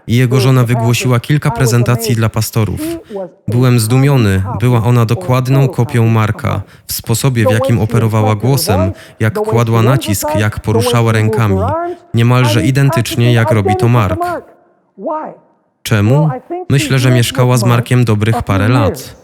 I 0.07 0.16
jego 0.16 0.39
żona 0.39 0.64
wygłosiła 0.64 1.20
kilka 1.20 1.51
prezentacji 1.51 2.16
dla 2.16 2.30
pastorów. 2.30 2.82
Byłem 3.47 3.80
zdumiony, 3.80 4.43
była 4.59 4.84
ona 4.84 5.05
dokładną 5.05 5.68
kopią 5.68 6.07
Marka, 6.07 6.62
w 6.88 6.93
sposobie, 6.93 7.45
w 7.45 7.51
jakim 7.51 7.80
operowała 7.80 8.36
głosem, 8.36 8.91
jak 9.20 9.34
kładła 9.34 9.82
nacisk, 9.82 10.28
jak 10.36 10.59
poruszała 10.59 11.12
rękami. 11.12 11.62
Niemalże 12.14 12.64
identycznie, 12.64 13.34
jak 13.34 13.51
robi 13.51 13.76
to 13.76 13.88
Mark. 13.88 14.20
Czemu? 15.84 16.30
Myślę, 16.70 16.99
że 16.99 17.12
mieszkała 17.12 17.57
z 17.57 17.64
Markiem 17.64 18.05
dobrych 18.05 18.43
parę 18.43 18.68
lat. 18.68 19.21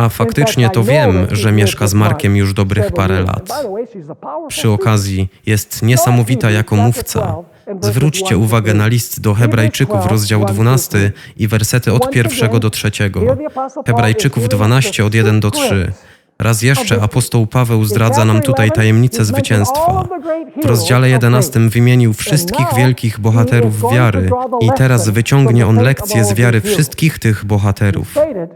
A 0.00 0.08
faktycznie 0.08 0.70
to 0.70 0.84
wiem, 0.84 1.26
że 1.30 1.52
mieszka 1.52 1.86
z 1.86 1.94
Markiem 1.94 2.36
już 2.36 2.54
dobrych 2.54 2.92
parę 2.92 3.22
lat. 3.22 3.64
Przy 4.48 4.70
okazji 4.70 5.28
jest 5.46 5.82
niesamowita 5.82 6.50
jako 6.50 6.76
mówca. 6.76 7.34
Zwróćcie 7.80 8.36
uwagę 8.36 8.74
na 8.74 8.86
list 8.86 9.20
do 9.20 9.34
Hebrajczyków, 9.34 10.06
rozdział 10.06 10.44
12 10.44 11.12
i 11.36 11.48
wersety 11.48 11.92
od 11.92 12.10
pierwszego 12.10 12.60
do 12.60 12.70
trzeciego. 12.70 13.36
Hebrajczyków 13.86 14.48
12 14.48 15.04
od 15.04 15.14
1 15.14 15.40
do 15.40 15.50
3. 15.50 15.92
Raz 16.40 16.62
jeszcze 16.62 17.02
apostoł 17.02 17.46
Paweł 17.46 17.84
zdradza 17.84 18.24
nam 18.24 18.42
tutaj 18.42 18.70
tajemnicę 18.70 19.24
zwycięstwa. 19.24 20.04
W 20.62 20.66
rozdziale 20.66 21.08
11 21.08 21.60
wymienił 21.60 22.12
wszystkich 22.12 22.66
wielkich 22.76 23.20
bohaterów 23.20 23.92
wiary 23.92 24.30
i 24.60 24.70
teraz 24.76 25.08
wyciągnie 25.08 25.66
on 25.66 25.76
lekcje 25.76 26.24
z 26.24 26.34
wiary 26.34 26.60
wszystkich 26.60 27.18
tych 27.18 27.44
bohaterów. 27.44 28.14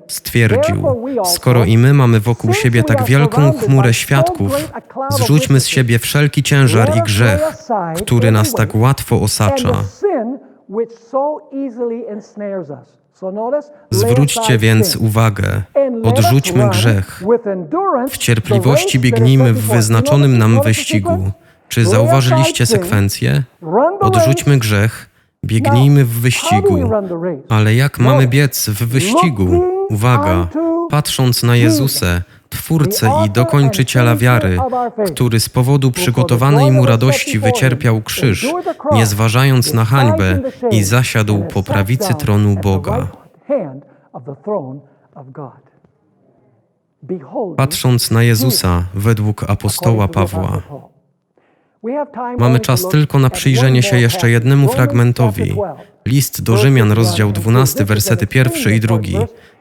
Stwierdził, 0.09 0.85
skoro 1.25 1.65
i 1.65 1.79
my 1.79 1.95
mamy 1.95 2.21
wokół 2.21 2.55
siebie 2.55 2.83
tak 2.83 3.05
wielką 3.05 3.53
chmurę 3.53 3.95
świadków, 3.95 4.73
zrzućmy 5.11 5.61
z 5.61 5.67
siebie 5.67 5.99
wszelki 5.99 6.43
ciężar 6.43 6.97
i 6.97 7.03
grzech, 7.03 7.41
który 7.97 8.31
nas 8.31 8.53
tak 8.53 8.75
łatwo 8.75 9.21
osacza. 9.21 9.73
Zwróćcie 13.91 14.59
więc 14.59 14.97
uwagę, 14.97 15.63
odrzućmy 16.05 16.69
grzech. 16.71 17.23
W 18.11 18.19
cierpliwości 18.19 18.99
biegnijmy 18.99 19.53
w 19.53 19.61
wyznaczonym 19.61 20.39
nam 20.39 20.63
wyścigu. 20.63 21.31
Czy 21.69 21.85
zauważyliście 21.85 22.67
sekwencję? 22.67 23.43
Odrzućmy 24.01 24.59
grzech, 24.59 25.11
biegnijmy 25.45 26.05
w 26.05 26.21
wyścigu. 26.21 26.91
Ale 27.49 27.75
jak 27.75 27.99
mamy 27.99 28.29
biec 28.29 28.69
w 28.69 28.87
wyścigu? 28.87 29.65
Uwaga, 29.91 30.49
patrząc 30.91 31.43
na 31.43 31.57
Jezusę, 31.57 32.23
Twórcę 32.55 33.11
i 33.27 33.31
dokończyciela 33.31 34.17
wiary, 34.17 34.59
który 35.07 35.41
z 35.41 35.49
powodu 35.49 35.91
przygotowanej 35.91 36.73
mu 36.73 36.87
radości 36.87 37.39
wycierpiał 37.39 38.03
krzyż, 38.03 38.55
nie 38.93 39.07
zważając 39.07 39.75
na 39.75 39.85
hańbę 39.85 40.41
i 40.71 40.85
zasiadł 40.85 41.45
po 41.45 41.63
prawicy 41.63 42.15
tronu 42.15 42.55
Boga. 42.63 43.07
Patrząc 47.57 48.11
na 48.11 48.23
Jezusa 48.23 48.85
według 48.95 49.51
apostoła 49.51 50.09
Pawła, 50.09 50.63
mamy 52.39 52.61
czas 52.61 52.89
tylko 52.89 53.19
na 53.19 53.31
przyjrzenie 53.31 53.83
się 53.83 54.01
jeszcze 54.01 54.31
jednemu 54.31 54.69
fragmentowi. 54.69 55.57
List 56.07 56.43
do 56.43 56.57
Rzymian, 56.57 56.93
rozdział 56.93 57.33
12, 57.33 57.85
wersety 57.85 58.27
pierwszy 58.27 58.75
i 58.75 58.81
drugi. 58.81 59.17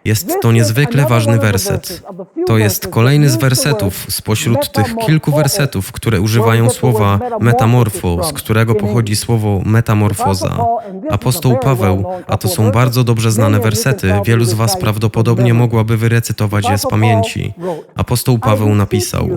Jest 0.06 0.42
to 0.42 0.52
niezwykle 0.52 1.06
ważny 1.06 1.40
werset. 1.40 2.04
To 2.48 2.58
jest 2.58 2.88
kolejny 2.88 3.30
z 3.30 3.36
wersetów 3.36 4.06
spośród 4.10 4.72
tych 4.72 4.96
kilku 5.06 5.32
wersetów, 5.32 5.92
które 5.92 6.22
używają 6.22 6.70
słowa 6.70 7.20
metamorfo, 7.40 8.24
z 8.24 8.34
którego 8.34 8.76
pochodzi 8.76 9.16
słowo 9.16 9.62
metamorfoza. 9.66 10.66
Apostoł 11.10 11.58
Paweł, 11.58 12.06
a 12.28 12.38
to 12.38 12.48
są 12.48 12.72
bardzo 12.72 13.04
dobrze 13.04 13.32
znane 13.32 13.60
wersety, 13.60 14.14
wielu 14.26 14.46
z 14.46 14.54
Was 14.54 14.78
prawdopodobnie 14.78 15.54
mogłaby 15.54 15.98
wyrecytować 15.98 16.70
je 16.70 16.78
z 16.78 16.86
pamięci. 16.86 17.54
Apostoł 17.96 18.40
Paweł 18.40 18.76
napisał: 18.76 19.30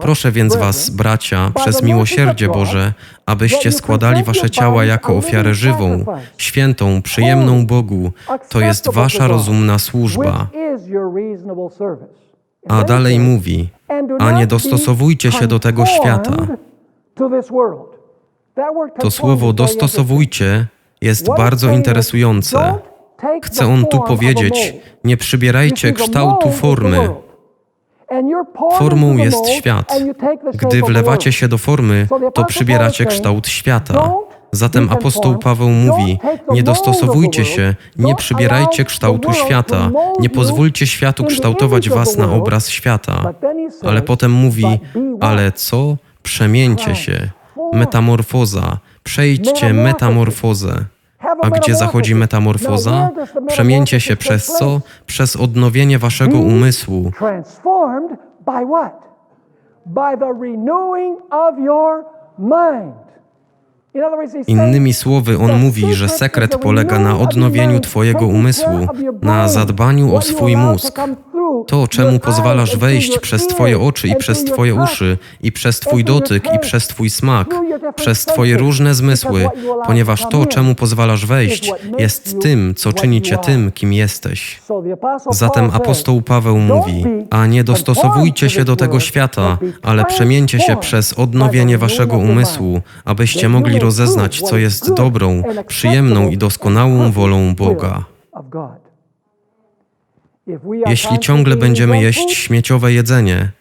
Proszę 0.00 0.32
więc 0.32 0.56
Was, 0.56 0.90
bracia, 0.90 1.52
przez 1.54 1.82
miłosierdzie 1.82 2.48
Boże, 2.48 2.92
abyście 3.26 3.72
składali 3.72 4.24
Wasze 4.24 4.50
ciała 4.50 4.84
jako 4.84 5.16
ofiarę 5.16 5.54
żywą, 5.54 6.04
świętą, 6.50 7.02
przyjemną 7.02 7.66
Bogu. 7.66 8.12
To 8.48 8.60
jest 8.60 8.92
Wasza 8.92 9.26
rozumna 9.28 9.78
służba. 9.78 10.46
A 12.68 12.84
dalej 12.84 13.18
mówi, 13.18 13.68
a 14.18 14.30
nie 14.30 14.46
dostosowujcie 14.46 15.32
się 15.32 15.46
do 15.46 15.58
tego 15.58 15.86
świata. 15.86 16.36
To 18.98 19.10
słowo 19.10 19.52
dostosowujcie 19.52 20.66
jest 21.00 21.28
bardzo 21.36 21.70
interesujące. 21.70 22.74
Chce 23.42 23.66
on 23.66 23.86
tu 23.86 24.00
powiedzieć, 24.00 24.74
nie 25.04 25.16
przybierajcie 25.16 25.92
kształtu 25.92 26.50
formy. 26.50 27.08
Formą 28.78 29.16
jest 29.16 29.48
świat. 29.48 29.92
Gdy 30.54 30.82
wlewacie 30.82 31.32
się 31.32 31.48
do 31.48 31.58
formy, 31.58 32.08
to 32.34 32.44
przybieracie 32.44 33.06
kształt 33.06 33.48
świata. 33.48 34.12
Zatem 34.52 34.88
apostoł 34.92 35.38
Paweł 35.38 35.68
mówi: 35.68 36.18
Nie 36.50 36.62
dostosowujcie 36.62 37.44
się, 37.44 37.74
nie 37.96 38.14
przybierajcie 38.14 38.84
kształtu 38.84 39.32
świata, 39.32 39.90
nie 40.20 40.30
pozwólcie 40.30 40.86
światu 40.86 41.24
kształtować 41.24 41.88
was 41.90 42.16
na 42.16 42.32
obraz 42.32 42.68
świata. 42.68 43.32
Ale 43.82 44.02
potem 44.02 44.32
mówi: 44.32 44.80
Ale 45.20 45.52
co? 45.52 45.96
Przemieńcie 46.22 46.94
się. 46.94 47.30
Metamorfoza. 47.72 48.78
Przejdźcie 49.02 49.74
metamorfozę. 49.74 50.84
A 51.42 51.50
gdzie 51.50 51.74
zachodzi 51.74 52.14
metamorfoza? 52.14 53.10
Przemieńcie 53.46 54.00
się 54.00 54.16
przez 54.16 54.46
co? 54.46 54.80
Przez 55.06 55.36
odnowienie 55.36 55.98
waszego 55.98 56.38
umysłu. 56.38 57.12
By 59.86 60.16
the 60.18 60.32
renewing 60.40 61.18
of 61.30 61.58
your 61.58 62.04
mind. 62.38 63.09
Innymi 64.46 64.94
słowy, 64.94 65.38
on 65.38 65.60
mówi, 65.60 65.94
że 65.94 66.08
sekret 66.08 66.56
polega 66.56 66.98
na 66.98 67.18
odnowieniu 67.18 67.80
Twojego 67.80 68.26
umysłu, 68.26 68.86
na 69.22 69.48
zadbaniu 69.48 70.14
o 70.14 70.22
swój 70.22 70.56
mózg. 70.56 71.00
To, 71.66 71.88
czemu 71.88 72.18
pozwalasz 72.18 72.76
wejść 72.76 73.18
przez 73.18 73.46
Twoje 73.46 73.80
oczy 73.80 74.08
i 74.08 74.16
przez 74.16 74.44
Twoje 74.44 74.74
uszy, 74.74 75.18
i 75.42 75.52
przez 75.52 75.80
Twój 75.80 76.04
dotyk, 76.04 76.54
i 76.54 76.58
przez 76.58 76.86
Twój 76.88 77.10
smak, 77.10 77.54
przez 77.94 78.24
Twoje 78.24 78.56
różne 78.56 78.94
zmysły, 78.94 79.48
ponieważ 79.86 80.28
to 80.28 80.46
czemu 80.46 80.74
pozwalasz 80.74 81.26
wejść, 81.26 81.72
jest 81.98 82.40
tym, 82.40 82.74
co 82.74 82.92
czyni 82.92 83.22
Cię 83.22 83.38
tym, 83.38 83.72
kim 83.72 83.92
jesteś. 83.92 84.60
Zatem 85.30 85.70
apostoł 85.74 86.22
Paweł 86.22 86.56
"Don't 86.56 86.66
mówi, 86.66 87.04
a 87.30 87.46
nie 87.46 87.64
dostosowujcie 87.64 88.50
się 88.50 88.64
do 88.64 88.76
tego 88.76 89.00
świata, 89.00 89.58
ale 89.82 90.04
przemieńcie 90.04 90.60
się 90.60 90.76
przez 90.76 91.12
odnowienie 91.12 91.78
waszego 91.78 92.16
umysłu, 92.18 92.80
abyście 93.04 93.48
mogli 93.48 93.79
rozeznać, 93.80 94.40
co 94.42 94.58
jest 94.58 94.94
dobrą, 94.94 95.42
przyjemną 95.66 96.28
i 96.28 96.38
doskonałą 96.38 97.12
wolą 97.12 97.54
Boga. 97.54 98.04
Jeśli 100.86 101.18
ciągle 101.18 101.56
będziemy 101.56 102.02
jeść 102.02 102.30
śmieciowe 102.30 102.92
jedzenie, 102.92 103.52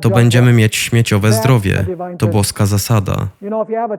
to 0.00 0.10
będziemy 0.10 0.52
mieć 0.52 0.76
śmieciowe 0.76 1.32
zdrowie. 1.32 1.86
To 2.18 2.26
boska 2.26 2.66
zasada. 2.66 3.16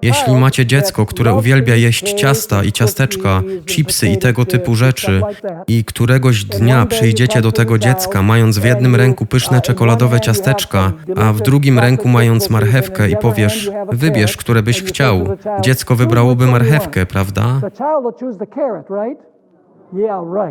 Jeśli 0.02 0.36
macie 0.36 0.66
dziecko, 0.66 1.06
które 1.06 1.34
uwielbia 1.34 1.76
jeść 1.76 2.14
ciasta 2.14 2.64
i 2.64 2.72
ciasteczka, 2.72 3.42
chipsy 3.66 4.08
i 4.08 4.18
tego 4.18 4.46
typu 4.46 4.76
rzeczy 4.76 5.22
i 5.68 5.86
któregoś 5.86 6.44
dnia 6.44 6.86
przyjdziecie 6.86 7.42
do 7.42 7.52
tego 7.52 7.78
dziecka 7.78 8.22
mając 8.22 8.58
w 8.58 8.66
jednym 8.66 8.96
ręku 8.96 9.26
pyszne 9.26 9.62
czekoladowe 9.62 10.20
ciasteczka, 10.20 10.92
a 11.16 11.34
w 11.34 11.42
drugim 11.42 11.80
ręku 11.80 12.08
mając 12.08 12.50
marchewkę 12.50 13.10
i 13.10 13.18
powiesz, 13.18 13.72
wybierz, 13.92 14.38
które 14.38 14.64
byś 14.64 14.84
chciał. 14.84 15.38
Dziecko 15.62 15.96
wybrałoby 15.96 16.48
marchewkę, 16.48 17.06
prawda? 17.06 17.62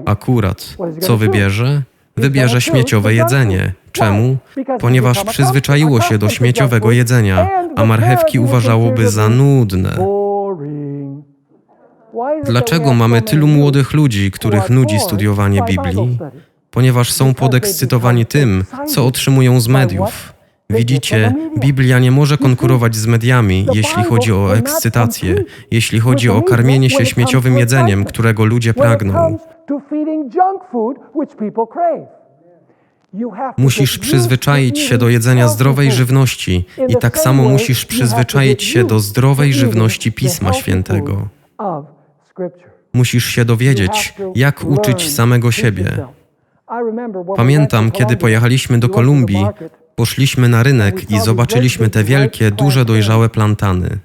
Akurat. 0.06 0.76
Co 1.00 1.16
wybierze? 1.16 1.82
Wybierze 2.16 2.60
śmieciowe 2.60 3.14
jedzenie. 3.14 3.72
Czemu? 3.92 4.36
Ponieważ 4.80 5.24
przyzwyczaiło 5.24 6.00
się 6.00 6.18
do 6.18 6.28
śmieciowego 6.28 6.92
jedzenia, 6.92 7.50
a 7.76 7.84
marchewki 7.84 8.38
uważałoby 8.38 9.08
za 9.08 9.28
nudne. 9.28 9.90
Dlaczego 12.44 12.94
mamy 12.94 13.22
tylu 13.22 13.46
młodych 13.46 13.92
ludzi, 13.92 14.30
których 14.30 14.70
nudzi 14.70 15.00
studiowanie 15.00 15.62
Biblii? 15.68 16.18
Ponieważ 16.70 17.12
są 17.12 17.34
podekscytowani 17.34 18.26
tym, 18.26 18.64
co 18.86 19.06
otrzymują 19.06 19.60
z 19.60 19.68
mediów. 19.68 20.32
Widzicie, 20.70 21.34
Biblia 21.58 21.98
nie 21.98 22.10
może 22.10 22.38
konkurować 22.38 22.96
z 22.96 23.06
mediami, 23.06 23.66
jeśli 23.72 24.04
chodzi 24.04 24.32
o 24.32 24.56
ekscytację, 24.56 25.44
jeśli 25.70 26.00
chodzi 26.00 26.30
o 26.30 26.42
karmienie 26.42 26.90
się 26.90 27.06
śmieciowym 27.06 27.58
jedzeniem, 27.58 28.04
którego 28.04 28.44
ludzie 28.44 28.74
pragną. 28.74 29.38
Musisz 33.56 33.98
przyzwyczaić 33.98 34.78
się 34.78 34.98
do 34.98 35.08
jedzenia 35.08 35.48
zdrowej 35.48 35.92
żywności 35.92 36.64
i 36.88 36.96
tak 36.96 37.18
samo 37.18 37.48
musisz 37.48 37.84
przyzwyczaić 37.84 38.62
się 38.62 38.84
do 38.84 39.00
zdrowej 39.00 39.52
żywności 39.52 40.12
Pisma 40.12 40.52
Świętego. 40.52 41.28
Musisz 42.92 43.24
się 43.24 43.44
dowiedzieć, 43.44 44.14
jak 44.34 44.64
uczyć 44.64 45.12
samego 45.12 45.52
siebie. 45.52 46.06
Pamiętam, 47.36 47.90
kiedy 47.90 48.16
pojechaliśmy 48.16 48.78
do 48.78 48.88
Kolumbii, 48.88 49.46
poszliśmy 49.94 50.48
na 50.48 50.62
rynek 50.62 51.10
i 51.10 51.20
zobaczyliśmy 51.20 51.88
te 51.88 52.04
wielkie, 52.04 52.50
duże, 52.50 52.84
dojrzałe 52.84 53.28
plantany. 53.28 53.98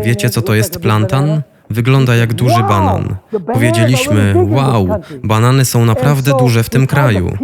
Wiecie, 0.00 0.30
co 0.30 0.42
to 0.42 0.54
jest 0.54 0.78
plantan? 0.78 1.42
Wygląda 1.70 2.16
jak 2.16 2.34
duży 2.34 2.62
banan. 2.68 3.16
Powiedzieliśmy, 3.52 4.34
wow, 4.48 4.88
banany 5.24 5.64
są 5.64 5.84
naprawdę 5.84 6.32
duże 6.38 6.62
w 6.62 6.70
tym 6.70 6.86
kraju. 6.86 7.38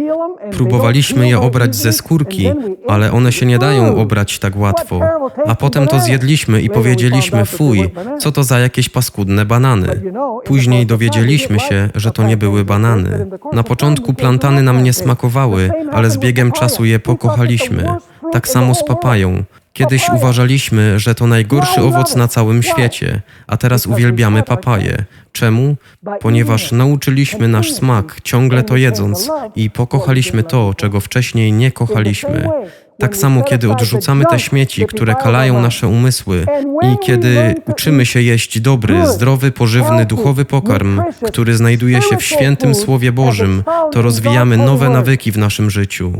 Próbowaliśmy 0.51 1.29
je 1.29 1.39
obrać 1.39 1.75
ze 1.75 1.93
skórki, 1.93 2.51
ale 2.87 3.11
one 3.11 3.31
się 3.31 3.45
nie 3.45 3.59
dają 3.59 3.95
obrać 3.95 4.39
tak 4.39 4.57
łatwo. 4.57 4.99
A 5.47 5.55
potem 5.55 5.87
to 5.87 5.99
zjedliśmy 5.99 6.61
i 6.61 6.69
powiedzieliśmy, 6.69 7.45
fuj, 7.45 7.91
co 8.19 8.31
to 8.31 8.43
za 8.43 8.59
jakieś 8.59 8.89
paskudne 8.89 9.45
banany. 9.45 10.01
Później 10.45 10.85
dowiedzieliśmy 10.85 11.59
się, 11.59 11.89
że 11.95 12.11
to 12.11 12.23
nie 12.23 12.37
były 12.37 12.65
banany. 12.65 13.27
Na 13.53 13.63
początku 13.63 14.13
plantany 14.13 14.63
nam 14.63 14.83
nie 14.83 14.93
smakowały, 14.93 15.71
ale 15.91 16.09
z 16.09 16.17
biegiem 16.17 16.51
czasu 16.51 16.85
je 16.85 16.99
pokochaliśmy. 16.99 17.85
Tak 18.31 18.47
samo 18.47 18.75
z 18.75 18.83
papają. 18.85 19.43
Kiedyś 19.73 20.09
uważaliśmy, 20.09 20.99
że 20.99 21.15
to 21.15 21.27
najgorszy 21.27 21.81
owoc 21.81 22.15
na 22.15 22.27
całym 22.27 22.63
świecie, 22.63 23.21
a 23.47 23.57
teraz 23.57 23.87
uwielbiamy 23.87 24.43
papaję. 24.43 25.05
Czemu? 25.31 25.75
Ponieważ 26.19 26.71
nauczyliśmy 26.71 27.47
nasz 27.47 27.71
smak, 27.73 28.21
ciągle 28.23 28.63
to 28.63 28.77
jedząc, 28.77 29.31
i 29.55 29.69
pokochaliśmy 29.69 30.43
to, 30.43 30.73
czego 30.73 30.99
wcześniej 30.99 31.53
nie 31.53 31.71
kochaliśmy. 31.71 32.49
Tak 32.97 33.17
samo, 33.17 33.43
kiedy 33.43 33.71
odrzucamy 33.71 34.25
te 34.25 34.39
śmieci, 34.39 34.85
które 34.85 35.15
kalają 35.15 35.61
nasze 35.61 35.87
umysły, 35.87 36.45
i 36.81 36.97
kiedy 37.01 37.55
uczymy 37.67 38.05
się 38.05 38.21
jeść 38.21 38.59
dobry, 38.59 39.07
zdrowy, 39.07 39.51
pożywny, 39.51 40.05
duchowy 40.05 40.45
pokarm, 40.45 41.01
który 41.27 41.53
znajduje 41.55 42.01
się 42.01 42.17
w 42.17 42.23
świętym 42.23 42.75
Słowie 42.75 43.11
Bożym, 43.11 43.63
to 43.91 44.01
rozwijamy 44.01 44.57
nowe 44.57 44.89
nawyki 44.89 45.31
w 45.31 45.37
naszym 45.37 45.69
życiu 45.69 46.13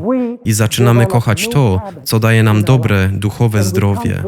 i 0.46 0.54
zaczynamy 0.54 1.06
kochać 1.06 1.50
to, 1.50 1.82
co 2.04 2.20
daje 2.20 2.44
nam 2.44 2.64
dobre, 2.64 3.08
duchowe 3.08 3.64
zdrowie. 3.64 4.24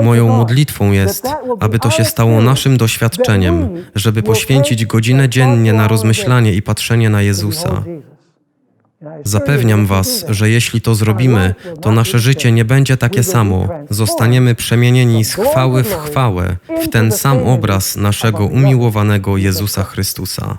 Moją 0.00 0.28
modlitwą 0.28 0.92
jest, 0.92 1.26
aby 1.60 1.78
to 1.78 1.90
się 1.90 2.04
stało 2.04 2.40
naszym 2.40 2.76
doświadczeniem, 2.76 3.84
żeby 3.94 4.22
poświęcić 4.22 4.86
godzinę 4.86 5.28
dziennie 5.28 5.72
na 5.72 5.88
rozmyślanie 5.88 6.54
i 6.54 6.62
patrzenie 6.62 7.10
na 7.10 7.22
Jezusa. 7.22 7.82
Zapewniam 9.24 9.86
Was, 9.86 10.24
że 10.28 10.50
jeśli 10.50 10.80
to 10.80 10.94
zrobimy, 10.94 11.54
to 11.80 11.92
nasze 11.92 12.18
życie 12.18 12.52
nie 12.52 12.64
będzie 12.64 12.96
takie 12.96 13.22
samo. 13.22 13.68
Zostaniemy 13.90 14.54
przemienieni 14.54 15.24
z 15.24 15.34
chwały 15.34 15.82
w 15.82 15.94
chwałę, 15.94 16.56
w 16.82 16.88
ten 16.88 17.12
sam 17.12 17.38
obraz 17.38 17.96
naszego 17.96 18.46
umiłowanego 18.46 19.36
Jezusa 19.36 19.84
Chrystusa. 19.84 20.58